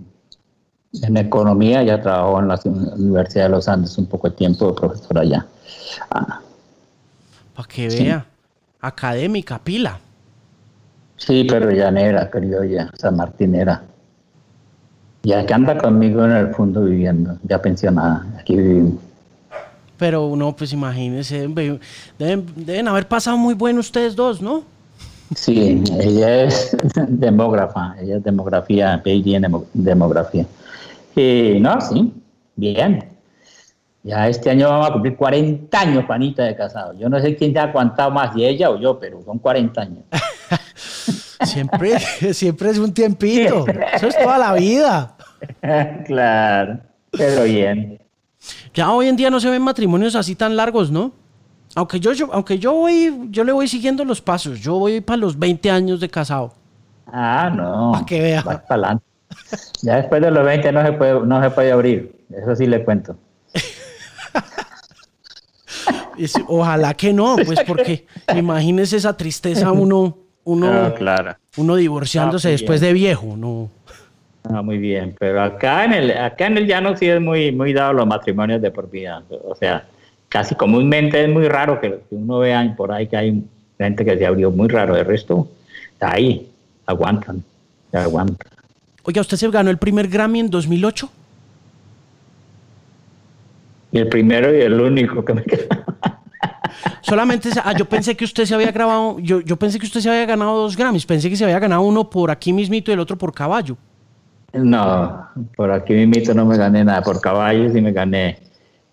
en 1.01 1.17
economía, 1.17 1.83
ya 1.83 2.01
trabajó 2.01 2.39
en 2.39 2.47
la 2.47 2.59
Universidad 2.63 3.45
de 3.45 3.49
los 3.49 3.67
Andes 3.67 3.97
un 3.97 4.05
poco 4.05 4.29
de 4.29 4.35
tiempo, 4.35 4.73
profesora 4.75 5.21
allá. 5.21 5.45
Ah. 6.11 6.39
Para 7.55 7.67
que 7.67 7.87
vea, 7.87 8.25
académica, 8.81 9.59
pila. 9.59 9.99
Sí, 11.17 11.45
pero 11.49 11.71
ya 11.71 11.91
negra, 11.91 12.29
criolla, 12.29 12.91
San 12.97 13.15
Martinera. 13.15 13.83
Ya 15.23 15.45
que 15.45 15.53
anda 15.53 15.77
conmigo 15.77 16.23
en 16.23 16.31
el 16.31 16.53
fondo 16.53 16.83
viviendo, 16.83 17.37
ya 17.43 17.61
pensionada, 17.61 18.25
aquí 18.39 18.55
vivimos. 18.55 19.01
Pero 19.97 20.27
uno, 20.27 20.55
pues 20.55 20.73
imagínense, 20.73 21.47
deben, 21.47 21.79
deben 22.17 22.87
haber 22.87 23.07
pasado 23.07 23.37
muy 23.37 23.53
bueno 23.53 23.79
ustedes 23.79 24.15
dos, 24.15 24.41
¿no? 24.41 24.63
Sí, 25.33 25.83
ella 25.99 26.43
es 26.43 26.77
demógrafa, 27.07 27.95
ella 27.99 28.17
es 28.17 28.23
demografía, 28.23 29.01
PhD 29.03 29.35
en 29.35 29.45
demografía. 29.73 30.45
Y 31.15 31.57
no, 31.59 31.79
sí, 31.81 32.13
bien. 32.55 33.05
Ya 34.03 34.27
este 34.27 34.51
año 34.51 34.69
vamos 34.69 34.89
a 34.89 34.93
cumplir 34.93 35.15
40 35.15 35.79
años, 35.79 36.05
panita, 36.05 36.43
de 36.43 36.55
casado. 36.55 36.93
Yo 36.93 37.09
no 37.09 37.19
sé 37.19 37.35
quién 37.35 37.53
ya 37.53 37.63
ha 37.63 37.69
aguantado 37.69 38.11
más, 38.11 38.35
si 38.35 38.45
ella 38.45 38.69
o 38.69 38.79
yo, 38.79 38.99
pero 38.99 39.23
son 39.23 39.39
40 39.39 39.81
años. 39.81 40.03
siempre, 41.43 41.99
siempre 42.33 42.69
es 42.69 42.77
un 42.77 42.93
tiempito. 42.93 43.65
Eso 43.93 44.07
es 44.07 44.17
toda 44.17 44.37
la 44.37 44.53
vida. 44.53 45.15
claro, 46.05 46.79
pero 47.11 47.43
bien. 47.43 47.99
Ya 48.73 48.91
hoy 48.91 49.07
en 49.07 49.15
día 49.15 49.29
no 49.29 49.39
se 49.39 49.49
ven 49.49 49.61
matrimonios 49.61 50.15
así 50.15 50.35
tan 50.35 50.55
largos, 50.55 50.91
¿no? 50.91 51.13
Aunque 51.75 51.99
yo, 51.99 52.11
aunque 52.31 52.57
yo 52.57 52.73
voy, 52.73 53.27
yo 53.29 53.43
le 53.43 53.51
voy 53.51 53.67
siguiendo 53.67 54.05
los 54.05 54.21
pasos. 54.21 54.59
Yo 54.59 54.79
voy 54.79 55.01
para 55.01 55.17
los 55.17 55.37
20 55.37 55.69
años 55.71 55.99
de 55.99 56.09
casado. 56.09 56.53
Ah, 57.07 57.51
no. 57.53 57.91
Para 57.93 58.05
que 58.05 58.21
vea. 58.21 58.43
Ya 59.81 59.97
después 59.97 60.21
de 60.21 60.31
los 60.31 60.45
20 60.45 60.71
no 60.71 60.85
se 60.85 60.93
puede, 60.93 61.19
no 61.25 61.41
se 61.41 61.49
puede 61.49 61.71
abrir. 61.71 62.15
Eso 62.29 62.55
sí 62.55 62.65
le 62.65 62.83
cuento. 62.83 63.17
Ojalá 66.47 66.93
que 66.93 67.13
no, 67.13 67.35
pues 67.45 67.59
porque 67.67 68.07
imagínese 68.33 68.97
esa 68.97 69.17
tristeza 69.17 69.71
uno, 69.71 70.17
uno, 70.45 70.93
claro. 70.93 71.35
uno 71.57 71.75
divorciándose 71.75 72.49
después 72.49 72.79
de 72.79 72.93
viejo, 72.93 73.35
no. 73.35 73.69
Ah, 74.43 74.61
muy 74.61 74.77
bien, 74.77 75.15
pero 75.19 75.41
acá 75.41 75.85
en 75.85 75.93
el 75.93 76.17
acá 76.17 76.45
en 76.45 76.57
el 76.57 76.67
llano 76.67 76.95
sí 76.95 77.07
es 77.07 77.19
muy 77.19 77.51
muy 77.51 77.73
dado 77.73 77.93
los 77.93 78.07
matrimonios 78.07 78.61
de 78.61 78.69
por 78.69 78.89
vida, 78.89 79.23
o 79.43 79.55
sea, 79.55 79.85
casi 80.29 80.53
comúnmente 80.53 81.23
es 81.23 81.29
muy 81.29 81.47
raro 81.47 81.81
que, 81.81 81.99
uno 82.11 82.39
vea 82.39 82.73
por 82.77 82.91
ahí 82.91 83.07
que 83.07 83.17
hay 83.17 83.43
gente 83.77 84.05
que 84.05 84.17
se 84.17 84.25
abrió 84.25 84.51
muy 84.51 84.67
raro, 84.67 84.95
el 84.95 85.05
resto 85.05 85.47
está 85.93 86.13
ahí, 86.13 86.47
aguantan, 86.85 87.43
aguantan. 87.91 88.51
Oiga, 89.03 89.21
¿usted 89.21 89.37
se 89.37 89.49
ganó 89.49 89.71
el 89.71 89.77
primer 89.77 90.07
Grammy 90.07 90.41
en 90.41 90.49
2008? 90.49 91.09
Y 93.93 93.97
el 93.97 94.09
primero 94.09 94.55
y 94.55 94.61
el 94.61 94.79
único 94.79 95.23
que 95.23 95.33
me 95.33 95.43
queda. 95.43 95.85
Solamente, 97.01 97.49
ah, 97.63 97.73
yo 97.77 97.85
pensé 97.85 98.15
que 98.15 98.25
usted 98.25 98.45
se 98.45 98.55
había 98.55 98.71
grabado, 98.71 99.19
yo, 99.19 99.41
yo 99.41 99.57
pensé 99.57 99.79
que 99.79 99.85
usted 99.85 99.99
se 99.99 100.09
había 100.09 100.25
ganado 100.25 100.57
dos 100.57 100.75
Grammys, 100.75 101.05
pensé 101.05 101.29
que 101.29 101.35
se 101.35 101.43
había 101.43 101.59
ganado 101.59 101.81
uno 101.81 102.09
por 102.09 102.31
aquí 102.31 102.51
mismito 102.51 102.91
y 102.91 102.93
el 102.93 102.99
otro 102.99 103.17
por 103.17 103.33
caballo. 103.33 103.77
No, 104.53 105.27
por 105.55 105.71
aquí 105.71 105.93
mismito 105.93 106.33
no 106.33 106.45
me 106.45 106.57
gané 106.57 106.83
nada, 106.83 107.01
por 107.01 107.19
caballos 107.19 107.75
y 107.75 107.81
me 107.81 107.91
gané 107.91 108.39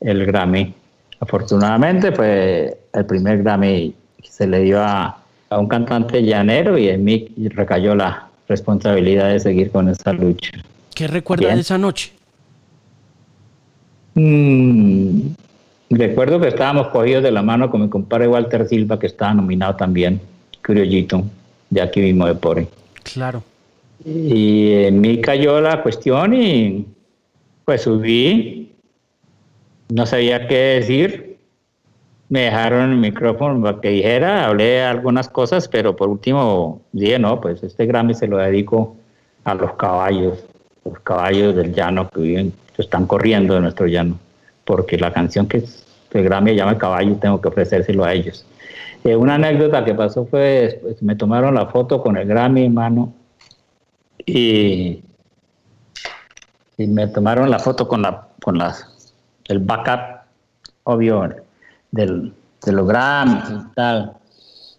el 0.01 0.27
Grammy. 0.27 0.75
Afortunadamente 1.21 2.11
fue 2.13 2.77
el 2.93 3.07
primer 3.07 3.43
Grammy 3.43 3.95
que 4.21 4.29
se 4.29 4.47
le 4.47 4.61
dio 4.61 4.83
a, 4.83 5.19
un 5.51 5.69
cantante 5.69 6.23
llanero 6.23 6.79
y 6.79 6.89
en 6.89 7.05
mí 7.05 7.29
recayó 7.51 7.95
la 7.95 8.29
responsabilidad 8.49 9.29
de 9.29 9.39
seguir 9.39 9.71
con 9.71 9.89
esa 9.89 10.13
lucha. 10.13 10.51
¿Qué 10.95 11.07
recuerda 11.07 11.55
de 11.55 11.61
esa 11.61 11.77
noche? 11.77 12.13
Mm, 14.15 15.29
recuerdo 15.97 16.41
que 16.41 16.49
estábamos 16.49 16.89
cogidos 16.89 17.23
de 17.23 17.31
la 17.31 17.43
mano 17.43 17.71
con 17.71 17.83
mi 17.83 17.89
compadre 17.89 18.29
Walter 18.29 18.67
Silva, 18.69 18.99
que 18.99 19.07
estaba 19.07 19.35
nominado 19.35 19.77
también, 19.77 20.21
Criollito, 20.61 21.25
de 21.71 21.81
aquí 21.81 22.01
mismo 22.01 22.27
de 22.27 22.35
Pore. 22.35 22.69
Claro. 23.03 23.43
Y 24.05 24.73
en 24.85 25.01
mí 25.01 25.21
cayó 25.21 25.61
la 25.61 25.83
cuestión 25.83 26.35
y 26.35 26.87
pues 27.65 27.83
subí, 27.83 28.73
no 29.91 30.07
sabía 30.07 30.49
qué 30.49 30.81
decir, 30.81 31.37
me 32.29 32.41
dejaron 32.41 32.93
el 32.93 32.97
micrófono 32.97 33.63
para 33.63 33.81
que 33.81 33.91
dijera, 33.91 34.47
hablé 34.47 34.83
algunas 34.83 35.29
cosas, 35.29 35.69
pero 35.69 35.95
por 35.95 36.09
último 36.09 36.81
dije, 36.93 37.19
no, 37.19 37.41
pues 37.41 37.63
este 37.63 37.87
Grammy 37.87 38.15
se 38.15 38.27
lo 38.27 38.39
dedico 38.39 38.97
a 39.45 39.55
los 39.55 39.75
caballos, 39.75 40.43
los 40.85 40.99
caballos 41.01 41.55
del 41.55 41.75
llano 41.75 42.09
que 42.09 42.21
viven, 42.21 42.53
que 42.75 42.83
están 42.83 43.07
corriendo 43.07 43.55
de 43.55 43.61
nuestro 43.61 43.87
llano, 43.87 44.19
porque 44.73 44.97
la 44.97 45.13
canción 45.13 45.47
que 45.47 45.63
el 46.13 46.25
Grammy 46.25 46.57
llama 46.57 46.79
Caballo 46.79 47.17
tengo 47.17 47.39
que 47.43 47.49
ofrecérselo 47.49 48.07
a 48.07 48.15
ellos. 48.15 48.47
Eh, 49.05 49.15
una 49.15 49.35
anécdota 49.35 49.85
que 49.85 49.93
pasó 49.93 50.25
fue, 50.25 50.79
pues, 50.81 51.03
me 51.03 51.15
tomaron 51.15 51.55
la 51.55 51.67
foto 51.67 52.03
con 52.03 52.17
el 52.17 52.27
Grammy, 52.27 52.65
hermano, 52.65 53.13
y, 54.25 55.03
me 56.79 57.07
tomaron 57.09 57.51
la 57.51 57.59
foto 57.59 57.87
con 57.87 58.01
la 58.01 58.29
con 58.43 58.57
las 58.57 59.15
el 59.49 59.59
backup 59.59 60.23
obvio 60.85 61.29
del, 61.91 62.33
de 62.65 62.73
los 62.73 62.89
Grammys 62.89 63.45
y 63.51 63.75
tal. 63.75 64.15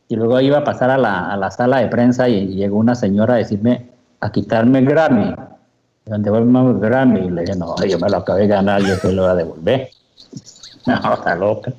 Y 0.07 0.15
luego 0.15 0.41
iba 0.41 0.57
a 0.57 0.63
pasar 0.63 0.89
a 0.89 0.97
la, 0.97 1.31
a 1.31 1.37
la, 1.37 1.51
sala 1.51 1.81
de 1.81 1.87
prensa 1.87 2.27
y 2.27 2.47
llegó 2.47 2.77
una 2.77 2.95
señora 2.95 3.35
a 3.35 3.37
decirme, 3.37 3.91
a 4.21 4.31
quitarme 4.31 4.79
el 4.79 4.85
Grammy. 4.85 5.35
¿Dónde 6.05 6.29
el 6.29 6.79
Grammy? 6.79 7.21
Y 7.21 7.29
le 7.29 7.41
dije, 7.41 7.55
no, 7.55 7.75
yo 7.85 7.97
me 7.97 8.09
lo 8.09 8.17
acabé 8.17 8.41
de 8.41 8.47
ganar, 8.47 8.81
yo 8.81 8.97
te 8.99 9.11
lo 9.11 9.23
voy 9.23 9.31
a 9.31 9.35
devolver. 9.35 9.89
No, 10.85 11.13
está 11.13 11.33
loca. 11.33 11.71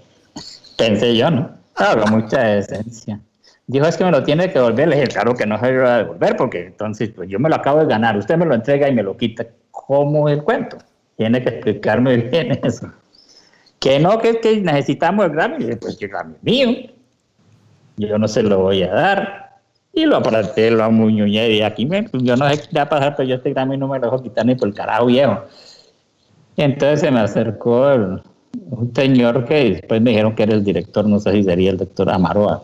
Pensé 0.78 1.14
yo, 1.14 1.30
¿no? 1.30 1.50
Hablo 1.76 2.06
mucha 2.06 2.40
decencia. 2.40 3.20
Dijo, 3.66 3.84
es 3.84 3.98
que 3.98 4.04
me 4.04 4.10
lo 4.10 4.22
tiene 4.24 4.46
que 4.48 4.58
devolver. 4.58 4.88
Le 4.88 4.96
dije, 4.96 5.08
claro 5.08 5.34
que 5.34 5.44
no 5.44 5.60
se 5.60 5.72
lo 5.72 5.82
va 5.82 5.94
a 5.94 5.98
devolver, 5.98 6.36
porque 6.36 6.66
entonces 6.68 7.10
pues 7.10 7.28
yo 7.28 7.38
me 7.38 7.50
lo 7.50 7.56
acabo 7.56 7.80
de 7.80 7.86
ganar. 7.86 8.16
Usted 8.16 8.38
me 8.38 8.46
lo 8.46 8.54
entrega 8.54 8.88
y 8.88 8.94
me 8.94 9.02
lo 9.02 9.14
quita. 9.14 9.44
¿Cómo 9.70 10.26
el 10.30 10.42
cuento? 10.42 10.78
Tiene 11.16 11.42
que 11.42 11.50
explicarme 11.50 12.16
bien 12.30 12.58
eso. 12.62 12.90
Que 13.78 13.98
no, 13.98 14.18
que 14.18 14.30
es 14.30 14.36
que 14.38 14.60
necesitamos 14.62 15.26
el 15.26 15.32
Grammy. 15.32 15.76
pues 15.76 16.00
el 16.00 16.08
Grammy 16.08 16.36
mío. 16.40 16.70
Yo 17.98 18.18
no 18.18 18.26
se 18.26 18.42
lo 18.42 18.60
voy 18.60 18.82
a 18.84 18.92
dar. 18.92 19.43
Y 19.94 20.06
lo 20.06 20.16
aparté, 20.16 20.70
lo 20.70 20.84
amuñuñé 20.84 21.50
y 21.50 21.62
aquí 21.62 21.86
me, 21.86 22.02
pues, 22.02 22.22
yo 22.22 22.36
no 22.36 22.48
sé 22.50 22.60
qué 22.60 22.76
va 22.76 22.82
a 22.82 22.88
pasar, 22.88 23.14
pero 23.16 23.28
yo 23.28 23.36
este 23.36 23.50
Grammy 23.50 23.76
no 23.76 23.88
me 23.88 23.98
lo 23.98 24.06
dejo 24.06 24.22
quitar 24.22 24.44
ni 24.44 24.54
por 24.54 24.68
el 24.68 24.74
carajo 24.74 25.06
viejo. 25.06 25.44
Entonces 26.56 27.00
se 27.00 27.10
me 27.10 27.20
acercó 27.20 27.94
un 28.70 28.94
señor 28.94 29.44
que 29.44 29.70
después 29.70 30.00
me 30.00 30.10
dijeron 30.10 30.34
que 30.34 30.42
era 30.44 30.54
el 30.54 30.64
director, 30.64 31.06
no 31.06 31.18
sé 31.20 31.32
si 31.32 31.44
sería 31.44 31.70
el 31.70 31.78
doctor 31.78 32.10
Amaroa 32.10 32.62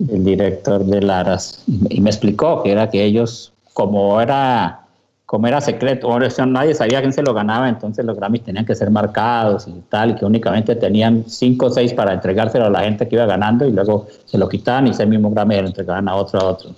el 0.00 0.24
director 0.24 0.84
de 0.84 1.02
Laras, 1.02 1.64
y 1.66 2.00
me 2.00 2.10
explicó 2.10 2.62
que 2.62 2.72
era 2.72 2.88
que 2.88 3.04
ellos, 3.04 3.52
como 3.72 4.20
era, 4.20 4.86
como 5.28 5.46
era 5.46 5.60
secreto, 5.60 6.08
nadie 6.46 6.74
sabía 6.74 7.00
quién 7.00 7.12
se 7.12 7.22
lo 7.22 7.34
ganaba, 7.34 7.68
entonces 7.68 8.02
los 8.02 8.16
Grammys 8.16 8.44
tenían 8.44 8.64
que 8.64 8.74
ser 8.74 8.90
marcados 8.90 9.68
y 9.68 9.74
tal, 9.90 10.12
y 10.12 10.14
que 10.14 10.24
únicamente 10.24 10.74
tenían 10.74 11.24
cinco 11.26 11.66
o 11.66 11.70
seis 11.70 11.92
para 11.92 12.14
entregárselo 12.14 12.64
a 12.64 12.70
la 12.70 12.80
gente 12.80 13.06
que 13.06 13.16
iba 13.16 13.26
ganando 13.26 13.66
y 13.66 13.72
luego 13.72 14.06
se 14.24 14.38
lo 14.38 14.48
quitaban 14.48 14.86
y 14.86 14.90
ese 14.90 15.04
mismo 15.04 15.30
Grammy 15.30 15.60
lo 15.60 15.66
entregaban 15.66 16.08
a 16.08 16.14
otro 16.14 16.40
a 16.40 16.44
otro. 16.44 16.70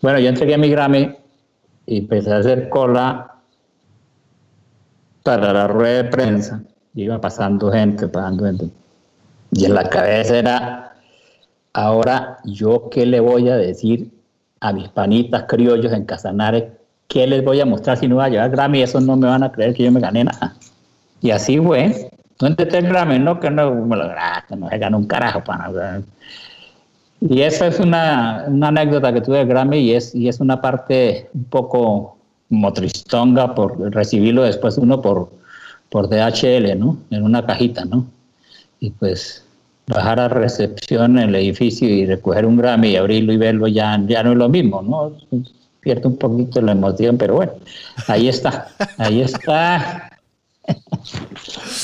Bueno, 0.00 0.20
yo 0.20 0.28
entregué 0.28 0.56
mi 0.58 0.70
Grammy 0.70 1.12
y 1.86 1.98
empecé 1.98 2.32
a 2.32 2.36
hacer 2.36 2.68
cola 2.68 3.34
para 5.24 5.52
la 5.52 5.66
rueda 5.66 6.04
de 6.04 6.04
prensa. 6.04 6.62
iba 6.94 7.20
pasando 7.20 7.72
gente, 7.72 8.06
pasando 8.06 8.44
gente. 8.44 8.70
Y 9.50 9.64
en 9.64 9.74
la 9.74 9.88
cabeza 9.88 10.38
era 10.38 10.90
Ahora, 11.72 12.38
¿yo 12.44 12.90
qué 12.90 13.06
le 13.06 13.18
voy 13.18 13.48
a 13.48 13.56
decir 13.56 14.12
a 14.60 14.72
mis 14.72 14.88
panitas 14.88 15.44
criollos 15.48 15.92
en 15.92 16.04
Casanares? 16.04 16.79
¿Qué 17.10 17.26
les 17.26 17.44
voy 17.44 17.60
a 17.60 17.66
mostrar 17.66 17.98
si 17.98 18.06
no 18.06 18.14
voy 18.14 18.24
a 18.24 18.28
llevar 18.28 18.50
Grammy? 18.50 18.82
Eso 18.82 19.00
no 19.00 19.16
me 19.16 19.26
van 19.26 19.42
a 19.42 19.50
creer 19.50 19.74
que 19.74 19.82
yo 19.82 19.90
me 19.90 19.98
gané 19.98 20.22
nada. 20.22 20.54
Y 21.20 21.32
así 21.32 21.58
fue. 21.58 22.08
No 22.40 22.46
intenté 22.46 22.80
Grammy, 22.82 23.18
no, 23.18 23.40
que 23.40 23.50
no 23.50 23.74
me 23.74 23.96
lo 23.96 24.04
que 24.48 24.56
no 24.56 24.68
se 24.68 24.78
ganó 24.78 24.98
un 24.98 25.06
carajo 25.06 25.42
para 25.42 26.00
Y 27.20 27.40
esa 27.42 27.66
es 27.66 27.80
una, 27.80 28.44
anécdota 28.44 29.12
que 29.12 29.20
tuve 29.22 29.38
de 29.38 29.44
Grammy 29.44 29.78
y 29.78 29.94
es, 29.94 30.14
y 30.14 30.28
es 30.28 30.38
una 30.38 30.60
parte 30.60 31.28
un 31.34 31.44
poco 31.44 32.16
motristonga 32.48 33.56
por 33.56 33.92
recibirlo 33.92 34.44
después 34.44 34.78
uno 34.78 35.02
por, 35.02 35.32
por 35.88 36.08
DHL, 36.08 36.78
¿no? 36.78 36.96
En 37.10 37.24
una 37.24 37.44
cajita, 37.44 37.84
¿no? 37.86 38.06
Y 38.78 38.90
pues 38.90 39.44
bajar 39.88 40.20
a 40.20 40.28
recepción 40.28 41.18
en 41.18 41.30
el 41.30 41.34
edificio 41.34 41.88
y 41.88 42.06
recoger 42.06 42.46
un 42.46 42.56
Grammy 42.56 42.90
y 42.90 42.96
abrirlo 42.96 43.32
y 43.32 43.36
verlo 43.36 43.66
ya, 43.66 44.00
ya 44.06 44.22
no 44.22 44.30
es 44.30 44.38
lo 44.38 44.48
mismo, 44.48 44.80
¿no? 44.80 45.12
Pierde 45.80 46.08
un 46.08 46.16
poquito 46.16 46.60
la 46.60 46.72
emoción, 46.72 47.16
pero 47.16 47.34
bueno, 47.34 47.52
ahí 48.06 48.28
está, 48.28 48.68
ahí 48.98 49.22
está. 49.22 50.10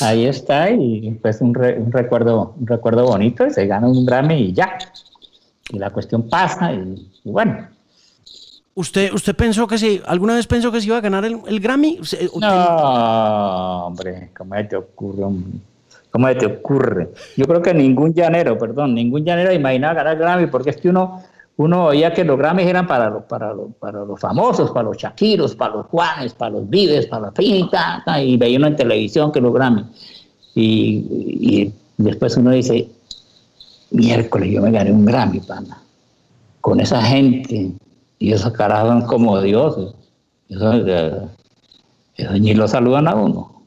ahí 0.01 0.25
está 0.25 0.69
y 0.69 1.11
pues 1.21 1.41
un, 1.41 1.53
recuerdo 1.53 2.55
un 2.59 2.67
recuerdo 2.67 3.05
bonito, 3.05 3.49
se 3.49 3.65
gana 3.65 3.87
un 3.87 4.05
Grammy 4.05 4.35
y 4.35 4.53
ya. 4.53 4.77
Y 5.69 5.79
la 5.79 5.89
cuestión 5.89 6.29
pasa 6.29 6.73
y, 6.73 7.09
bueno. 7.23 7.67
¿Usted, 8.75 9.11
¿Usted 9.11 9.35
pensó 9.35 9.67
que 9.67 9.77
sí? 9.77 10.01
¿Alguna 10.05 10.35
vez 10.35 10.45
pensó 10.45 10.71
que 10.71 10.79
se 10.79 10.87
iba 10.87 10.97
a 10.97 11.01
ganar 11.01 11.25
el, 11.25 11.59
Grammy? 11.59 11.99
No, 12.39 13.87
hombre, 13.87 14.29
¿cómo 14.37 14.55
te 14.67 14.75
ocurre? 14.75 15.23
¿Cómo 16.11 16.35
te 16.35 16.45
ocurre? 16.45 17.09
Yo 17.35 17.45
creo 17.45 17.61
que 17.61 17.73
ningún 17.73 18.13
llanero, 18.13 18.57
perdón, 18.57 18.93
ningún 18.93 19.25
llanero 19.25 19.51
imaginaba 19.51 19.95
ganar 19.95 20.13
el 20.13 20.19
Grammy 20.19 20.47
porque 20.47 20.69
es 20.69 20.77
que 20.77 20.89
uno 20.89 21.23
uno 21.57 21.85
oía 21.85 22.13
que 22.13 22.23
los 22.23 22.37
Grammys 22.37 22.67
eran 22.67 22.85
para, 22.85 23.09
los, 23.09 23.23
para, 23.23 23.51
para 23.79 24.05
los 24.05 24.19
famosos, 24.19 24.69
para 24.71 24.83
los 24.83 24.97
Shakiros, 24.97 25.55
para 25.55 25.77
los 25.77 25.87
Juanes, 25.87 26.33
para 26.35 26.51
los 26.51 26.69
Vives, 26.69 27.07
para 27.07 27.27
la 27.27 27.31
Finita, 27.31 28.03
y 28.21 28.37
veía 28.37 28.59
uno 28.59 28.67
en 28.67 28.75
televisión 28.75 29.31
que 29.31 29.41
los 29.41 29.51
Grammys. 29.53 29.85
Y, 30.53 31.73
después 31.97 32.37
uno 32.37 32.51
dice, 32.51 32.87
miércoles 33.89 34.51
yo 34.51 34.61
me 34.61 34.69
gané 34.71 34.91
un 34.91 35.05
Grammy, 35.05 35.39
pana, 35.39 35.81
con 36.61 36.79
esa 36.79 37.01
gente, 37.01 37.71
y 38.19 38.31
esos 38.31 38.53
carajos 38.53 39.05
como 39.05 39.41
dioses. 39.41 39.95
Eso, 40.49 40.73
ni 42.39 42.53
lo 42.53 42.67
saludan 42.67 43.07
a 43.07 43.15
uno. 43.15 43.63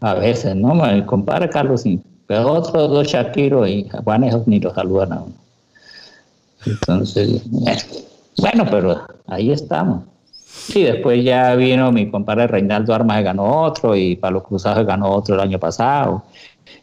A 0.00 0.14
veces, 0.14 0.56
¿no? 0.56 0.74
Me 0.74 1.04
compara 1.04 1.48
Carlos. 1.50 1.84
Pero 2.26 2.52
otros 2.52 2.90
dos 2.90 3.06
Shakiros 3.06 3.68
y 3.68 3.88
Juanes 4.04 4.34
ni 4.46 4.58
lo 4.58 4.72
saludan 4.74 5.12
a 5.12 5.22
uno. 5.22 5.43
Entonces, 6.66 7.42
bueno, 8.38 8.64
pero 8.70 9.02
ahí 9.26 9.50
estamos. 9.50 10.04
Y 10.74 10.82
después 10.82 11.22
ya 11.24 11.54
vino 11.54 11.92
mi 11.92 12.10
compadre 12.10 12.46
Reinaldo 12.46 12.94
Armas, 12.94 13.22
ganó 13.22 13.62
otro, 13.62 13.96
y 13.96 14.16
Pablo 14.16 14.42
Cruzado 14.42 14.84
ganó 14.84 15.10
otro 15.10 15.34
el 15.34 15.40
año 15.40 15.58
pasado. 15.58 16.24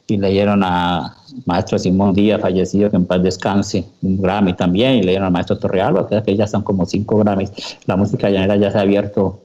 Y 0.07 0.17
leyeron 0.17 0.61
a 0.63 1.15
maestro 1.45 1.79
Simón 1.79 2.13
Díaz, 2.13 2.41
fallecido, 2.41 2.89
que 2.89 2.97
en 2.97 3.05
paz 3.05 3.23
descanse, 3.23 3.85
un 4.01 4.21
Grammy 4.21 4.53
también, 4.53 4.95
y 4.95 5.03
leyeron 5.03 5.27
al 5.27 5.31
maestro 5.31 5.57
Torrealba, 5.57 6.07
que 6.07 6.35
ya 6.35 6.47
son 6.47 6.63
como 6.63 6.85
cinco 6.85 7.17
Grammys. 7.17 7.51
La 7.85 7.95
música 7.95 8.29
llanera 8.29 8.57
ya 8.57 8.71
se 8.71 8.77
ha 8.77 8.81
abierto 8.81 9.41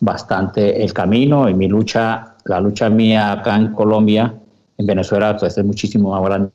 bastante 0.00 0.82
el 0.82 0.92
camino, 0.92 1.48
y 1.48 1.54
mi 1.54 1.68
lucha, 1.68 2.36
la 2.44 2.60
lucha 2.60 2.88
mía 2.88 3.32
acá 3.32 3.56
en 3.56 3.74
Colombia, 3.74 4.34
en 4.78 4.86
Venezuela, 4.86 5.36
pues 5.36 5.58
es 5.58 5.64
muchísimo 5.64 6.10
más 6.10 6.22
grande 6.22 6.50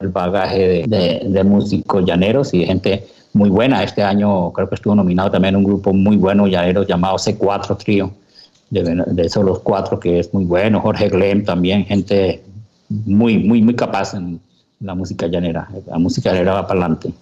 el 0.00 0.08
bagaje 0.08 0.84
de, 0.86 1.44
músicos 1.44 2.04
llaneros 2.04 2.52
y 2.54 2.64
gente 2.64 3.06
muy 3.32 3.50
buena. 3.50 3.82
Este 3.82 4.02
año 4.02 4.52
creo 4.52 4.68
que 4.68 4.74
estuvo 4.74 4.94
nominado 4.94 5.30
también 5.30 5.56
un 5.56 5.64
grupo 5.64 5.92
muy 5.92 6.16
bueno 6.16 6.46
llanero 6.46 6.82
llamado 6.82 7.16
C4 7.16 7.76
Trío, 7.76 8.10
de, 8.70 9.04
esos 9.24 9.44
los 9.44 9.60
cuatro 9.60 9.98
que 9.98 10.18
es 10.20 10.32
muy 10.32 10.44
bueno. 10.44 10.80
Jorge 10.80 11.08
Glem 11.08 11.44
también, 11.44 11.84
gente 11.84 12.42
muy, 12.88 13.38
muy, 13.38 13.62
muy 13.62 13.74
capaz 13.74 14.14
en 14.14 14.40
la 14.80 14.94
música 14.94 15.26
llanera. 15.26 15.68
La 15.86 15.98
música 15.98 16.30
llanera 16.30 16.54
va 16.54 16.66
para 16.66 16.80
adelante. 16.80 17.12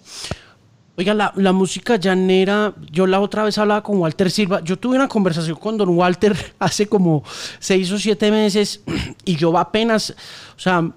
Oiga, 0.97 1.13
la, 1.13 1.33
la, 1.35 1.51
música 1.51 1.97
llanera, 1.97 2.73
yo 2.89 3.05
la 3.05 3.19
otra 3.19 3.43
vez 3.43 3.57
hablaba 3.57 3.83
con 3.83 3.97
Walter 3.97 4.31
Silva, 4.31 4.61
yo 4.63 4.79
tuve 4.79 4.95
una 4.95 5.09
conversación 5.09 5.57
con 5.57 5.75
don 5.77 5.89
Walter 5.89 6.33
hace 6.59 6.87
como 6.87 7.21
seis 7.59 7.91
o 7.91 7.99
siete 7.99 8.31
meses 8.31 8.81
y 9.25 9.35
yo 9.35 9.57
apenas, 9.57 10.11
o 10.55 10.59
sea, 10.59 10.89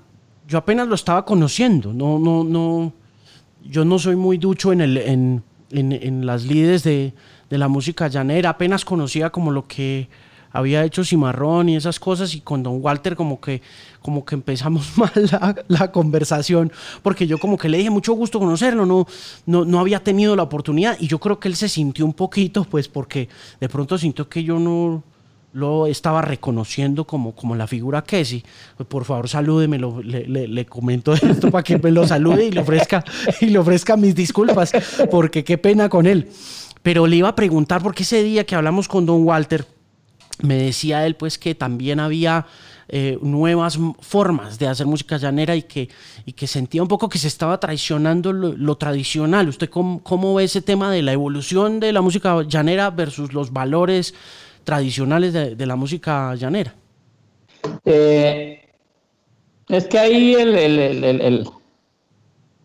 yo 0.49 0.57
apenas 0.57 0.89
lo 0.89 0.95
estaba 0.95 1.27
conociendo, 1.27 1.93
no, 1.93 2.19
no, 2.19 2.43
no, 2.43 2.93
yo 3.63 3.85
no 3.85 3.99
soy 3.99 4.17
muy 4.17 4.39
ducho 4.39 4.73
en, 4.73 4.81
el, 4.81 4.97
en, 4.97 5.43
en, 5.71 6.25
las 6.25 6.45
lides 6.45 6.83
de, 6.85 7.13
de, 7.51 7.59
la 7.59 7.69
música 7.69 8.09
llanera, 8.09 8.49
apenas 8.49 8.83
conocía 8.87 9.29
como 9.29 9.51
lo 9.51 9.69
que 9.69 10.09
había 10.51 10.85
hecho 10.85 11.05
Cimarrón 11.05 11.69
y 11.69 11.77
esas 11.77 12.01
cosas 12.01 12.35
y 12.35 12.41
con 12.41 12.63
Don 12.63 12.79
Walter 12.81 13.15
como 13.15 13.43
que, 13.43 13.61
como 14.01 14.25
que 14.25 14.37
empezamos 14.37 14.91
mal 14.97 15.13
la, 15.31 15.55
la, 15.69 15.93
conversación, 15.93 16.73
porque 17.03 17.27
yo 17.27 17.37
como 17.37 17.59
que 17.59 17.69
le 17.69 17.77
dije 17.77 17.91
mucho 17.91 18.15
gusto 18.15 18.39
conocerlo, 18.39 18.87
no, 18.87 19.07
no, 19.45 19.67
no 19.67 19.81
había 19.81 20.03
tenido 20.03 20.35
la 20.35 20.45
oportunidad 20.45 20.97
y 20.99 21.09
yo 21.09 21.19
creo 21.19 21.39
que 21.39 21.49
él 21.49 21.57
se 21.57 21.69
sintió 21.69 22.07
un 22.07 22.15
poquito, 22.15 22.65
pues 22.65 22.89
porque 22.89 23.29
de 23.61 23.69
pronto 23.69 23.99
sintió 23.99 24.31
que 24.31 24.43
yo 24.43 24.59
no 24.59 25.03
lo 25.53 25.87
estaba 25.87 26.23
reconociendo 26.23 27.07
como, 27.07 27.35
como 27.35 27.55
la 27.55 27.67
figura 27.67 28.03
Kessie. 28.03 28.45
Pues 28.77 28.89
por 28.89 29.05
favor, 29.05 29.29
salúdeme, 29.29 29.79
le, 29.79 30.49
le, 30.49 30.67
comento 30.67 31.13
esto 31.15 31.51
para 31.51 31.63
que 31.63 31.79
me 31.79 31.91
lo 31.91 32.07
salude 32.07 32.47
y 32.47 32.51
le, 32.51 32.61
ofrezca, 32.61 33.05
y 33.41 33.47
le 33.47 33.59
ofrezca 33.59 33.97
mis 33.97 34.15
disculpas, 34.15 34.73
porque 35.11 35.45
qué 35.45 35.59
pena 35.59 35.89
con 35.89 36.07
él. 36.07 36.29
Pero 36.83 37.07
le 37.07 37.17
iba 37.17 37.29
a 37.29 37.35
preguntar, 37.35 37.83
porque 37.83 38.03
ese 38.03 38.23
día 38.23 38.45
que 38.45 38.55
hablamos 38.55 38.89
con 38.89 39.07
don 39.07 39.25
Walter, 39.25 39.67
me 40.43 40.55
decía 40.55 41.05
él 41.05 41.17
pues 41.17 41.37
que 41.37 41.55
también 41.55 41.99
había 41.99 42.47
eh, 42.89 43.19
nuevas 43.21 43.79
formas 44.01 44.59
de 44.59 44.67
hacer 44.67 44.87
música 44.87 45.19
llanera 45.19 45.57
y 45.57 45.63
que, 45.63 45.89
y 46.25 46.33
que 46.33 46.47
sentía 46.47 46.81
un 46.81 46.89
poco 46.89 47.09
que 47.09 47.19
se 47.19 47.29
estaba 47.29 47.61
traicionando 47.61 48.33
lo, 48.33 48.77
tradicional. 48.77 49.49
¿Usted 49.49 49.69
cómo, 49.69 50.03
cómo, 50.03 50.35
ve 50.35 50.45
ese 50.45 50.63
tema 50.63 50.91
de 50.91 51.03
la 51.03 51.13
evolución 51.13 51.81
de 51.81 51.93
la 51.93 52.01
música 52.01 52.43
llanera 52.45 52.91
versus 52.91 53.33
los 53.33 53.53
valores 53.53 54.15
tradicionales 54.69 55.33
de, 55.33 55.66
la 55.66 55.77
música 55.77 56.35
llanera? 56.35 56.75
Eh, 57.87 58.69
es 59.66 59.87
que 59.87 59.99
ahí 59.99 60.35
el, 60.35 60.55
el, 60.59 61.49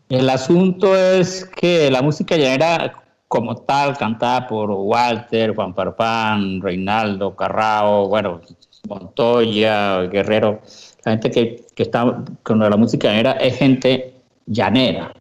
el, 0.10 0.30
asunto 0.30 0.98
es 0.98 1.46
que 1.46 1.90
la 1.90 2.02
música 2.02 2.36
llanera 2.36 3.02
como 3.30 3.56
tal, 3.56 3.98
cantada 3.98 4.46
por 4.50 4.70
Walter, 4.70 5.56
Juan 5.56 5.74
Parpán, 5.74 6.60
Reinaldo, 6.62 7.38
Carrao, 7.38 8.10
bueno, 8.10 8.42
Montoya, 8.90 10.02
Guerrero, 10.02 10.60
la 11.06 11.14
gente 11.14 11.32
que, 11.32 11.66
que 11.74 11.84
está 11.84 12.22
con 12.44 12.60
la 12.60 12.76
música 12.76 13.08
llanera 13.08 13.32
es 13.40 13.58
gente 13.58 14.14
llanera, 14.46 15.14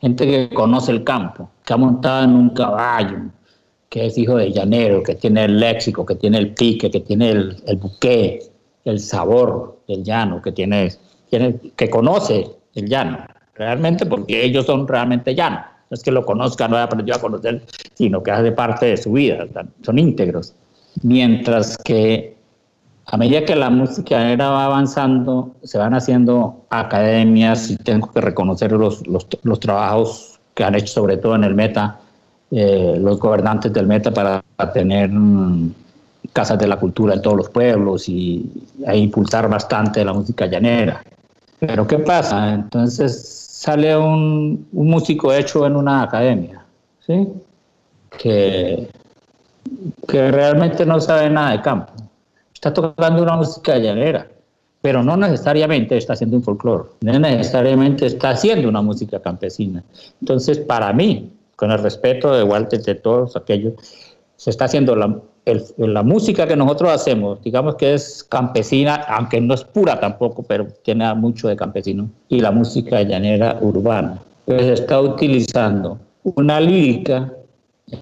gente 0.00 0.26
que 0.26 0.48
conoce 0.54 0.90
el 0.90 1.04
campo, 1.04 1.50
que 1.66 1.74
ha 1.74 1.76
montado 1.76 2.24
en 2.24 2.30
un 2.30 2.48
caballo, 2.48 3.18
que 3.92 4.06
es 4.06 4.16
hijo 4.16 4.36
de 4.36 4.50
llanero, 4.50 5.02
que 5.02 5.16
tiene 5.16 5.44
el 5.44 5.60
léxico, 5.60 6.06
que 6.06 6.14
tiene 6.14 6.38
el 6.38 6.54
pique, 6.54 6.90
que 6.90 7.00
tiene 7.00 7.28
el, 7.28 7.62
el 7.66 7.76
buque, 7.76 8.42
el 8.86 8.98
sabor 8.98 9.80
del 9.86 10.02
llano, 10.02 10.40
que 10.40 10.50
tiene, 10.50 10.90
tiene, 11.28 11.60
que 11.76 11.90
conoce 11.90 12.46
el 12.74 12.88
llano, 12.88 13.18
realmente 13.54 14.06
porque 14.06 14.46
ellos 14.46 14.64
son 14.64 14.88
realmente 14.88 15.34
llanos. 15.34 15.60
No 15.90 15.94
es 15.94 16.02
que 16.02 16.10
lo 16.10 16.24
conozcan, 16.24 16.70
no 16.70 16.78
haya 16.78 16.86
aprendido 16.86 17.18
a 17.18 17.20
conocer, 17.20 17.66
sino 17.92 18.22
que 18.22 18.30
hace 18.30 18.52
parte 18.52 18.86
de 18.86 18.96
su 18.96 19.12
vida, 19.12 19.46
son 19.82 19.98
íntegros. 19.98 20.54
Mientras 21.02 21.76
que 21.76 22.34
a 23.04 23.18
medida 23.18 23.44
que 23.44 23.56
la 23.56 23.68
música 23.68 24.32
era 24.32 24.48
va 24.48 24.64
avanzando, 24.64 25.54
se 25.64 25.76
van 25.76 25.92
haciendo 25.92 26.64
academias 26.70 27.70
y 27.70 27.76
tengo 27.76 28.10
que 28.10 28.22
reconocer 28.22 28.72
los, 28.72 29.06
los, 29.06 29.26
los 29.42 29.60
trabajos 29.60 30.40
que 30.54 30.64
han 30.64 30.76
hecho, 30.76 30.94
sobre 30.94 31.18
todo 31.18 31.34
en 31.34 31.44
el 31.44 31.54
meta, 31.54 32.00
eh, 32.54 32.98
los 33.00 33.18
gobernantes 33.18 33.72
del 33.72 33.86
Meta 33.86 34.10
para 34.10 34.42
tener 34.74 35.10
mm, 35.10 35.72
casas 36.34 36.58
de 36.58 36.66
la 36.66 36.78
cultura 36.78 37.14
en 37.14 37.22
todos 37.22 37.36
los 37.38 37.48
pueblos 37.48 38.10
y 38.10 38.44
a 38.86 38.94
impulsar 38.94 39.48
bastante 39.48 40.04
la 40.04 40.12
música 40.12 40.44
llanera. 40.46 41.02
Pero 41.58 41.86
¿qué 41.86 41.98
pasa? 42.00 42.52
Entonces 42.52 43.26
sale 43.62 43.96
un, 43.96 44.66
un 44.70 44.86
músico 44.86 45.32
hecho 45.32 45.66
en 45.66 45.76
una 45.76 46.02
academia, 46.02 46.62
¿sí? 47.06 47.26
Que, 48.18 48.86
que 50.06 50.30
realmente 50.30 50.84
no 50.84 51.00
sabe 51.00 51.30
nada 51.30 51.52
de 51.52 51.62
campo. 51.62 51.92
Está 52.52 52.74
tocando 52.74 53.22
una 53.22 53.36
música 53.36 53.78
llanera, 53.78 54.26
pero 54.82 55.02
no 55.02 55.16
necesariamente 55.16 55.96
está 55.96 56.12
haciendo 56.12 56.36
un 56.36 56.42
folclore, 56.42 56.90
no 57.00 57.18
necesariamente 57.18 58.04
está 58.04 58.30
haciendo 58.30 58.68
una 58.68 58.82
música 58.82 59.20
campesina. 59.20 59.82
Entonces, 60.20 60.58
para 60.58 60.92
mí, 60.92 61.32
con 61.56 61.70
el 61.70 61.78
respeto 61.78 62.34
de 62.34 62.42
Walter, 62.42 62.82
de 62.82 62.94
todos 62.94 63.36
aquellos, 63.36 63.74
se 64.36 64.50
está 64.50 64.64
haciendo 64.64 64.96
la, 64.96 65.20
la 65.76 66.02
música 66.02 66.46
que 66.46 66.56
nosotros 66.56 66.90
hacemos, 66.90 67.42
digamos 67.42 67.76
que 67.76 67.94
es 67.94 68.24
campesina, 68.24 68.96
aunque 69.08 69.40
no 69.40 69.54
es 69.54 69.64
pura 69.64 69.98
tampoco, 70.00 70.42
pero 70.42 70.66
tiene 70.82 71.12
mucho 71.14 71.48
de 71.48 71.56
campesino, 71.56 72.08
y 72.28 72.40
la 72.40 72.50
música 72.50 73.02
llanera 73.02 73.58
urbana. 73.60 74.20
Pues 74.44 74.62
está 74.62 75.00
utilizando 75.00 75.98
una 76.24 76.60
lírica 76.60 77.32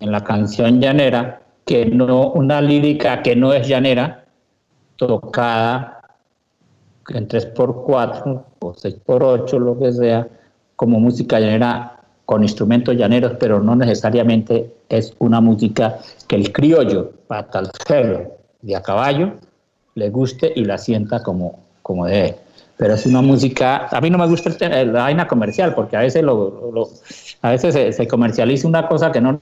en 0.00 0.12
la 0.12 0.22
canción 0.24 0.80
llanera, 0.80 1.42
que 1.64 1.86
no, 1.86 2.30
una 2.32 2.60
lírica 2.60 3.22
que 3.22 3.36
no 3.36 3.52
es 3.52 3.68
llanera, 3.68 4.24
tocada 4.96 6.00
en 7.08 7.28
3x4 7.28 8.44
o 8.60 8.72
6x8, 8.72 9.58
lo 9.58 9.78
que 9.78 9.92
sea, 9.92 10.28
como 10.76 11.00
música 11.00 11.40
llanera 11.40 11.99
con 12.30 12.44
instrumentos 12.44 12.96
llaneros, 12.96 13.32
pero 13.40 13.60
no 13.60 13.74
necesariamente 13.74 14.70
es 14.88 15.16
una 15.18 15.40
música 15.40 15.98
que 16.28 16.36
el 16.36 16.52
criollo, 16.52 17.10
patalcero 17.26 18.36
de 18.62 18.76
a 18.76 18.80
caballo, 18.80 19.32
le 19.96 20.10
guste 20.10 20.52
y 20.54 20.64
la 20.64 20.78
sienta 20.78 21.24
como, 21.24 21.58
como 21.82 22.06
debe. 22.06 22.36
Pero 22.76 22.94
es 22.94 23.04
una 23.04 23.20
música, 23.20 23.88
a 23.90 24.00
mí 24.00 24.10
no 24.10 24.18
me 24.18 24.28
gusta 24.28 24.48
la 24.60 25.02
vaina 25.02 25.26
comercial, 25.26 25.74
porque 25.74 25.96
a 25.96 26.02
veces, 26.02 26.22
lo, 26.22 26.88
a 27.42 27.50
veces 27.50 27.96
se, 27.96 28.06
comercializa 28.06 28.68
una 28.68 28.86
cosa 28.86 29.10
que 29.10 29.20
no 29.20 29.40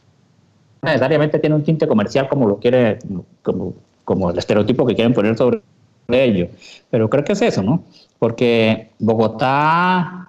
necesariamente 0.80 1.39
tiene 1.41 1.57
un 1.57 1.64
tinte 1.64 1.86
comercial 1.86 2.26
como 2.26 2.49
lo 2.49 2.57
quiere, 2.57 3.01
como, 3.43 3.74
como 4.07 4.30
el 4.30 4.39
estereotipo 4.39 4.86
que 4.86 4.95
quieren 4.95 5.12
poner 5.12 5.36
sobre 5.36 5.61
ello. 6.09 6.49
Pero 6.89 7.11
creo 7.11 7.22
que 7.22 7.34
es 7.34 7.43
eso, 7.43 7.62
¿no? 7.62 7.84
Porque 8.18 8.93
Bogotá 8.99 10.28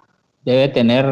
debe 0.50 0.70
tener, 0.70 1.06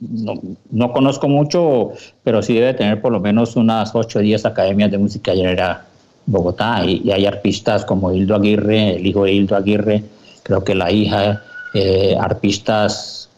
no, 0.00 0.92
conozco 0.92 1.28
mucho, 1.28 1.92
pero 2.24 2.42
sí 2.42 2.54
debe 2.54 2.74
tener 2.74 3.00
por 3.00 3.12
lo 3.12 3.20
menos 3.20 3.54
unas 3.56 3.94
8 3.94 4.18
o 4.18 4.22
10 4.22 4.44
academias 4.46 4.90
de 4.90 4.98
música 4.98 5.34
llanera 5.34 5.84
Bogotá. 6.26 6.84
Y, 6.84 7.10
hay 7.10 7.26
arpistas 7.26 7.84
como 7.84 8.12
Hildo 8.12 8.34
Aguirre, 8.34 8.96
el 8.96 9.06
hijo 9.06 9.24
de 9.24 9.32
Hildo 9.32 9.56
Aguirre, 9.56 10.02
creo 10.42 10.64
que 10.64 10.74
la 10.74 10.90
hija, 10.90 11.42
eh, 11.74 12.16
arpistas 12.20 13.28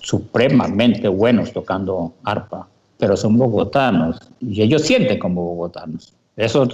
supremamente 0.00 1.08
buenos 1.08 1.52
tocando 1.52 2.12
arpa, 2.24 2.68
pero 2.98 3.16
son 3.16 3.36
bogotanos 3.38 4.18
y 4.40 4.62
ellos 4.62 4.82
sienten 4.82 5.18
como 5.18 5.42
bogotanos. 5.42 6.12
Eso, 6.36 6.68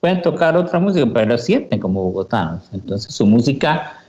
pueden 0.00 0.20
tocar 0.22 0.56
otra 0.56 0.80
música, 0.80 1.06
pero 1.14 1.38
sienten 1.38 1.78
como 1.78 2.02
bogotanos. 2.02 2.64
Entonces 2.72 3.14
su 3.14 3.24
música 3.24 4.01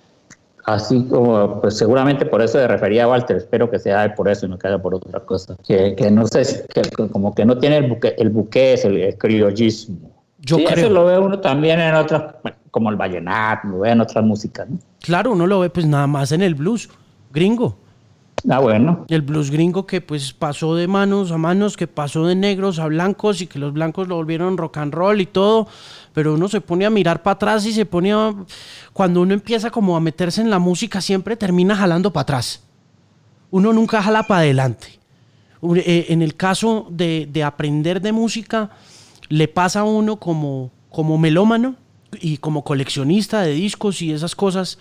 así 0.66 1.03
como, 1.05 1.61
pues 1.61 1.78
seguramente 1.78 2.26
por 2.26 2.41
eso 2.41 2.59
se 2.59 2.68
refería 2.68 3.03
a 3.03 3.07
Walter, 3.07 3.38
espero 3.38 3.70
que 3.70 3.80
sea 3.80 4.14
por 4.16 4.30
eso 4.30 4.45
y 4.45 4.49
no 4.49 4.57
que 4.57 4.68
haya 4.68 4.82
por 4.82 4.95
otra 4.95 5.20
cosa, 5.20 5.55
que, 5.68 5.95
que 5.95 6.09
no 6.09 6.28
sé, 6.28 6.66
que, 6.74 6.82
como 7.07 7.34
que 7.34 7.45
no 7.45 7.57
tiene 7.57 7.78
el 7.78 7.88
buque, 7.89 8.16
el 8.18 8.30
buque 8.30 8.74
es 8.74 8.86
el, 8.86 9.18
criollismo. 9.18 10.11
Yo 10.39 10.57
creo. 10.57 10.70
Eso 10.70 10.89
lo 10.89 11.05
ve 11.05 11.20
uno 11.20 11.39
también 11.39 11.80
en 11.80 11.95
otras, 11.95 12.36
como 12.72 12.89
el 12.89 12.95
vallenato, 12.95 13.68
lo 13.68 13.80
ve 13.80 13.91
en 13.91 14.01
otras 14.01 14.24
músicas. 14.26 14.70
¿no? 14.70 14.78
Claro, 14.99 15.32
uno 15.32 15.47
lo 15.47 15.59
ve 15.59 15.70
pues 15.70 15.86
nada 15.86 16.07
más 16.07 16.32
en 16.32 16.41
el 16.41 16.55
blues 16.55 16.89
gringo. 17.32 17.78
Ah, 18.50 18.60
bueno. 18.60 19.06
El 19.08 19.22
blues 19.22 19.52
gringo 19.52 19.86
que 19.86 20.02
pues 20.02 20.34
pasó 20.34 20.76
de 20.76 20.88
manos 20.88 21.32
a 21.32 21.38
manos, 21.38 21.78
que 21.78 21.88
pasó 21.88 22.26
de 22.26 22.36
negros 22.36 22.78
a 22.80 22.88
blancos 22.88 23.41
y 23.41 23.48
que 23.48 23.58
los 23.58 23.72
blancos 23.74 24.08
lo 24.08 24.16
volvieron 24.16 24.58
rock 24.58 24.78
and 24.78 24.94
roll 24.94 25.22
y 25.22 25.26
todo, 25.26 25.68
pero 26.14 26.34
uno 26.34 26.50
se 26.50 26.60
pone 26.60 26.86
a 26.86 26.89
mirar 26.89 27.24
para 27.24 27.36
atrás 27.36 27.66
y 27.66 27.74
se 27.74 27.86
pone 27.86 28.12
a... 28.12 28.34
Cuando 28.91 29.22
uno 29.22 29.34
empieza 29.34 29.70
como 29.70 29.96
a 29.96 30.02
meterse 30.02 30.41
en 30.41 30.50
la 30.50 30.60
música 30.60 31.00
siempre 31.00 31.38
termina 31.38 31.76
jalando 31.76 32.12
para 32.12 32.24
atrás. 32.24 32.64
Uno 33.50 33.72
nunca 33.72 34.02
jala 34.02 34.24
para 34.24 34.41
adelante. 34.41 35.00
Eh, 35.76 36.08
en 36.10 36.22
el 36.22 36.36
caso 36.36 36.88
de, 36.89 37.30
de, 37.32 37.44
aprender 37.44 38.02
de 38.02 38.12
música, 38.12 38.72
le 39.30 39.48
pasa 39.48 39.82
a 39.82 39.84
uno 39.86 40.18
como, 40.18 40.70
como 40.89 41.18
melómano 41.18 41.76
y 42.20 42.38
como 42.38 42.66
coleccionista 42.66 43.41
de 43.41 43.54
discos 43.54 44.02
y 44.02 44.12
esas 44.12 44.36
cosas, 44.36 44.80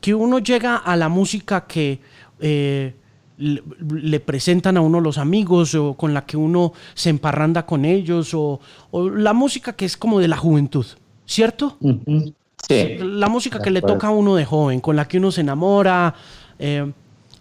que 0.00 0.14
uno 0.14 0.40
llega 0.40 0.76
a 0.76 0.96
la 0.96 1.08
música 1.08 1.64
que... 1.68 2.00
Eh, 2.40 2.96
le, 3.36 4.20
presentan 4.20 4.76
a 4.76 4.80
uno 4.80 5.00
los 5.00 5.18
amigos 5.18 5.74
o 5.74 5.94
con 5.94 6.14
la 6.14 6.24
que 6.24 6.36
uno 6.36 6.72
se 6.94 7.10
emparranda 7.10 7.66
con 7.66 7.84
ellos 7.84 8.30
o, 8.34 8.60
la 8.92 9.32
música 9.32 9.72
que 9.74 9.84
es 9.84 9.96
como 9.96 10.20
de 10.20 10.28
la 10.28 10.36
juventud, 10.36 10.86
¿cierto? 11.26 11.76
Sí. 12.68 12.96
La 13.00 13.28
música 13.28 13.60
que 13.60 13.70
le 13.70 13.82
toca 13.82 14.06
a 14.08 14.10
uno 14.10 14.34
de 14.36 14.44
joven, 14.44 14.80
con 14.80 14.96
la 14.96 15.06
que 15.06 15.18
uno 15.18 15.30
se 15.32 15.42
enamora, 15.42 16.14
eh, 16.58 16.90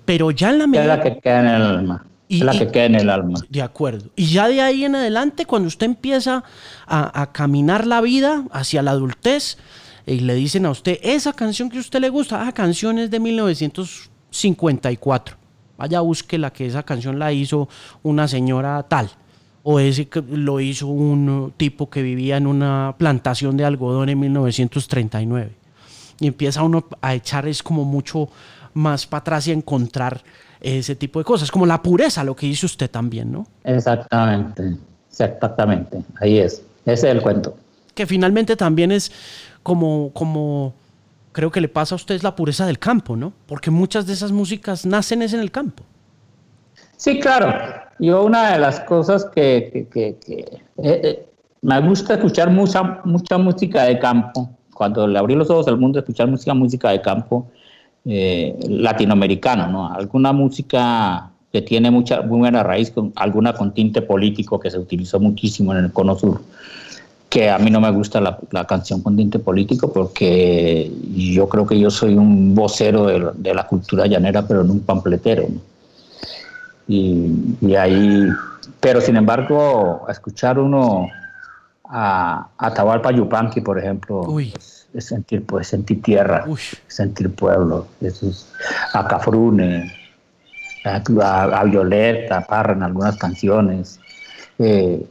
pero 0.05 0.31
ya 0.31 0.49
en 0.49 0.59
la 0.59 0.67
medida... 0.67 0.95
Es 0.95 0.97
la 0.97 1.03
que 1.03 1.19
queda 1.19 1.39
en 1.39 1.47
el 1.47 1.61
alma. 1.61 2.05
es 2.27 2.41
la 2.41 2.51
que 2.51 2.67
queda 2.69 2.85
en 2.85 2.95
el 2.95 3.09
alma. 3.09 3.39
De 3.49 3.61
acuerdo. 3.61 4.09
Y 4.15 4.25
ya 4.25 4.47
de 4.47 4.61
ahí 4.61 4.85
en 4.85 4.95
adelante, 4.95 5.45
cuando 5.45 5.67
usted 5.67 5.85
empieza 5.85 6.43
a, 6.87 7.21
a 7.21 7.31
caminar 7.31 7.85
la 7.87 8.01
vida 8.01 8.43
hacia 8.51 8.81
la 8.81 8.91
adultez, 8.91 9.57
y 10.05 10.19
le 10.19 10.35
dicen 10.35 10.65
a 10.65 10.71
usted, 10.71 10.99
esa 11.01 11.31
canción 11.31 11.69
que 11.69 11.77
a 11.77 11.81
usted 11.81 12.01
le 12.01 12.09
gusta, 12.09 12.45
ah, 12.45 12.51
canciones 12.51 13.09
de 13.09 13.21
1954 13.21 15.42
vaya 15.77 16.01
busque 16.01 16.37
la 16.37 16.51
que 16.51 16.65
esa 16.65 16.83
canción 16.83 17.19
la 17.19 17.31
hizo 17.31 17.69
una 18.03 18.27
señora 18.27 18.83
tal 18.83 19.09
o 19.63 19.79
ese 19.79 20.07
que 20.09 20.21
lo 20.21 20.59
hizo 20.59 20.87
un 20.87 21.53
tipo 21.55 21.89
que 21.89 22.01
vivía 22.01 22.37
en 22.37 22.47
una 22.47 22.95
plantación 22.97 23.55
de 23.55 23.65
algodón 23.65 24.09
en 24.09 24.19
1939. 24.19 25.51
Y 26.19 26.27
empieza 26.27 26.61
uno 26.63 26.85
a 27.01 27.15
echar 27.15 27.47
es 27.47 27.63
como 27.63 27.85
mucho 27.85 28.29
más 28.73 29.07
para 29.07 29.21
atrás 29.21 29.47
y 29.47 29.51
a 29.51 29.53
encontrar 29.53 30.21
ese 30.59 30.95
tipo 30.95 31.19
de 31.19 31.25
cosas, 31.25 31.51
como 31.51 31.65
la 31.65 31.81
pureza, 31.81 32.23
lo 32.23 32.35
que 32.35 32.45
dice 32.45 32.65
usted 32.65 32.89
también, 32.89 33.31
¿no? 33.31 33.47
Exactamente, 33.63 34.77
exactamente, 35.09 36.01
ahí 36.21 36.39
es, 36.39 36.63
ese 36.85 37.09
es 37.09 37.15
el 37.15 37.21
cuento. 37.21 37.57
Que 37.93 38.05
finalmente 38.05 38.55
también 38.55 38.91
es 38.91 39.11
como, 39.61 40.11
como 40.13 40.73
creo 41.33 41.51
que 41.51 41.59
le 41.59 41.67
pasa 41.67 41.95
a 41.95 41.97
usted 41.97 42.21
la 42.21 42.35
pureza 42.35 42.65
del 42.65 42.79
campo, 42.79 43.17
¿no? 43.17 43.33
Porque 43.47 43.69
muchas 43.69 44.05
de 44.07 44.13
esas 44.13 44.31
músicas 44.31 44.85
nacen 44.85 45.21
es 45.21 45.33
en 45.33 45.41
el 45.41 45.51
campo. 45.51 45.83
Sí, 46.95 47.19
claro. 47.19 47.53
Yo 47.99 48.23
una 48.23 48.53
de 48.53 48.59
las 48.59 48.79
cosas 48.81 49.25
que, 49.25 49.87
eh, 49.93 50.19
eh, 50.77 51.25
me 51.61 51.79
gusta 51.81 52.13
escuchar 52.13 52.49
mucha, 52.49 53.01
mucha 53.03 53.37
música 53.37 53.83
de 53.83 53.99
campo, 53.99 54.49
cuando 54.73 55.07
le 55.07 55.19
abrí 55.19 55.35
los 55.35 55.49
ojos 55.49 55.67
al 55.67 55.77
mundo, 55.77 55.99
escuchar 55.99 56.27
música, 56.27 56.53
música 56.53 56.91
de 56.91 57.01
campo 57.01 57.47
eh, 58.05 58.57
latinoamericana, 58.67 59.67
¿no? 59.67 59.91
Alguna 59.93 60.33
música 60.33 61.31
que 61.51 61.61
tiene 61.61 61.91
mucha, 61.91 62.21
muy 62.21 62.39
buena 62.39 62.63
raíz, 62.63 62.91
con, 62.91 63.11
alguna 63.15 63.53
con 63.53 63.73
tinte 63.73 64.01
político 64.01 64.59
que 64.59 64.71
se 64.71 64.79
utilizó 64.79 65.19
muchísimo 65.19 65.71
en 65.73 65.85
el 65.85 65.91
Cono 65.91 66.15
Sur 66.15 66.41
que 67.33 67.49
a 67.49 67.57
mí 67.57 67.71
no 67.71 67.81
me 67.81 67.89
gusta 67.89 68.21
la, 68.21 68.67
canción 68.67 69.01
con 69.01 69.17
tinte 69.17 69.39
político 69.39 69.91
porque 69.91 70.91
yo 71.15 71.49
creo 71.49 71.65
que 71.65 71.79
yo 71.79 71.89
soy 71.89 72.13
un 72.13 72.53
vocero 72.53 73.07
de, 73.07 73.53
la 73.55 73.65
cultura 73.65 74.05
llanera, 74.05 74.43
pero 74.47 74.63
no 74.63 74.73
un 74.73 74.81
pampletero. 74.81 75.47
Y, 76.87 77.73
ahí, 77.75 78.27
pero 78.79 79.01
sin 79.01 79.15
embargo, 79.15 80.05
escuchar 80.09 80.59
uno 80.59 81.07
a, 81.85 82.49
a 82.55 82.71
Tahualpa 82.71 83.11
Yupanqui, 83.11 83.61
por 83.61 83.79
ejemplo, 83.79 84.27
Es, 84.39 84.85
sentir, 84.93 85.43
pues, 85.43 85.69
sentir 85.69 86.03
tierra, 86.03 86.45
sentir 86.85 87.33
pueblo, 87.33 87.87
a 88.93 89.07
Cafrune, 89.07 89.91
a, 90.85 91.63
Violeta, 91.63 92.41
Parra 92.41 92.73
en 92.73 92.83
algunas 92.83 93.17
canciones. 93.17 93.99
Eh, 94.59 95.03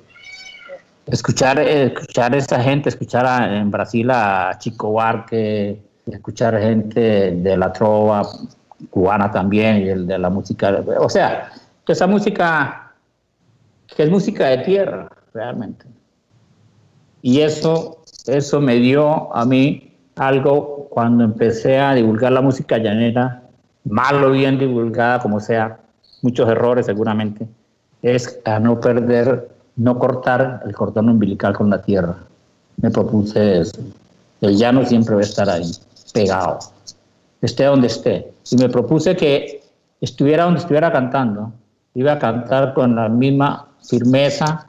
escuchar, 1.07 1.59
escuchar 1.61 2.35
a 2.35 2.37
esa 2.37 2.63
gente, 2.63 2.89
escuchar 2.89 3.53
en 3.53 3.71
Brasil 3.71 4.11
a 4.11 4.57
Chico 4.59 4.91
Huarque, 4.91 5.81
escuchar 6.07 6.59
gente 6.59 7.33
de 7.33 7.57
la 7.57 7.73
trova 7.73 8.23
cubana 8.91 9.31
también 9.31 9.83
y 9.83 9.89
el 9.89 10.07
de 10.07 10.19
la 10.19 10.31
música, 10.31 10.83
o 10.99 11.09
sea, 11.09 11.51
esa 11.87 12.07
música 12.07 12.95
que 13.87 14.03
es 14.03 14.11
música 14.11 14.47
de 14.47 14.59
tierra, 14.59 15.09
realmente. 15.35 15.85
Y 17.21 17.41
eso, 17.41 18.03
eso 18.27 18.61
me 18.61 18.77
dio 18.77 19.35
a 19.35 19.45
mí 19.45 19.95
algo 20.17 20.89
cuando 20.91 21.25
empecé 21.25 21.79
a 21.79 21.95
divulgar 21.95 22.33
la 22.33 22.41
música 22.41 22.79
llanera, 22.79 23.43
mal 23.85 24.23
o 24.25 24.31
bien 24.31 24.59
divulgada, 24.59 25.19
como 25.19 25.41
sea, 25.41 25.79
muchos 26.23 26.49
errores 26.49 26.87
seguramente, 26.87 27.47
es 28.03 28.41
a 28.45 28.59
no 28.59 28.81
perder 28.81 29.49
no 29.77 29.99
cortar 29.99 30.62
el 30.64 30.75
cordón 30.75 31.09
umbilical 31.09 31.55
con 31.55 31.70
la 31.70 31.81
tierra. 31.81 32.16
Me 32.77 32.91
propuse 32.91 33.61
eso. 33.61 33.81
El 34.41 34.57
llano 34.57 34.85
siempre 34.85 35.14
va 35.14 35.20
a 35.20 35.25
estar 35.25 35.49
ahí, 35.49 35.70
pegado, 36.12 36.59
esté 37.41 37.64
donde 37.64 37.87
esté. 37.87 38.33
Y 38.51 38.57
me 38.57 38.68
propuse 38.68 39.16
que 39.16 39.62
estuviera 40.01 40.45
donde 40.45 40.61
estuviera 40.61 40.91
cantando, 40.91 41.53
iba 41.95 42.12
a 42.12 42.18
cantar 42.18 42.75
con 42.75 42.97
la 42.97 43.09
misma 43.09 43.68
firmeza 43.87 44.66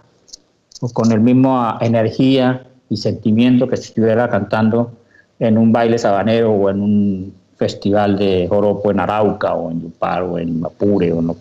o 0.82 0.90
con 0.90 1.12
el 1.12 1.22
mismo 1.22 1.78
energía 1.82 2.66
y 2.90 2.98
sentimiento 2.98 3.68
que 3.68 3.78
si 3.78 3.86
estuviera 3.86 4.30
cantando 4.30 4.92
en 5.40 5.58
un 5.58 5.72
baile 5.72 5.98
sabanero 5.98 6.52
o 6.52 6.70
en 6.70 6.82
un 6.82 7.34
festival 7.58 8.18
de 8.18 8.48
joropo 8.50 8.92
en 8.92 9.00
Arauca 9.00 9.54
o 9.54 9.72
en 9.72 9.82
Yupar 9.82 10.24
o 10.24 10.38
en 10.38 10.60
Mapure 10.60 11.12
o 11.14 11.22
no, 11.22 11.36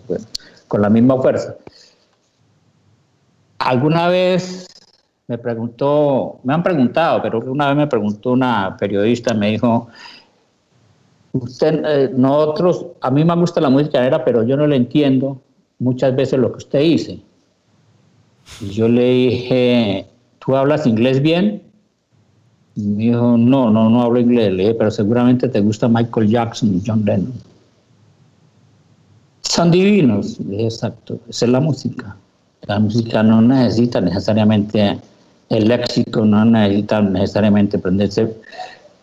con 0.67 0.81
la 0.81 0.89
misma 0.89 1.21
fuerza. 1.21 1.55
Alguna 3.63 4.09
vez 4.09 4.67
me 5.25 5.37
preguntó, 5.37 6.41
me 6.43 6.53
han 6.53 6.61
preguntado, 6.61 7.21
pero 7.21 7.39
una 7.39 7.67
vez 7.67 7.77
me 7.77 7.87
preguntó 7.87 8.31
una 8.31 8.75
periodista, 8.77 9.33
me 9.33 9.51
dijo, 9.51 9.87
usted, 11.31 11.81
eh, 11.85 12.11
nosotros, 12.13 12.87
a 12.99 13.09
mí 13.09 13.23
me 13.23 13.33
gusta 13.37 13.61
la 13.61 13.69
música 13.69 14.05
era, 14.05 14.25
pero 14.25 14.43
yo 14.43 14.57
no 14.57 14.67
le 14.67 14.75
entiendo 14.75 15.41
muchas 15.79 16.13
veces 16.13 16.39
lo 16.39 16.51
que 16.51 16.57
usted 16.57 16.79
dice. 16.79 17.19
Y 18.59 18.69
yo 18.71 18.89
le 18.89 19.05
dije, 19.05 20.07
¿tú 20.39 20.57
hablas 20.57 20.85
inglés 20.85 21.21
bien? 21.21 21.63
Y 22.75 22.81
me 22.81 23.03
dijo, 23.03 23.37
no, 23.37 23.71
no, 23.71 23.89
no 23.89 24.01
hablo 24.01 24.19
inglés, 24.19 24.51
le 24.51 24.63
dije, 24.63 24.75
pero 24.75 24.91
seguramente 24.91 25.47
te 25.47 25.61
gusta 25.61 25.87
Michael 25.87 26.27
Jackson 26.27 26.75
y 26.75 26.81
John 26.85 27.05
Lennon. 27.05 27.33
Son 29.39 29.71
divinos, 29.71 30.37
exacto, 30.51 31.17
esa 31.29 31.45
es 31.45 31.51
la 31.51 31.61
música. 31.61 32.17
La 32.67 32.79
música 32.79 33.23
no 33.23 33.41
necesita 33.41 33.99
necesariamente 33.99 34.99
el 35.49 35.67
léxico, 35.67 36.25
no 36.25 36.45
necesita 36.45 37.01
necesariamente 37.01 37.77
aprenderse, 37.77 38.33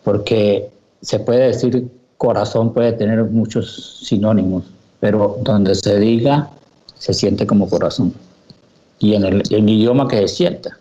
porque 0.03 0.69
se 1.01 1.19
puede 1.19 1.47
decir 1.47 1.87
corazón 2.17 2.73
puede 2.73 2.93
tener 2.93 3.23
muchos 3.23 3.99
sinónimos, 4.03 4.65
pero 4.99 5.39
donde 5.43 5.73
se 5.75 5.99
diga 5.99 6.49
se 6.97 7.13
siente 7.15 7.47
como 7.47 7.67
corazón. 7.67 8.13
Y 8.99 9.15
en 9.15 9.23
el, 9.25 9.41
idioma 9.49 10.07
que 10.07 10.17
se 10.17 10.27
sienta, 10.27 10.77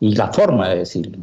y 0.00 0.16
la 0.16 0.32
forma 0.32 0.68
de 0.68 0.78
decirlo. 0.78 1.18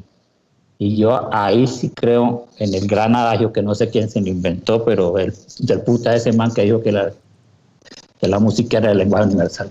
Y 0.80 0.96
yo 0.96 1.28
ahí 1.34 1.68
sí 1.68 1.90
creo 1.90 2.48
en 2.60 2.74
el 2.74 2.88
gran 2.88 3.14
adagio 3.16 3.52
que 3.52 3.62
no 3.62 3.76
sé 3.76 3.90
quién 3.90 4.10
se 4.10 4.22
lo 4.22 4.28
inventó, 4.28 4.86
pero 4.86 5.18
el 5.18 5.34
del 5.60 5.82
puta 5.82 6.16
ese 6.16 6.32
man 6.32 6.54
que 6.54 6.62
dijo 6.62 6.82
que 6.82 6.94
la, 6.94 7.12
que 8.22 8.28
la 8.28 8.40
música 8.40 8.78
era 8.78 8.92
el 8.92 9.00
lenguaje 9.00 9.26
universal. 9.26 9.70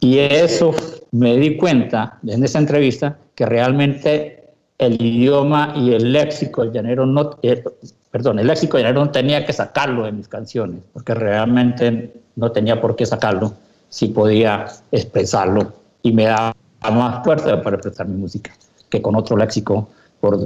Y 0.00 0.18
eso 0.18 0.74
me 1.12 1.36
di 1.36 1.56
cuenta 1.56 2.18
en 2.26 2.44
esa 2.44 2.58
entrevista 2.58 3.18
que 3.34 3.46
realmente 3.46 4.44
el 4.78 5.00
idioma 5.02 5.74
y 5.76 5.92
el 5.92 6.12
léxico 6.12 6.62
el 6.62 6.72
llanero 6.72 7.04
no, 7.04 7.30
eh, 7.42 7.64
perdón, 8.10 8.38
el 8.38 8.46
léxico 8.46 8.78
llanero 8.78 9.04
no 9.04 9.10
tenía 9.10 9.44
que 9.44 9.52
sacarlo 9.52 10.04
de 10.04 10.12
mis 10.12 10.28
canciones, 10.28 10.80
porque 10.92 11.14
realmente 11.14 12.12
no 12.36 12.52
tenía 12.52 12.80
por 12.80 12.94
qué 12.94 13.06
sacarlo 13.06 13.54
si 13.88 14.08
podía 14.08 14.66
expresarlo 14.92 15.72
y 16.02 16.12
me 16.12 16.24
daba 16.24 16.54
más 16.92 17.24
fuerza 17.24 17.60
para 17.62 17.76
expresar 17.76 18.06
mi 18.06 18.16
música 18.16 18.52
que 18.88 19.02
con 19.02 19.16
otro 19.16 19.36
léxico, 19.36 19.88
por 20.20 20.38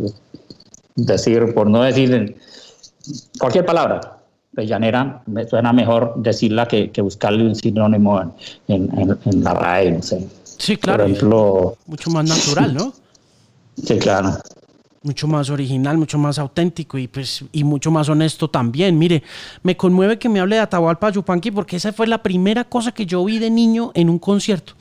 decir, 0.96 1.54
por 1.54 1.68
no 1.68 1.82
decir 1.82 2.36
cualquier 3.38 3.66
palabra. 3.66 4.00
de 4.00 4.21
llanera, 4.56 5.22
me 5.26 5.48
suena 5.48 5.72
mejor 5.72 6.14
decirla 6.16 6.66
que, 6.66 6.90
que 6.90 7.00
buscarle 7.00 7.44
un 7.44 7.54
sinónimo 7.54 8.20
en, 8.20 8.32
en, 8.68 9.18
en, 9.24 9.44
la 9.44 9.54
RAE, 9.54 9.92
no 9.92 10.02
sé. 10.02 10.28
Sí, 10.44 10.76
claro. 10.76 11.06
mucho 11.86 12.10
más 12.10 12.24
natural, 12.24 12.74
¿no? 12.74 12.92
Sí, 13.82 13.98
claro. 13.98 14.38
Mucho 15.02 15.26
más 15.26 15.50
original, 15.50 15.98
mucho 15.98 16.18
más 16.18 16.38
auténtico 16.38 16.96
y 16.96 17.08
pues 17.08 17.44
y 17.50 17.64
mucho 17.64 17.90
más 17.90 18.08
honesto 18.08 18.48
también. 18.48 18.96
Mire, 18.98 19.24
me 19.64 19.76
conmueve 19.76 20.18
que 20.18 20.28
me 20.28 20.38
hable 20.38 20.56
de 20.56 20.62
Atahualpa 20.62 21.10
Yupanqui 21.10 21.50
porque 21.50 21.76
esa 21.76 21.92
fue 21.92 22.06
la 22.06 22.22
primera 22.22 22.64
cosa 22.64 22.92
que 22.92 23.06
yo 23.06 23.24
vi 23.24 23.40
de 23.40 23.50
niño 23.50 23.90
en 23.94 24.08
un 24.08 24.20
concierto. 24.20 24.74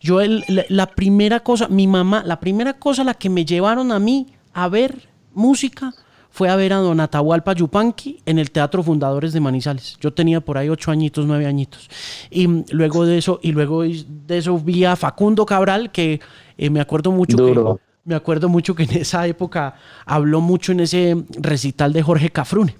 Yo 0.00 0.20
el, 0.20 0.44
la, 0.68 0.86
primera 0.90 1.40
cosa, 1.40 1.68
mi 1.68 1.86
mamá, 1.86 2.22
la 2.26 2.38
primera 2.38 2.74
cosa 2.74 3.04
la 3.04 3.14
que 3.14 3.30
me 3.30 3.46
llevaron 3.46 3.90
a 3.90 3.98
mí 3.98 4.26
a 4.52 4.68
ver 4.68 5.08
música 5.32 5.94
fue 6.34 6.48
a 6.48 6.56
ver 6.56 6.72
a 6.72 6.78
don 6.78 6.98
Atahualpa 6.98 7.52
Yupanqui 7.52 8.20
en 8.26 8.40
el 8.40 8.50
Teatro 8.50 8.82
Fundadores 8.82 9.32
de 9.32 9.38
Manizales. 9.38 9.96
Yo 10.00 10.12
tenía 10.12 10.40
por 10.40 10.58
ahí 10.58 10.68
ocho 10.68 10.90
añitos, 10.90 11.26
nueve 11.26 11.46
añitos. 11.46 11.88
Y 12.28 12.48
luego 12.72 13.06
de 13.06 13.18
eso, 13.18 13.38
y 13.40 13.52
luego 13.52 13.82
de 13.82 14.38
eso 14.38 14.58
vi 14.58 14.84
a 14.84 14.96
Facundo 14.96 15.46
Cabral, 15.46 15.92
que 15.92 16.20
eh, 16.58 16.70
me 16.70 16.80
acuerdo 16.80 17.12
mucho 17.12 17.36
que, 17.36 17.76
me 18.04 18.16
acuerdo 18.16 18.48
mucho 18.48 18.74
que 18.74 18.82
en 18.82 18.96
esa 18.96 19.24
época 19.28 19.76
habló 20.06 20.40
mucho 20.40 20.72
en 20.72 20.80
ese 20.80 21.24
recital 21.38 21.92
de 21.92 22.02
Jorge 22.02 22.30
Cafrune. 22.30 22.74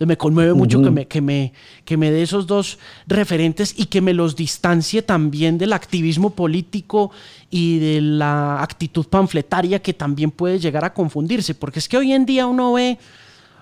Entonces 0.00 0.08
me 0.08 0.16
conmueve 0.16 0.54
mucho 0.54 0.80
que, 0.82 0.90
me, 0.90 1.06
que, 1.06 1.20
me, 1.20 1.52
que 1.84 1.98
me 1.98 2.10
dé 2.10 2.22
esos 2.22 2.46
dos 2.46 2.78
referentes 3.06 3.74
y 3.76 3.84
que 3.84 4.00
me 4.00 4.14
los 4.14 4.34
distancie 4.34 5.02
también 5.02 5.58
del 5.58 5.74
activismo 5.74 6.30
político 6.30 7.10
y 7.50 7.80
de 7.80 8.00
la 8.00 8.62
actitud 8.62 9.04
panfletaria 9.08 9.82
que 9.82 9.92
también 9.92 10.30
puede 10.30 10.58
llegar 10.58 10.86
a 10.86 10.94
confundirse, 10.94 11.54
porque 11.54 11.80
es 11.80 11.86
que 11.86 11.98
hoy 11.98 12.14
en 12.14 12.24
día 12.24 12.46
uno 12.46 12.72
ve 12.72 12.96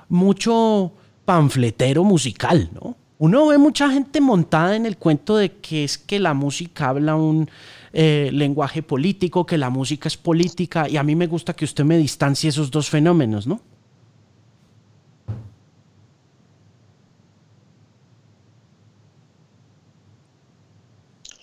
mucho 0.08 0.92
panfletero 1.24 2.04
musical, 2.04 2.70
¿no? 2.72 2.94
Uno 3.18 3.48
ve 3.48 3.58
mucha 3.58 3.90
gente 3.90 4.20
montada 4.20 4.76
en 4.76 4.86
el 4.86 4.96
cuento 4.96 5.36
de 5.38 5.56
que 5.56 5.82
es 5.82 5.98
que 5.98 6.20
la 6.20 6.34
música 6.34 6.90
habla 6.90 7.16
un 7.16 7.50
eh, 7.92 8.30
lenguaje 8.32 8.84
político, 8.84 9.44
que 9.44 9.58
la 9.58 9.70
música 9.70 10.06
es 10.06 10.16
política, 10.16 10.88
y 10.88 10.98
a 10.98 11.02
mí 11.02 11.16
me 11.16 11.26
gusta 11.26 11.52
que 11.52 11.64
usted 11.64 11.82
me 11.82 11.98
distancie 11.98 12.50
esos 12.50 12.70
dos 12.70 12.88
fenómenos, 12.88 13.48
¿no? 13.48 13.60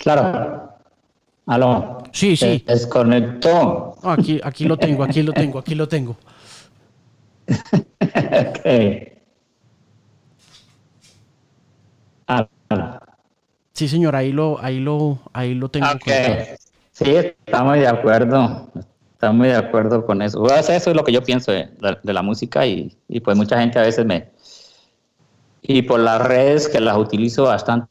Claro. 0.06 0.70
Aló. 1.47 2.03
Sí, 2.12 2.38
sí. 2.38 2.64
desconectó. 2.68 3.95
Aquí, 4.03 4.39
aquí 4.43 4.66
lo 4.66 4.78
tengo, 4.78 5.03
aquí 5.03 5.24
lo 5.24 5.34
tengo, 5.34 5.58
aquí 5.58 5.74
lo 5.74 5.88
tengo. 5.88 6.16
ok. 7.49 9.16
Sí, 13.74 13.88
señor, 13.88 14.16
ahí 14.16 14.32
lo, 14.32 14.60
ahí 14.62 14.80
lo, 14.80 15.18
ahí 15.34 15.56
lo 15.56 15.70
tengo. 15.70 15.88
Sí, 16.91 17.16
estamos 17.16 17.74
de 17.74 17.88
acuerdo. 17.88 18.70
Estamos 19.14 19.47
de 19.47 19.56
acuerdo 19.56 20.06
con 20.06 20.22
eso. 20.22 20.45
eso 20.56 20.72
es 20.72 20.95
lo 20.95 21.03
que 21.03 21.12
yo 21.14 21.24
pienso 21.24 21.51
de, 21.51 21.68
la 22.03 22.22
música 22.22 22.68
y, 22.68 22.95
y, 23.08 23.22
pues 23.22 23.36
mucha 23.36 23.60
gente 23.60 23.80
a 23.80 23.82
veces 23.82 24.06
me... 24.06 24.30
Y 25.64 25.82
por 25.82 25.99
las 25.99 26.22
redes 26.22 26.70
que 26.70 26.80
las 26.80 26.95
utilizo 26.95 27.45
bastante, 27.45 27.88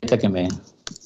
que 0.00 0.28
me... 0.28 0.46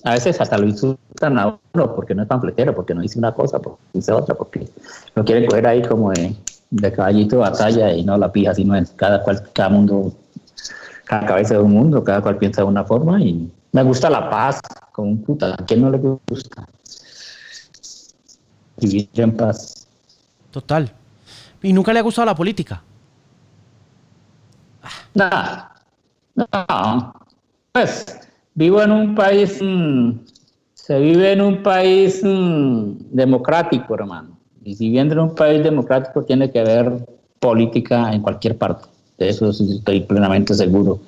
A 0.05 0.13
veces 0.13 0.41
hasta 0.41 0.57
lo 0.57 0.67
insultan 0.67 1.39
a 1.39 1.59
uno 1.75 1.95
porque 1.95 2.15
no 2.15 2.23
es 2.23 2.29
panfletero, 2.29 2.75
porque 2.75 2.95
no 2.95 3.03
dice 3.03 3.19
una 3.19 3.33
cosa, 3.33 3.59
porque 3.59 3.81
dice 3.93 4.13
otra, 4.13 4.35
porque 4.35 4.69
lo 5.15 5.25
quieren 5.25 5.47
coger 5.47 5.67
ahí 5.67 5.83
como 5.83 6.11
de, 6.11 6.35
de 6.71 6.93
caballito 6.93 7.37
de 7.37 7.43
batalla 7.43 7.93
y 7.93 8.03
no 8.05 8.17
la 8.17 8.33
pija, 8.33 8.55
sino 8.55 8.75
es 8.75 8.91
cada 8.91 9.23
cual, 9.23 9.43
cada 9.53 9.69
mundo 9.69 10.15
cada 11.11 11.27
cabeza 11.27 11.55
de 11.55 11.61
un 11.61 11.73
mundo, 11.73 12.05
cada 12.05 12.23
cual 12.23 12.39
piensa 12.39 12.63
de 12.63 12.69
una 12.69 12.85
forma 12.85 13.21
y 13.21 13.51
me 13.73 13.83
gusta 13.83 14.09
la 14.09 14.31
paz, 14.31 14.61
como 14.93 15.11
un 15.11 15.25
puta, 15.25 15.55
¿a 15.55 15.65
quién 15.67 15.81
no 15.81 15.91
le 15.91 15.99
gusta? 15.99 16.69
Vivir 18.77 19.09
en 19.15 19.37
paz. 19.37 19.89
Total. 20.53 20.93
¿Y 21.63 21.73
nunca 21.73 21.93
le 21.93 21.99
ha 21.99 22.03
gustado 22.03 22.27
la 22.27 22.35
política? 22.37 22.81
No, 25.15 25.29
no. 26.37 27.15
Pues 27.73 28.07
vivo 28.61 28.83
en 28.83 28.93
un 28.93 29.15
país, 29.15 29.59
mm, 29.63 30.11
se 30.75 31.01
vive 31.01 31.33
en 31.33 31.41
un 31.41 31.63
país 31.63 32.21
mm, 32.23 32.93
democrático, 33.11 33.95
hermano. 33.95 34.39
Y 34.63 34.75
si 34.75 34.85
viviendo 34.89 35.15
en 35.15 35.21
un 35.21 35.35
país 35.35 35.65
democrático 35.65 36.23
tiene 36.25 36.51
que 36.51 36.61
haber 36.61 36.93
política 37.39 38.13
en 38.13 38.21
cualquier 38.21 38.59
parte 38.59 38.87
de 39.17 39.31
eso 39.31 39.51
estoy 39.51 40.01
plenamente 40.01 40.55
seguro. 40.55 41.01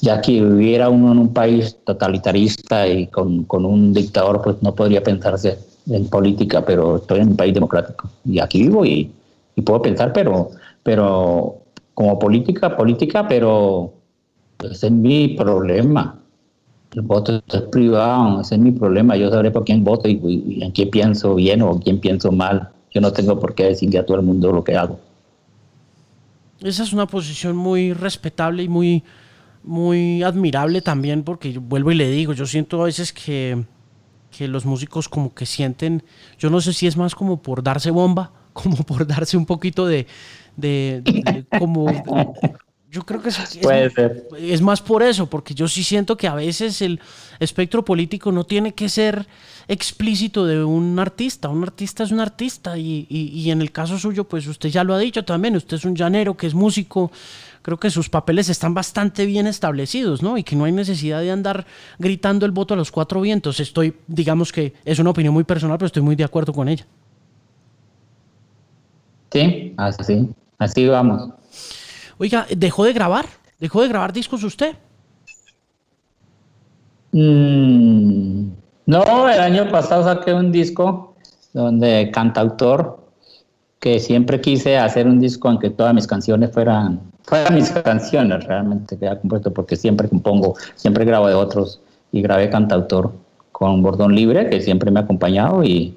Ya 0.00 0.20
que 0.20 0.32
viviera 0.40 0.88
uno 0.88 1.10
en 1.12 1.18
un 1.18 1.32
país 1.32 1.76
totalitarista 1.84 2.86
y 2.86 3.08
con, 3.08 3.44
con, 3.44 3.64
un 3.64 3.92
dictador, 3.92 4.40
pues 4.42 4.56
no 4.60 4.74
podría 4.74 5.02
pensarse 5.02 5.58
en 5.88 6.06
política, 6.08 6.64
pero 6.64 6.96
estoy 6.96 7.20
en 7.20 7.28
un 7.30 7.36
país 7.36 7.54
democrático 7.54 8.08
y 8.24 8.38
aquí 8.38 8.62
vivo 8.62 8.84
y, 8.84 9.10
y 9.56 9.62
puedo 9.62 9.82
pensar, 9.82 10.12
pero, 10.12 10.50
pero 10.82 11.56
como 11.94 12.18
política, 12.18 12.76
política, 12.76 13.26
pero 13.26 13.92
ese 14.62 14.86
es 14.86 14.92
mi 14.92 15.28
problema. 15.28 16.19
El 16.94 17.02
voto 17.02 17.40
es 17.46 17.62
privado, 17.70 18.40
ese 18.40 18.56
es 18.56 18.60
mi 18.60 18.72
problema. 18.72 19.16
Yo 19.16 19.30
sabré 19.30 19.50
por 19.50 19.64
quién 19.64 19.84
voto 19.84 20.08
y, 20.08 20.58
en 20.60 20.72
quién 20.72 20.90
pienso 20.90 21.34
bien 21.36 21.62
o 21.62 21.78
quién 21.78 22.00
pienso 22.00 22.32
mal. 22.32 22.70
Yo 22.92 23.00
no 23.00 23.12
tengo 23.12 23.38
por 23.38 23.54
qué 23.54 23.64
decirle 23.64 23.98
a 23.98 24.06
todo 24.06 24.16
el 24.16 24.24
mundo 24.24 24.52
lo 24.52 24.64
que 24.64 24.76
hago. 24.76 24.98
Esa 26.60 26.82
es 26.82 26.92
una 26.92 27.06
posición 27.06 27.56
muy 27.56 27.92
respetable 27.92 28.64
y 28.64 28.68
muy, 28.68 29.04
muy 29.62 30.22
admirable 30.22 30.82
también, 30.82 31.22
porque 31.22 31.56
vuelvo 31.58 31.92
y 31.92 31.94
le 31.94 32.10
digo, 32.10 32.32
yo 32.32 32.44
siento 32.44 32.82
a 32.82 32.86
veces 32.86 33.12
que, 33.12 33.64
que 34.36 34.48
los 34.48 34.66
músicos 34.66 35.08
como 35.08 35.32
que 35.32 35.46
sienten, 35.46 36.02
yo 36.38 36.50
no 36.50 36.60
sé 36.60 36.72
si 36.72 36.86
es 36.86 36.96
más 36.96 37.14
como 37.14 37.40
por 37.40 37.62
darse 37.62 37.90
bomba, 37.90 38.32
como 38.52 38.76
por 38.76 39.06
darse 39.06 39.36
un 39.36 39.46
poquito 39.46 39.86
de, 39.86 40.06
de, 40.56 41.44
como 41.58 41.86
yo 42.90 43.06
creo 43.06 43.22
que 43.22 43.28
es, 43.28 43.38
es, 44.36 44.62
más 44.62 44.82
por 44.82 45.04
eso, 45.04 45.26
porque 45.26 45.54
yo 45.54 45.68
sí 45.68 45.84
siento 45.84 46.16
que 46.16 46.26
a 46.26 46.34
veces 46.34 46.82
el 46.82 46.98
espectro 47.38 47.84
político 47.84 48.32
no 48.32 48.42
tiene 48.42 48.74
que 48.74 48.88
ser 48.88 49.28
explícito 49.68 50.44
de 50.44 50.64
un 50.64 50.98
artista. 50.98 51.48
Un 51.48 51.62
artista 51.62 52.02
es 52.02 52.10
un 52.10 52.18
artista 52.18 52.76
y, 52.76 53.06
y, 53.08 53.48
en 53.52 53.60
el 53.60 53.70
caso 53.70 53.96
suyo, 53.96 54.24
pues 54.24 54.44
usted 54.48 54.70
ya 54.70 54.82
lo 54.82 54.94
ha 54.94 54.98
dicho 54.98 55.24
también, 55.24 55.54
usted 55.54 55.76
es 55.76 55.84
un 55.84 55.94
llanero 55.94 56.36
que 56.36 56.48
es 56.48 56.54
músico. 56.54 57.12
Creo 57.62 57.78
que 57.78 57.90
sus 57.90 58.08
papeles 58.08 58.48
están 58.48 58.74
bastante 58.74 59.24
bien 59.24 59.46
establecidos, 59.46 60.20
¿no? 60.20 60.36
Y 60.36 60.42
que 60.42 60.56
no 60.56 60.64
hay 60.64 60.72
necesidad 60.72 61.20
de 61.20 61.30
andar 61.30 61.66
gritando 61.98 62.44
el 62.44 62.50
voto 62.50 62.74
a 62.74 62.76
los 62.76 62.90
cuatro 62.90 63.20
vientos. 63.20 63.60
Estoy, 63.60 63.94
digamos 64.08 64.50
que 64.50 64.72
es 64.84 64.98
una 64.98 65.10
opinión 65.10 65.32
muy 65.32 65.44
personal, 65.44 65.78
pero 65.78 65.86
estoy 65.86 66.02
muy 66.02 66.16
de 66.16 66.24
acuerdo 66.24 66.52
con 66.52 66.68
ella. 66.68 66.86
Sí, 69.30 69.74
así, 69.76 70.28
así 70.58 70.88
vamos. 70.88 71.39
Oiga, 72.20 72.46
¿dejó 72.54 72.84
de 72.84 72.92
grabar? 72.92 73.24
¿Dejó 73.58 73.80
de 73.80 73.88
grabar 73.88 74.12
discos 74.12 74.44
usted? 74.44 74.74
Mm, 77.12 78.50
no, 78.84 79.28
el 79.30 79.40
año 79.40 79.70
pasado 79.70 80.04
saqué 80.04 80.34
un 80.34 80.52
disco 80.52 81.14
donde 81.54 82.10
cantautor, 82.12 83.00
que 83.78 83.98
siempre 83.98 84.38
quise 84.42 84.76
hacer 84.76 85.06
un 85.06 85.18
disco 85.18 85.50
en 85.50 85.58
que 85.58 85.70
todas 85.70 85.94
mis 85.94 86.06
canciones 86.06 86.52
fueran, 86.52 87.00
fueran 87.22 87.54
mis 87.54 87.70
canciones 87.70 88.44
realmente 88.44 88.98
que 88.98 89.08
compuesto, 89.22 89.50
porque 89.54 89.76
siempre 89.76 90.06
compongo, 90.06 90.56
siempre 90.74 91.06
grabo 91.06 91.26
de 91.26 91.34
otros 91.34 91.80
y 92.12 92.20
grabé 92.20 92.50
cantautor 92.50 93.14
con 93.50 93.82
Bordón 93.82 94.14
Libre, 94.14 94.50
que 94.50 94.60
siempre 94.60 94.90
me 94.90 95.00
ha 95.00 95.04
acompañado 95.04 95.64
y 95.64 95.96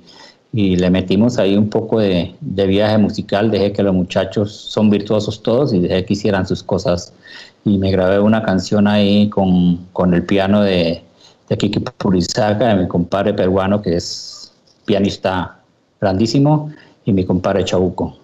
y 0.54 0.76
le 0.76 0.90
metimos 0.92 1.40
ahí 1.40 1.58
un 1.58 1.70
poco 1.70 2.00
de, 2.00 2.36
viaje 2.40 2.98
musical, 3.00 3.50
dejé 3.50 3.74
que 3.74 3.82
los 3.82 3.94
muchachos 3.94 4.54
son 4.54 4.92
virtuosos 4.92 5.42
todos 5.42 5.74
y 5.74 5.80
dejé 5.80 6.06
que 6.06 6.14
hicieran 6.14 6.48
sus 6.48 6.62
cosas 6.62 7.12
y 7.66 7.80
me 7.80 7.92
grabé 7.92 8.20
una 8.20 8.44
canción 8.44 8.88
ahí 8.88 9.30
con, 9.30 9.88
con 9.94 10.14
el 10.14 10.24
piano 10.24 10.62
de, 10.62 11.02
de 11.50 11.58
Kiki 11.58 11.80
Purizaga, 11.80 12.70
de 12.70 12.84
mi 12.84 12.88
compadre 12.88 13.34
peruano 13.34 13.82
que 13.82 13.96
es 13.96 14.54
pianista 14.86 15.60
grandísimo 16.00 16.72
y 17.04 17.14
mi 17.14 17.26
compadre 17.26 17.66
Chabuco. 17.66 18.18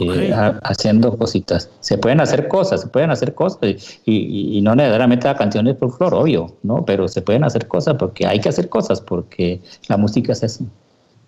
Eh, 0.00 0.32
haciendo 0.62 1.18
cositas. 1.18 1.68
Se 1.80 1.98
pueden 1.98 2.20
hacer 2.20 2.48
cosas, 2.48 2.80
se 2.80 2.86
pueden 2.86 3.10
hacer 3.10 3.34
cosas 3.34 3.58
y, 4.06 4.60
no 4.62 4.74
necesariamente 4.74 5.26
la 5.26 5.36
canciones 5.36 5.76
por 5.76 5.92
flor, 5.94 6.14
obvio, 6.14 6.54
¿no? 6.62 6.84
Pero 6.86 7.08
se 7.08 7.20
pueden 7.20 7.44
hacer 7.44 7.66
cosas 7.66 7.96
porque 7.98 8.26
hay 8.26 8.40
que 8.40 8.48
hacer 8.48 8.68
cosas 8.68 9.00
porque 9.00 9.60
la 9.88 9.96
música 9.96 10.32
es 10.32 10.42
eso. 10.44 10.64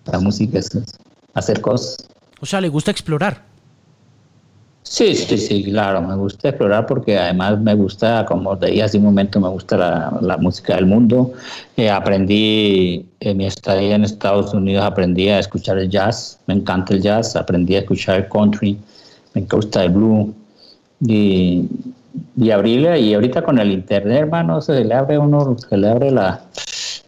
La 0.07 0.19
música 0.21 0.59
es 0.59 0.71
hacer 1.35 1.61
cosas. 1.61 2.09
O 2.41 2.47
sea, 2.47 2.61
le 2.61 2.69
gusta 2.69 2.91
explorar. 2.91 3.43
Sí, 4.83 5.15
sí, 5.15 5.39
sí, 5.39 5.65
claro, 5.65 6.03
me 6.03 6.15
gusta 6.15 6.51
explorar 6.51 6.87
porque 6.87 7.19
además 7.19 7.59
me 7.59 7.75
gusta, 7.75 8.27
como 8.27 8.57
te 8.59 8.67
dije 8.67 8.83
hace 8.83 8.99
un 8.99 9.05
momento, 9.05 9.41
me 9.41 9.49
gusta 9.49 9.79
la, 10.21 10.37
música 10.37 10.77
del 10.77 10.85
mundo. 10.85 11.33
Eh, 11.77 11.89
aprendí, 11.89 13.09
en 13.19 13.37
mi 13.39 13.47
estadía 13.47 13.95
en 13.97 14.05
Estados 14.05 14.53
Unidos, 14.53 14.85
aprendí 14.85 15.31
a 15.31 15.39
escuchar 15.39 15.79
el 15.79 15.89
jazz, 15.89 16.39
me 16.47 16.55
encanta 16.55 16.93
el 16.93 17.01
jazz, 17.01 17.35
aprendí 17.35 17.77
a 17.77 17.79
escuchar 17.79 18.17
el 18.21 18.29
country, 18.29 18.79
me 19.33 19.41
gusta 19.41 19.85
el 19.85 19.91
blues. 19.91 20.29
Y, 21.01 21.67
y 22.37 22.51
abrirle, 22.51 23.01
y 23.01 23.15
ahorita 23.15 23.43
con 23.43 23.59
el 23.59 23.73
internet, 23.73 24.19
hermano, 24.19 24.61
se 24.61 24.85
le 24.85 24.95
abre 24.95 25.19
uno, 25.19 25.57
se 25.59 25.77
le 25.77 25.89
abre 25.89 26.11
la, 26.11 26.43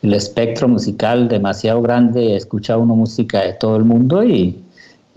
el 0.03 0.14
espectro 0.14 0.68
musical 0.68 1.28
demasiado 1.28 1.82
grande, 1.82 2.36
escucha 2.36 2.76
uno 2.76 2.94
música 2.94 3.42
de 3.42 3.55
todo 3.55 3.76
el 3.76 3.84
mundo 3.84 4.22
y 4.24 4.62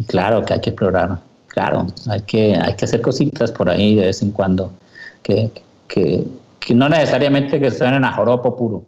claro 0.08 0.44
que 0.44 0.54
hay 0.54 0.62
que 0.62 0.70
explorar 0.70 1.20
claro, 1.50 1.88
hay 2.08 2.22
que, 2.22 2.56
hay 2.56 2.76
que 2.76 2.86
hacer 2.86 3.02
cositas 3.02 3.52
por 3.52 3.70
ahí 3.70 3.96
de 3.96 4.06
vez 4.06 4.22
en 4.22 4.32
cuando, 4.32 4.72
que, 5.22 5.52
que, 5.88 6.24
que 6.60 6.74
no 6.74 6.88
necesariamente 6.88 7.60
que 7.60 7.70
suenen 7.72 8.06
a 8.06 8.14
joropo 8.14 8.56
puro. 8.56 8.84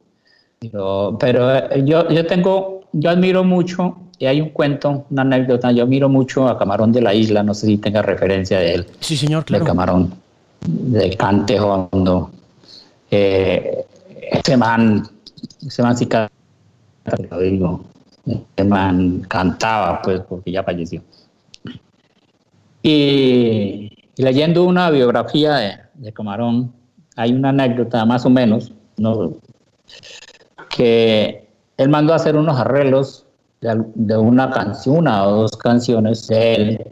Pero, 0.60 1.18
pero 1.20 1.54
eh, 1.54 1.84
yo, 1.84 2.08
yo 2.10 2.26
tengo, 2.26 2.82
yo 2.94 3.10
admiro 3.10 3.44
mucho, 3.44 3.98
y 4.20 4.28
hay 4.28 4.40
un 4.40 4.50
cuento, 4.50 5.06
una 5.10 5.24
anécdota, 5.24 5.72
yo 5.72 5.84
admiro 5.84 6.08
mucho 6.08 6.48
a 6.48 6.58
Camarón 6.58 6.92
de 6.92 7.02
la 7.02 7.14
Isla, 7.14 7.44
no 7.44 7.54
sé 7.54 7.66
si 7.66 7.78
tenga 7.78 8.02
referencia 8.02 8.60
de 8.60 8.76
él. 8.76 8.88
Sí, 9.00 9.18
señor, 9.18 9.44
claro. 9.44 9.66
De 9.66 9.68
Camarón, 9.68 10.14
de 10.66 11.18
Cante 11.18 11.60
Hondo. 11.60 12.30
Eh, 13.10 13.84
ese 14.32 14.56
man, 14.56 15.06
sí 15.70 16.08
lo 17.30 17.40
digo, 17.40 17.82
ese 18.26 18.68
man 18.68 19.22
cantaba, 19.28 20.02
pues, 20.02 20.22
porque 20.22 20.52
ya 20.52 20.64
falleció. 20.64 21.02
Y, 22.84 23.92
leyendo 24.18 24.64
una 24.64 24.90
biografía 24.90 25.90
de, 25.94 26.14
Camarón, 26.14 26.72
hay 27.16 27.34
una 27.34 27.50
anécdota 27.50 28.06
más 28.06 28.26
o 28.26 28.30
menos, 28.30 28.72
¿no? 28.98 29.34
que 30.70 31.48
él 31.78 31.90
mandó 31.90 32.14
a 32.14 32.16
hacer 32.16 32.36
unos 32.36 32.58
arreglos 32.60 33.26
de, 33.60 34.18
una 34.18 34.50
canción, 34.50 35.00
una 35.00 35.28
o 35.28 35.42
dos 35.42 35.58
canciones 35.58 36.28
de 36.28 36.54
él, 36.54 36.88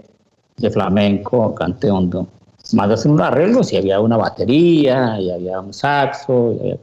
de 0.58 0.70
flamenco, 0.70 1.56
cante 1.56 1.90
hondo. 1.90 2.28
Mandó 2.74 2.94
a 2.94 2.96
hacer 2.96 3.12
unos 3.12 3.26
arreglos 3.26 3.74
y 3.74 3.78
había 3.78 4.00
una 4.00 4.18
batería, 4.18 5.20
y 5.20 5.32
había 5.32 5.60
un 5.60 5.74
saxo, 5.74 6.54
y 6.54 6.80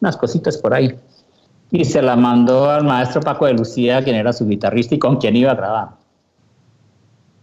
unas 0.00 0.16
cositas 0.16 0.56
por 0.58 0.74
ahí. 0.74 0.94
Y 1.70 1.84
se 1.84 2.00
la 2.00 2.16
mandó 2.16 2.70
al 2.70 2.84
maestro 2.84 3.20
Paco 3.20 3.46
de 3.46 3.54
Lucía, 3.54 4.02
quien 4.02 4.16
era 4.16 4.32
su 4.32 4.46
guitarrista 4.46 4.94
y 4.94 4.98
con 4.98 5.16
quien 5.16 5.36
iba 5.36 5.52
a 5.52 5.54
grabar. 5.54 5.88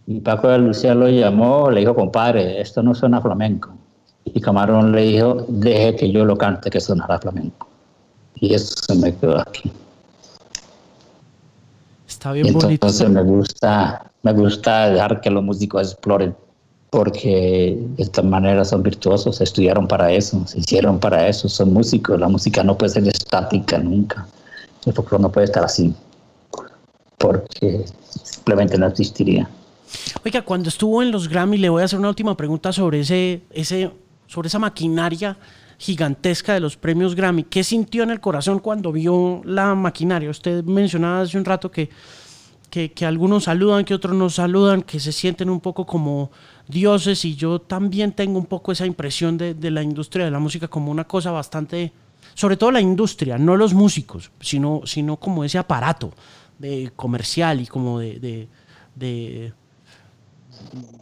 Y 0.06 0.20
Paco 0.20 0.48
de 0.48 0.58
Lucía 0.58 0.94
lo 0.94 1.08
llamó, 1.08 1.70
le 1.70 1.80
dijo, 1.80 1.94
compadre, 1.94 2.60
esto 2.60 2.82
no 2.82 2.94
suena 2.94 3.20
flamenco. 3.20 3.70
Y 4.24 4.40
Camarón 4.40 4.92
le 4.92 5.02
dijo, 5.02 5.44
deje 5.48 5.96
que 5.96 6.10
yo 6.10 6.24
lo 6.24 6.36
cante, 6.36 6.70
que 6.70 6.80
sonará 6.80 7.18
flamenco. 7.18 7.68
Y 8.36 8.54
eso 8.54 8.74
se 8.86 8.94
me 8.96 9.14
quedó 9.14 9.38
aquí. 9.38 9.72
Está 12.06 12.32
bien 12.32 12.52
bonito. 12.52 12.70
Entonces 12.70 13.08
me 13.08 13.22
gusta, 13.22 14.10
me 14.22 14.32
gusta 14.32 14.90
dejar 14.90 15.20
que 15.20 15.30
los 15.30 15.42
músicos 15.42 15.92
exploren, 15.92 16.34
porque 16.94 17.76
de 17.76 18.02
esta 18.04 18.22
manera 18.22 18.64
son 18.64 18.84
virtuosos, 18.84 19.40
estudiaron 19.40 19.88
para 19.88 20.12
eso, 20.12 20.46
se 20.46 20.60
hicieron 20.60 21.00
para 21.00 21.26
eso, 21.26 21.48
son 21.48 21.72
músicos. 21.72 22.20
La 22.20 22.28
música 22.28 22.62
no 22.62 22.78
puede 22.78 22.92
ser 22.92 23.08
estática 23.08 23.78
nunca. 23.78 24.28
El 24.86 24.92
folclore 24.92 25.22
no 25.22 25.32
puede 25.32 25.46
estar 25.46 25.64
así, 25.64 25.92
porque 27.18 27.84
simplemente 28.22 28.78
no 28.78 28.86
existiría. 28.86 29.50
Oiga, 30.24 30.42
cuando 30.42 30.68
estuvo 30.68 31.02
en 31.02 31.10
los 31.10 31.26
Grammy, 31.26 31.58
le 31.58 31.68
voy 31.68 31.82
a 31.82 31.86
hacer 31.86 31.98
una 31.98 32.10
última 32.10 32.36
pregunta 32.36 32.72
sobre, 32.72 33.00
ese, 33.00 33.42
ese, 33.50 33.90
sobre 34.28 34.46
esa 34.46 34.60
maquinaria 34.60 35.36
gigantesca 35.78 36.54
de 36.54 36.60
los 36.60 36.76
premios 36.76 37.16
Grammy. 37.16 37.42
¿Qué 37.42 37.64
sintió 37.64 38.04
en 38.04 38.10
el 38.10 38.20
corazón 38.20 38.60
cuando 38.60 38.92
vio 38.92 39.42
la 39.44 39.74
maquinaria? 39.74 40.30
Usted 40.30 40.62
mencionaba 40.62 41.22
hace 41.22 41.36
un 41.38 41.44
rato 41.44 41.72
que, 41.72 41.90
que, 42.74 43.06
algunos 43.06 43.44
saludan, 43.44 43.84
que 43.84 43.94
otros 43.94 44.16
no 44.16 44.28
saludan, 44.30 44.82
que 44.82 44.98
se 44.98 45.12
sienten 45.12 45.48
un 45.48 45.60
poco 45.60 45.86
como 45.86 46.30
dioses 46.66 47.24
y 47.24 47.36
yo 47.36 47.60
también 47.60 48.12
tengo 48.12 48.38
un 48.38 48.46
poco 48.46 48.72
esa 48.72 48.86
impresión 48.86 49.38
de, 49.38 49.54
de 49.54 49.70
la 49.70 49.82
industria 49.82 50.24
de 50.24 50.30
la 50.30 50.38
música 50.38 50.68
como 50.68 50.90
una 50.90 51.04
cosa 51.04 51.30
bastante, 51.30 51.92
sobre 52.34 52.56
todo 52.56 52.70
la 52.70 52.80
industria, 52.80 53.38
no 53.38 53.56
los 53.56 53.74
músicos, 53.74 54.30
sino, 54.40 54.82
sino 54.84 55.16
como 55.16 55.44
ese 55.44 55.58
aparato 55.58 56.12
de 56.58 56.92
comercial 56.96 57.60
y 57.60 57.66
como 57.66 57.98
de, 57.98 58.48
de 58.94 59.52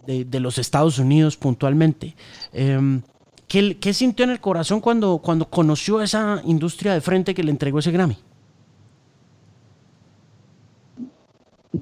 de, 0.06 0.40
los 0.40 0.58
Estados 0.58 0.98
Unidos 0.98 1.36
puntualmente. 1.36 2.14
Em, 2.52 3.02
¿qué, 3.46 3.94
sintió 3.94 4.24
en 4.24 4.30
el 4.30 4.40
corazón 4.40 4.80
cuando, 4.80 5.18
cuando 5.18 5.48
conoció 5.48 6.02
esa 6.02 6.42
industria 6.44 6.94
de 6.94 7.00
frente 7.00 7.34
que 7.34 7.42
le 7.42 7.50
entregó 7.50 7.78
ese 7.78 7.92
Grammy? 7.92 8.16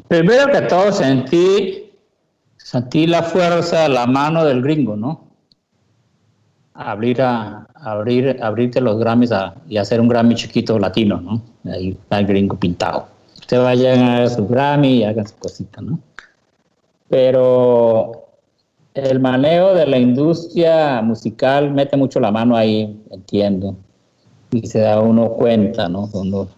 Primero 0.09 0.51
que 0.53 0.63
todo 0.63 0.93
sentí, 0.93 1.91
sentí 2.57 3.07
la 3.07 3.23
fuerza, 3.23 3.89
la 3.89 4.07
mano 4.07 4.45
del 4.45 4.63
gringo, 4.63 4.97
¿no? 4.97 5.29
Abrir, 6.75 7.21
a, 7.21 7.67
abrir, 7.75 8.39
abrirte 8.43 8.81
los 8.81 8.99
Grammys 8.99 9.33
y 9.69 9.77
hacer 9.77 10.01
un 10.01 10.09
Grammy 10.09 10.35
chiquito 10.35 10.79
latino, 10.79 11.21
¿no? 11.21 11.43
Ahí 11.71 11.91
está 11.91 12.21
el 12.21 12.27
gringo 12.27 12.57
pintado. 12.57 13.09
Usted 13.39 13.61
vaya 13.61 14.23
a 14.23 14.29
su 14.29 14.47
Grammy 14.47 14.99
y 14.99 15.05
hagan 15.05 15.27
su 15.27 15.37
cosita, 15.37 15.81
¿no? 15.81 15.99
pero 17.11 18.29
el 18.95 19.21
manejo 19.21 19.75
de 19.75 19.87
la 19.87 19.99
industria 19.99 21.03
musical 21.03 21.71
mete 21.73 21.97
mucho 21.97 22.21
la 22.21 22.31
mano 22.31 22.57
ahí, 22.57 23.03
entiendo, 23.11 23.77
y 24.53 24.67
se 24.67 24.79
da 24.79 25.01
uno 25.01 25.31
cuenta, 25.31 25.89
¿no? 25.89 26.09
Con 26.11 26.31
los, 26.31 26.49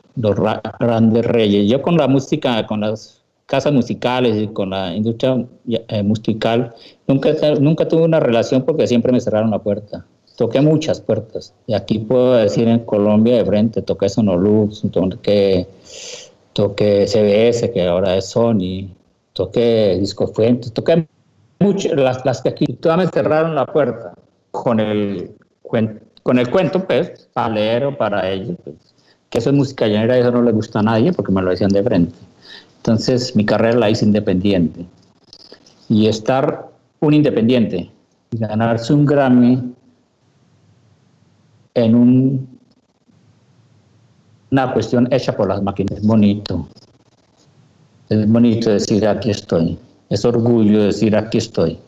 grandes 0.78 1.24
reyes. 1.24 1.70
Yo 1.70 1.80
con 1.80 1.96
la 1.96 2.06
música, 2.06 2.66
con 2.66 2.82
las 2.82 3.21
casas 3.52 3.74
musicales 3.74 4.34
y 4.40 4.48
con 4.48 4.70
la 4.70 4.96
industria 4.96 5.44
eh, 5.68 6.02
musical, 6.02 6.72
nunca, 7.06 7.34
nunca 7.60 7.86
tuve 7.86 8.04
una 8.04 8.18
relación 8.18 8.62
porque 8.62 8.86
siempre 8.86 9.12
me 9.12 9.20
cerraron 9.20 9.50
la 9.50 9.58
puerta. 9.58 10.06
Toqué 10.38 10.62
muchas 10.62 11.02
puertas. 11.02 11.52
Y 11.66 11.74
aquí 11.74 11.98
puedo 11.98 12.32
decir 12.32 12.66
en 12.66 12.78
Colombia 12.86 13.36
de 13.36 13.44
frente, 13.44 13.82
toqué 13.82 14.08
Sonolux, 14.08 14.82
toqué, 14.90 15.66
CBS, 16.54 17.70
que 17.72 17.86
ahora 17.86 18.16
es 18.16 18.30
Sony, 18.30 18.88
toqué 19.34 19.98
Disco 20.00 20.28
Fuentes, 20.28 20.72
toqué 20.72 21.06
muchas, 21.60 21.92
las, 21.92 22.24
las 22.24 22.40
que 22.40 22.48
aquí 22.48 22.64
todas 22.64 22.96
me 22.96 23.06
cerraron 23.08 23.54
la 23.54 23.66
puerta 23.66 24.14
con 24.50 24.80
el, 24.80 25.36
con 26.22 26.38
el 26.38 26.50
cuento, 26.50 26.86
pues, 26.86 27.28
para 27.34 27.50
leer 27.50 27.84
o 27.84 27.98
para 27.98 28.30
ellos, 28.30 28.56
pues, 28.64 28.76
que 29.28 29.40
eso 29.40 29.50
es 29.50 29.56
música 29.56 29.86
llanera 29.86 30.16
y 30.16 30.20
eso 30.22 30.30
no 30.30 30.40
le 30.40 30.52
gusta 30.52 30.78
a 30.78 30.82
nadie 30.82 31.12
porque 31.12 31.32
me 31.32 31.42
lo 31.42 31.50
decían 31.50 31.68
de 31.68 31.82
frente. 31.82 32.31
Entonces 32.82 33.36
mi 33.36 33.46
carrera 33.46 33.78
la 33.78 33.90
hice 33.90 34.04
independiente. 34.04 34.84
Y 35.88 36.08
estar 36.08 36.68
un 36.98 37.14
independiente 37.14 37.92
y 38.32 38.38
ganarse 38.38 38.92
un 38.92 39.06
Grammy 39.06 39.72
en 41.74 41.94
un, 41.94 42.58
una 44.50 44.72
cuestión 44.72 45.06
hecha 45.12 45.32
por 45.36 45.48
las 45.48 45.62
máquinas 45.62 45.98
es 45.98 46.04
bonito. 46.04 46.66
Es 48.08 48.28
bonito 48.28 48.70
decir 48.70 49.06
aquí 49.06 49.30
estoy. 49.30 49.78
Es 50.08 50.24
orgullo 50.24 50.82
decir 50.82 51.16
aquí 51.16 51.38
estoy. 51.38 51.78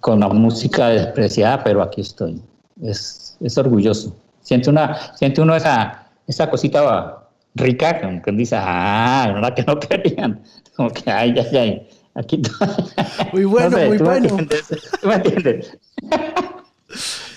Con 0.00 0.20
la 0.20 0.28
música 0.30 0.88
despreciada, 0.88 1.62
pero 1.62 1.82
aquí 1.82 2.00
estoy. 2.00 2.40
Es, 2.80 3.36
es 3.40 3.58
orgulloso. 3.58 4.16
Siente, 4.40 4.70
una, 4.70 5.14
siente 5.16 5.42
uno 5.42 5.54
esa, 5.54 6.06
esa 6.26 6.48
cosita 6.48 7.27
rica, 7.58 8.00
como 8.00 8.22
que 8.22 8.32
dice, 8.32 8.56
ah, 8.58 9.30
¿verdad 9.34 9.54
que 9.54 9.62
no 9.64 9.78
querían? 9.78 10.42
Como 10.76 10.90
que, 10.90 11.10
ay, 11.10 11.34
ay, 11.38 11.56
ay, 11.56 11.88
aquí 12.14 12.40
Muy 13.32 13.44
bueno, 13.44 13.78
muy 13.86 13.98
bueno. 13.98 14.28
¿tú 15.00 15.08
me 15.08 15.14
entiendes? 15.14 15.76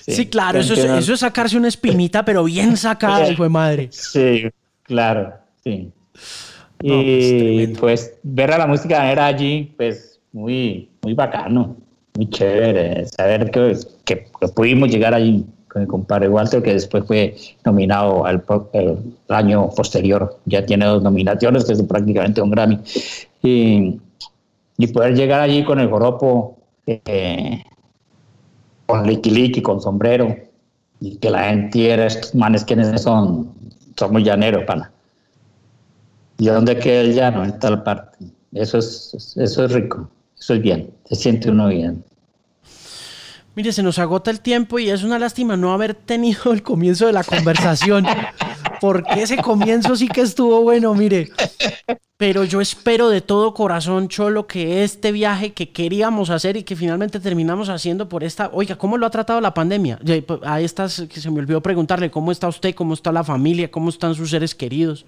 Sí, 0.08 0.26
claro, 0.26 0.60
eso 0.60 0.74
es, 0.74 0.80
eso 0.80 1.14
es 1.14 1.20
sacarse 1.20 1.58
una 1.58 1.68
espinita, 1.68 2.26
pero 2.26 2.44
bien 2.44 2.76
sacada, 2.76 3.30
hijo 3.30 3.44
de 3.44 3.50
madre. 3.50 3.90
Sí, 3.92 4.50
claro, 4.84 5.34
sí. 5.64 5.92
y 6.82 7.68
pues, 7.68 7.80
pues, 7.80 8.14
ver 8.24 8.52
a 8.52 8.58
la 8.58 8.68
música 8.68 9.12
era 9.12 9.28
allí, 9.28 9.74
pues 9.78 10.20
muy, 10.32 10.90
muy 11.02 11.14
bacano, 11.14 11.78
muy 12.16 12.30
chévere, 12.30 13.06
saber 13.08 13.52
que, 13.52 13.78
que, 14.06 14.28
pudimos 14.56 14.90
llegar 14.90 15.14
allí 15.14 15.46
con 15.72 15.82
mi 15.82 15.88
compadre 15.88 16.28
Walter, 16.28 16.62
que 16.62 16.74
después 16.74 17.06
fue 17.06 17.36
nominado 17.64 18.26
al 18.26 18.44
año 19.30 19.70
posterior. 19.70 20.38
Ya 20.46 20.66
tiene 20.66 20.86
dos 20.86 21.02
nominaciones, 21.02 21.64
que 21.64 21.74
es 21.74 21.84
prácticamente 21.84 22.42
un 22.42 22.52
Grammy. 22.52 22.80
Y, 23.42 24.00
y 24.78 24.88
poder 24.88 25.16
llegar 25.16 25.40
allí 25.40 25.64
con 25.64 25.80
el 25.80 25.90
joropo, 25.90 26.58
eh, 26.86 27.64
con 28.86 29.08
liqui 29.08 29.62
con 29.62 29.80
sombrero, 29.80 30.36
y 31.00 31.16
que 31.18 31.30
la 31.30 31.46
gente 31.46 31.90
era 31.90 32.08
estos 32.08 32.36
manes 32.36 32.66
quienes 32.66 33.02
son, 33.02 33.54
son 33.96 34.12
muy 34.12 34.24
llaneros, 34.24 34.64
pana. 34.66 34.92
¿Y 36.38 36.48
dónde 36.48 36.78
queda 36.78 37.02
el 37.02 37.14
llano? 37.14 37.46
En 37.46 37.58
tal 37.60 37.84
parte. 37.84 38.18
Eso 38.52 38.80
es, 38.80 39.36
eso 39.38 39.66
es 39.66 39.72
rico, 39.72 40.10
eso 40.38 40.56
es 40.56 40.62
bien, 40.62 40.92
se 41.06 41.16
siente 41.16 41.50
uno 41.50 41.70
bien. 41.70 42.04
Mire, 43.54 43.74
se 43.74 43.84
nos 43.84 44.00
agota 44.00 44.32
el 44.32 44.40
tiempo 44.40 44.80
y 44.80 44.90
es 44.90 45.04
una 45.04 45.20
lástima 45.20 45.58
no 45.58 45.74
haber 45.74 45.94
tenido 45.94 46.54
el 46.54 46.64
comienzo 46.64 47.08
de 47.08 47.14
la 47.14 47.24
conversación, 47.24 48.06
porque 48.80 49.24
ese 49.24 49.38
comienzo 49.38 49.96
sí 49.98 50.08
que 50.08 50.22
estuvo 50.22 50.62
bueno, 50.62 50.94
mire. 50.96 51.30
Pero 52.16 52.44
yo 52.46 52.62
espero 52.62 53.10
de 53.10 53.20
todo 53.20 53.54
corazón, 53.54 54.08
Cholo, 54.08 54.48
que 54.48 54.84
este 54.84 55.12
viaje 55.12 55.54
que 55.54 55.72
queríamos 55.72 56.30
hacer 56.30 56.56
y 56.56 56.64
que 56.64 56.76
finalmente 56.76 57.20
terminamos 57.20 57.68
haciendo 57.68 58.08
por 58.08 58.24
esta... 58.24 58.52
Oiga, 58.54 58.78
¿cómo 58.78 58.96
lo 58.98 59.06
ha 59.06 59.10
tratado 59.10 59.42
la 59.42 59.54
pandemia? 59.54 60.00
Pues, 60.26 60.40
a 60.44 60.62
estas 60.62 61.02
que 61.12 61.20
se 61.20 61.30
me 61.32 61.40
olvidó 61.40 61.62
preguntarle, 61.62 62.12
¿cómo 62.12 62.32
está 62.32 62.48
usted? 62.48 62.74
¿Cómo 62.76 62.94
está 62.94 63.12
la 63.12 63.24
familia? 63.24 63.72
¿Cómo 63.72 63.90
están 63.90 64.16
sus 64.16 64.30
seres 64.30 64.56
queridos? 64.56 65.06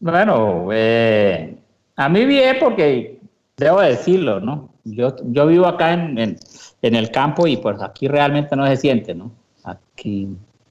Bueno, 0.00 0.70
eh, 0.72 1.56
a 1.94 2.08
mí 2.08 2.24
bien 2.24 2.56
porque 2.58 3.20
debo 3.56 3.80
decirlo, 3.80 4.40
¿no? 4.40 4.70
Yo, 4.84 5.14
yo 5.26 5.46
vivo 5.46 5.66
acá 5.66 5.92
en 5.92 6.38
el 6.82 7.10
campo 7.10 7.46
y 7.46 7.56
pues 7.56 7.80
aquí 7.82 8.08
realmente 8.08 8.54
no 8.56 8.66
se 8.66 8.76
siente, 8.76 9.14
¿no? 9.14 9.30
Aquí 9.64 10.28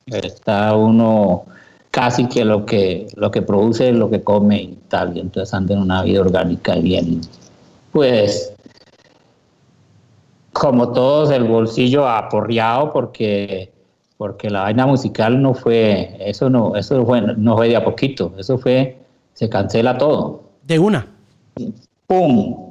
está 0.08 0.76
uno 0.76 1.46
casi 1.92 2.28
que 2.28 2.46
lo 2.46 2.66
que 2.66 3.08
lo 3.16 3.32
que 3.32 3.42
produce 3.42 3.92
lo 3.92 4.10
que 4.10 4.24
come 4.24 4.62
y 4.62 4.78
tal, 4.88 5.18
y 5.18 5.20
entonces 5.20 5.54
anda 5.54 5.74
en 5.74 5.82
una 5.82 6.04
vida 6.04 6.22
orgánica 6.22 6.78
y 6.78 6.82
bien, 6.82 7.22
pues 7.92 8.54
como 10.54 10.92
todos 10.92 11.32
el 11.32 11.44
bolsillo 11.44 12.08
aporreado 12.08 12.92
porque 12.92 13.72
porque 14.18 14.50
la 14.50 14.64
vaina 14.64 14.88
musical 14.88 15.42
no 15.42 15.54
fue 15.54 16.16
eso 16.20 16.50
no 16.50 16.76
eso 16.76 17.06
fue, 17.06 17.22
no 17.22 17.58
fue 17.58 17.70
de 17.70 17.76
a 17.76 17.84
poquito, 17.84 18.34
eso 18.38 18.58
fue 18.58 18.98
se 19.38 19.48
cancela 19.50 20.00
todo. 20.00 20.42
De 20.64 20.80
una. 20.80 21.06
Pum. 22.08 22.67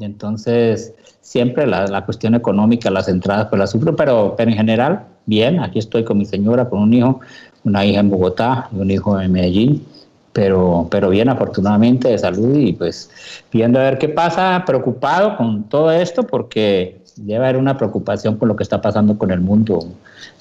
Entonces, 0.00 0.94
siempre 1.20 1.66
la, 1.66 1.86
la, 1.86 2.04
cuestión 2.04 2.34
económica, 2.34 2.90
las 2.90 3.08
entradas, 3.08 3.48
pues 3.48 3.58
la 3.58 3.66
sufro, 3.66 3.96
pero, 3.96 4.34
pero 4.36 4.50
en 4.50 4.56
general, 4.56 5.06
bien, 5.26 5.60
aquí 5.60 5.78
estoy 5.78 6.04
con 6.04 6.18
mi 6.18 6.24
señora, 6.24 6.68
con 6.68 6.80
un 6.80 6.94
hijo, 6.94 7.20
una 7.64 7.84
hija 7.84 8.00
en 8.00 8.10
Bogotá 8.10 8.68
y 8.72 8.78
un 8.80 8.90
hijo 8.90 9.20
en 9.20 9.32
Medellín, 9.32 9.84
pero, 10.32 10.86
pero 10.90 11.10
bien, 11.10 11.28
afortunadamente, 11.28 12.08
de 12.08 12.18
salud 12.18 12.56
y 12.56 12.72
pues 12.72 13.10
viendo 13.50 13.80
a 13.80 13.82
ver 13.82 13.98
qué 13.98 14.08
pasa, 14.08 14.62
preocupado 14.66 15.36
con 15.36 15.64
todo 15.64 15.90
esto, 15.90 16.22
porque 16.22 17.00
debe 17.16 17.44
haber 17.44 17.56
una 17.56 17.76
preocupación 17.76 18.36
por 18.36 18.48
lo 18.48 18.56
que 18.56 18.62
está 18.62 18.80
pasando 18.80 19.18
con 19.18 19.30
el 19.30 19.40
mundo. 19.40 19.80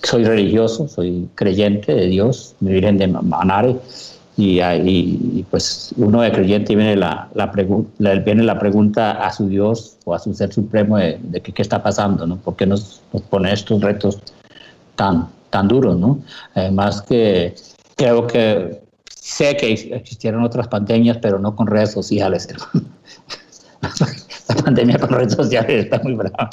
Soy 0.03 0.23
religioso, 0.23 0.87
soy 0.87 1.27
creyente 1.35 1.95
de 1.95 2.05
Dios, 2.05 2.55
mi 2.59 2.71
Virgen 2.71 2.97
de 2.97 3.07
Manare, 3.07 3.77
y, 4.37 4.61
y, 4.61 5.45
pues 5.49 5.93
uno 5.97 6.21
de 6.21 6.31
creyente 6.31 6.75
viene 6.75 6.95
la, 6.95 7.27
la, 7.33 7.47
viene 8.19 8.43
la 8.43 8.59
pregunta 8.59 9.13
a 9.25 9.33
su 9.33 9.49
Dios 9.49 9.97
o 10.05 10.13
a 10.13 10.19
su 10.19 10.31
ser 10.35 10.53
supremo 10.53 10.97
de, 10.97 11.19
de 11.23 11.41
qué, 11.41 11.59
está 11.59 11.81
pasando, 11.81 12.27
¿no? 12.27 12.37
¿Por 12.37 12.55
qué 12.55 12.67
nos, 12.67 13.01
nos, 13.11 13.23
pone 13.23 13.51
estos 13.51 13.81
retos 13.81 14.19
tan, 14.95 15.27
tan 15.49 15.67
duros, 15.67 15.97
¿no? 15.97 16.19
Además 16.53 17.01
que 17.01 17.55
creo 17.95 18.27
que 18.27 18.79
sé 19.09 19.57
que 19.57 19.71
existieron 19.71 20.43
otras 20.43 20.67
pandemias, 20.67 21.17
pero 21.19 21.39
no 21.39 21.55
con 21.55 21.65
redes 21.65 21.93
sociales. 21.93 22.47
la 24.49 24.55
pandemia 24.55 24.99
con 24.99 25.09
redes 25.09 25.33
sociales 25.33 25.85
está 25.85 25.99
muy 26.03 26.13
brava, 26.13 26.51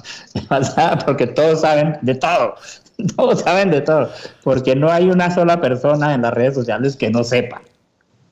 porque 1.05 1.27
todos 1.27 1.61
saben 1.61 1.99
de 2.01 2.15
todo, 2.15 2.55
todos 3.17 3.41
saben 3.43 3.71
de 3.71 3.83
todo, 3.83 4.09
porque 4.43 4.75
no 4.75 4.91
hay 4.91 5.11
una 5.11 5.31
sola 5.35 5.61
persona 5.61 6.15
en 6.15 6.23
las 6.23 6.33
redes 6.33 6.55
sociales 6.55 6.97
que 6.97 7.11
no 7.11 7.23
sepa 7.23 7.61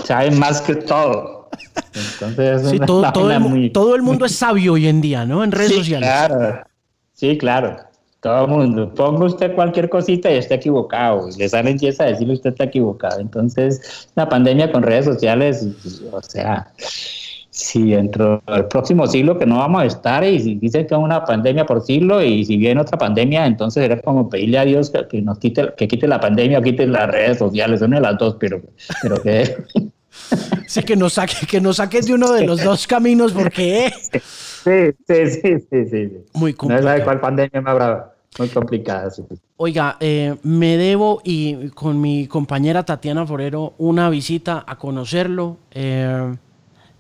saben 0.05 0.38
más 0.38 0.61
que 0.61 0.74
todo. 0.76 1.48
Entonces, 1.94 2.80
todo, 2.86 3.30
el, 3.94 4.03
mundo 4.03 4.24
es 4.24 4.34
sabio 4.34 4.74
hoy 4.74 4.86
en 4.86 5.00
día, 5.00 5.26
¿no? 5.26 5.44
En 5.44 5.53
redes 5.53 5.72
sí, 5.72 5.78
sociales. 5.78 6.09
Claro, 6.09 6.64
sí, 7.12 7.38
claro. 7.38 7.76
Todo 8.20 8.44
el 8.44 8.50
mundo. 8.50 8.94
Ponga 8.94 9.24
usted 9.24 9.53
cualquier 9.55 9.88
cosita 9.88 10.30
y 10.30 10.36
está 10.36 10.55
equivocado. 10.55 11.28
Le 11.36 11.48
salen 11.48 11.76
10 11.76 12.00
a 12.00 12.05
decirle 12.05 12.34
usted 12.34 12.50
está 12.50 12.64
equivocado. 12.64 13.20
Entonces, 13.20 14.09
la 14.14 14.28
pandemia 14.28 14.70
con 14.70 14.84
redes 14.84 15.07
sociales, 15.07 15.66
o 16.12 16.22
sea, 16.22 16.72
si 17.50 17.90
dentro 17.90 18.42
del 18.46 18.66
próximo 18.66 19.07
siglo 19.07 19.38
que 19.38 19.44
no 19.44 19.59
vamos 19.59 19.82
a 19.82 19.86
estar 19.86 20.24
y 20.24 20.40
si 20.40 20.55
dicen 20.55 20.86
que 20.86 20.94
es 20.94 21.00
una 21.00 21.24
pandemia 21.24 21.66
por 21.66 21.82
siglo 21.82 22.22
y 22.22 22.44
si 22.44 22.57
viene 22.57 22.80
otra 22.80 22.96
pandemia, 22.96 23.44
entonces 23.44 23.84
era 23.84 24.00
como 24.00 24.30
pedirle 24.30 24.59
a 24.59 24.64
Dios 24.64 24.90
que, 25.11 25.20
nos 25.20 25.38
quite, 25.38 25.74
que 25.76 25.86
quite 25.86 26.07
la 26.09 26.18
pandemia 26.18 26.61
o 26.61 26.62
quite 26.62 26.86
las 26.86 27.11
redes 27.11 27.38
sociales, 27.38 27.80
de 27.80 27.88
las 27.88 28.18
dos, 28.18 28.36
pero, 28.38 28.62
pero 29.03 29.20
que... 29.20 29.55
Sí, 30.66 30.82
que 30.82 30.96
nos, 30.96 31.14
saque, 31.14 31.46
que 31.46 31.60
nos 31.60 31.76
saques 31.76 32.06
de 32.06 32.14
uno 32.14 32.32
de 32.32 32.46
los 32.46 32.62
dos 32.62 32.86
caminos, 32.86 33.32
porque... 33.32 33.92
Sí, 34.02 34.92
sí, 35.06 35.30
sí, 35.30 35.66
sí, 35.70 35.90
sí. 35.90 36.18
Muy 36.34 36.54
complicado. 36.54 36.82
No 36.82 36.88
sabe 36.88 37.04
cuál 37.04 37.20
pandemia 37.20 37.60
me 37.60 37.70
habrá 37.70 38.14
muy 38.38 38.48
complicada. 38.48 39.10
Oiga, 39.56 39.96
eh, 40.00 40.36
me 40.42 40.76
debo 40.76 41.20
y 41.24 41.68
con 41.70 42.00
mi 42.00 42.26
compañera 42.26 42.84
Tatiana 42.84 43.26
Forero 43.26 43.74
una 43.78 44.08
visita 44.08 44.64
a 44.66 44.78
conocerlo. 44.78 45.58
Eh, 45.72 46.34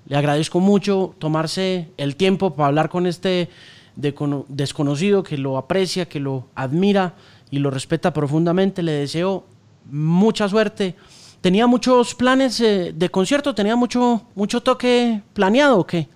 le 0.06 0.16
agradezco 0.16 0.60
mucho 0.60 1.14
tomarse 1.18 1.88
el 1.96 2.16
tiempo 2.16 2.54
para 2.54 2.68
hablar 2.68 2.88
con 2.88 3.06
este 3.06 3.48
desconocido 3.96 5.22
que 5.22 5.38
lo 5.38 5.56
aprecia, 5.56 6.06
que 6.06 6.20
lo 6.20 6.46
admira 6.54 7.14
y 7.50 7.58
lo 7.58 7.70
respeta 7.70 8.12
profundamente. 8.12 8.82
Le 8.82 8.92
deseo 8.92 9.44
mucha 9.90 10.48
suerte 10.48 10.96
¿Tenía 11.42 11.66
muchos 11.66 12.14
planes 12.14 12.60
eh, 12.60 12.92
de 12.94 13.08
concierto? 13.08 13.52
¿Tenía 13.52 13.74
mucho, 13.74 14.22
mucho 14.36 14.62
toque 14.62 15.20
planeado 15.34 15.80
o 15.80 15.84
qué? 15.84 16.06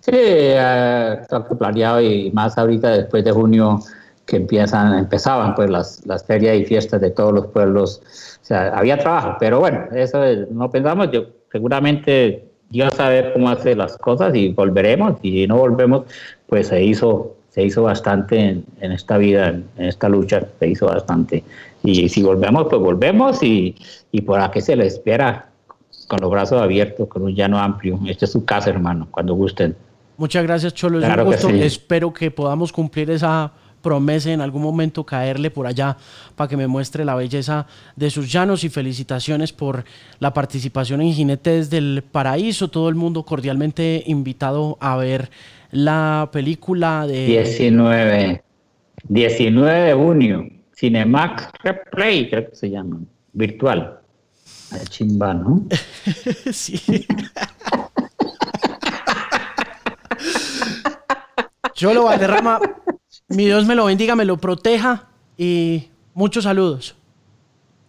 Sí, 0.00 0.10
eh, 0.12 1.20
toque 1.28 1.54
planeado 1.54 2.00
y 2.00 2.32
más 2.32 2.58
ahorita 2.58 2.90
después 2.90 3.24
de 3.24 3.30
junio 3.30 3.78
que 4.26 4.36
empiezan, 4.36 4.98
empezaban 4.98 5.54
pues 5.54 5.70
las, 5.70 6.04
las 6.04 6.24
ferias 6.24 6.56
y 6.56 6.64
fiestas 6.64 7.00
de 7.00 7.10
todos 7.10 7.32
los 7.32 7.46
pueblos. 7.46 8.02
O 8.42 8.44
sea, 8.44 8.76
había 8.76 8.98
trabajo, 8.98 9.36
pero 9.38 9.60
bueno, 9.60 9.84
eso 9.92 10.20
no 10.50 10.68
pensamos, 10.68 11.12
yo 11.12 11.26
seguramente 11.52 12.44
Dios 12.70 12.92
sabe 12.94 13.32
cómo 13.32 13.50
hacer 13.50 13.76
las 13.76 13.96
cosas 13.98 14.34
y 14.34 14.48
volveremos 14.48 15.18
y 15.22 15.30
si 15.30 15.46
no 15.46 15.58
volvemos, 15.58 16.06
pues 16.48 16.66
se 16.66 16.82
hizo 16.82 17.36
se 17.50 17.64
hizo 17.64 17.82
bastante 17.82 18.38
en, 18.38 18.64
en 18.80 18.92
esta 18.92 19.18
vida, 19.18 19.48
en, 19.48 19.68
esta 19.76 20.08
lucha, 20.08 20.42
se 20.58 20.68
hizo 20.68 20.86
bastante. 20.86 21.44
Y 21.82 22.08
si 22.08 22.22
volvemos, 22.22 22.66
pues 22.68 22.80
volvemos 22.80 23.42
y, 23.42 23.74
y 24.12 24.20
por 24.22 24.40
aquí 24.40 24.60
se 24.60 24.76
le 24.76 24.86
espera 24.86 25.50
con 26.06 26.20
los 26.20 26.30
brazos 26.30 26.60
abiertos, 26.60 27.08
con 27.08 27.22
un 27.22 27.34
llano 27.34 27.58
amplio. 27.58 27.98
Esta 28.06 28.24
es 28.24 28.32
su 28.32 28.44
casa, 28.44 28.70
hermano, 28.70 29.08
cuando 29.10 29.34
gusten. 29.34 29.76
Muchas 30.16 30.42
gracias, 30.42 30.74
Cholo. 30.74 31.00
Es 31.00 31.08
un 31.08 31.24
gusto. 31.24 31.48
Espero 31.48 32.12
que 32.12 32.30
podamos 32.30 32.72
cumplir 32.72 33.10
esa 33.10 33.52
promesa 33.80 34.30
en 34.30 34.40
algún 34.40 34.62
momento 34.62 35.04
caerle 35.04 35.50
por 35.50 35.66
allá 35.66 35.96
para 36.36 36.48
que 36.48 36.56
me 36.56 36.66
muestre 36.66 37.04
la 37.04 37.14
belleza 37.14 37.66
de 37.96 38.10
sus 38.10 38.30
llanos 38.30 38.62
y 38.64 38.68
felicitaciones 38.68 39.52
por 39.52 39.84
la 40.18 40.34
participación 40.34 41.00
en 41.00 41.12
Jinetes 41.12 41.70
del 41.70 42.04
Paraíso. 42.10 42.68
Todo 42.68 42.88
el 42.88 42.94
mundo 42.94 43.24
cordialmente 43.24 44.02
invitado 44.06 44.76
a 44.80 44.96
ver 44.96 45.30
la 45.70 46.28
película 46.32 47.06
de... 47.06 47.26
19, 47.26 48.42
19 49.04 49.80
de 49.80 49.94
junio, 49.94 50.46
Cinemax 50.74 51.48
Replay, 51.62 52.28
creo 52.28 52.50
que 52.50 52.56
se 52.56 52.70
llama, 52.70 53.00
virtual. 53.32 54.00
El 54.72 54.88
chimba, 54.88 55.34
¿no? 55.34 55.66
sí. 56.52 57.06
Cholo 61.74 62.04
Valderrama, 62.04 62.60
mi 63.28 63.46
Dios 63.46 63.66
me 63.66 63.74
lo 63.74 63.86
bendiga, 63.86 64.14
me 64.14 64.24
lo 64.24 64.36
proteja 64.36 65.08
y 65.36 65.88
muchos 66.14 66.44
saludos. 66.44 66.94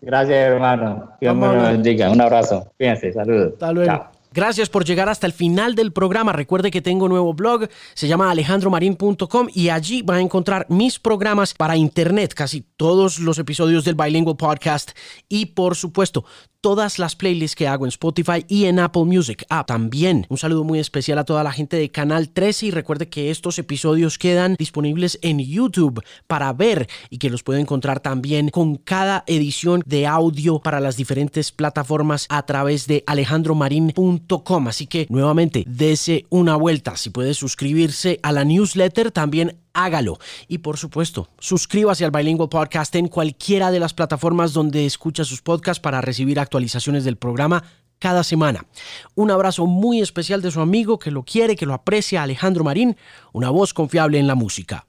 Gracias, 0.02 0.38
hermano. 0.38 1.12
Dios 1.22 1.36
me 1.36 1.48
lo 1.48 1.62
bendiga. 1.62 2.10
Un 2.10 2.22
abrazo. 2.22 2.72
Fíjense, 2.78 3.14
saludos. 3.14 3.54
Hasta 3.54 3.72
luego. 3.72 4.12
Gracias 4.34 4.70
por 4.70 4.86
llegar 4.86 5.10
hasta 5.10 5.28
el 5.28 5.34
final 5.34 5.76
del 5.76 5.92
programa. 5.92 6.32
Recuerde 6.32 6.72
que 6.72 6.82
tengo 6.82 7.04
un 7.04 7.12
nuevo 7.12 7.34
blog, 7.34 7.68
se 7.94 8.08
llama 8.08 8.32
alejandromarin.com 8.32 9.48
y 9.54 9.68
allí 9.68 10.04
va 10.04 10.16
a 10.16 10.22
encontrar 10.22 10.66
mis 10.70 11.00
programas 11.00 11.54
para 11.54 11.76
internet, 11.76 12.34
casi 12.34 12.62
todos 12.78 13.20
los 13.20 13.40
episodios 13.40 13.84
del 13.84 13.96
Bilingual 13.96 14.38
Podcast 14.38 14.92
y 15.28 15.48
por 15.48 15.76
supuesto 15.76 16.24
todas 16.62 17.00
las 17.00 17.16
playlists 17.16 17.56
que 17.56 17.68
hago 17.68 17.86
en 17.86 17.90
Spotify 17.90 18.46
y 18.48 18.66
en 18.66 18.80
Apple 18.80 19.06
Music 19.06 19.46
App 19.50 19.68
también. 19.68 20.28
Un 20.30 20.38
saludo 20.38 20.64
muy 20.64 20.80
especial 20.80 21.18
a 21.18 21.26
toda 21.26 21.44
la 21.44 21.52
gente 21.52 21.76
de 21.76 21.90
Canal 21.90 22.30
13 22.30 22.68
y 22.68 22.72
recuerde 22.72 23.10
que 23.10 23.32
estos 23.32 23.58
episodios 23.58 24.20
quedan 24.20 24.56
disponibles 24.58 25.18
en 25.24 25.40
YouTube 25.40 26.04
para 26.28 26.54
ver 26.54 26.88
y 27.10 27.18
que 27.18 27.32
los 27.32 27.42
puede 27.42 27.60
encontrar 27.60 28.00
también 28.00 28.50
con 28.50 28.76
cada 28.76 29.24
edición 29.26 29.82
de 29.86 30.06
audio 30.06 30.60
para 30.60 30.80
las 30.80 30.98
diferentes 30.98 31.52
plataformas 31.52 32.28
a 32.30 32.46
través 32.46 32.86
de 32.86 33.04
alejandromarin.com. 33.08 34.68
Así 34.68 34.86
que 34.86 35.08
nuevamente, 35.10 35.64
dese 35.68 36.26
una 36.30 36.56
vuelta. 36.56 36.96
Si 36.96 37.10
puede 37.10 37.34
suscribirse 37.34 38.20
a 38.22 38.32
la 38.32 38.46
newsletter, 38.46 39.12
también 39.12 39.61
hágalo. 39.74 40.18
Y 40.48 40.60
por 40.60 40.78
supuesto, 40.78 41.30
suscríbase 41.40 42.06
al 42.06 42.12
Bilingual 42.12 42.50
Podcast 42.50 42.96
en 42.96 43.08
cualquiera 43.08 43.72
de 43.72 43.80
las 43.80 43.94
plataformas 43.94 44.54
donde 44.54 44.86
escucha 44.86 45.24
sus 45.24 45.42
podcasts 45.42 45.82
para 45.82 46.02
recibir 46.02 46.40
actualizaciones 46.40 47.04
del 47.04 47.18
programa 47.18 47.64
cada 48.00 48.24
semana. 48.24 48.66
Un 49.16 49.32
abrazo 49.32 49.68
muy 49.68 50.02
especial 50.02 50.42
de 50.42 50.52
su 50.52 50.60
amigo 50.60 50.98
que 50.98 51.12
lo 51.12 51.24
quiere, 51.24 51.56
que 51.56 51.68
lo 51.68 51.74
aprecia, 51.74 52.24
Alejandro 52.24 52.64
Marín, 52.64 52.98
una 53.32 53.52
voz 53.52 53.74
confiable 53.74 54.18
en 54.18 54.28
la 54.28 54.36
música. 54.36 54.88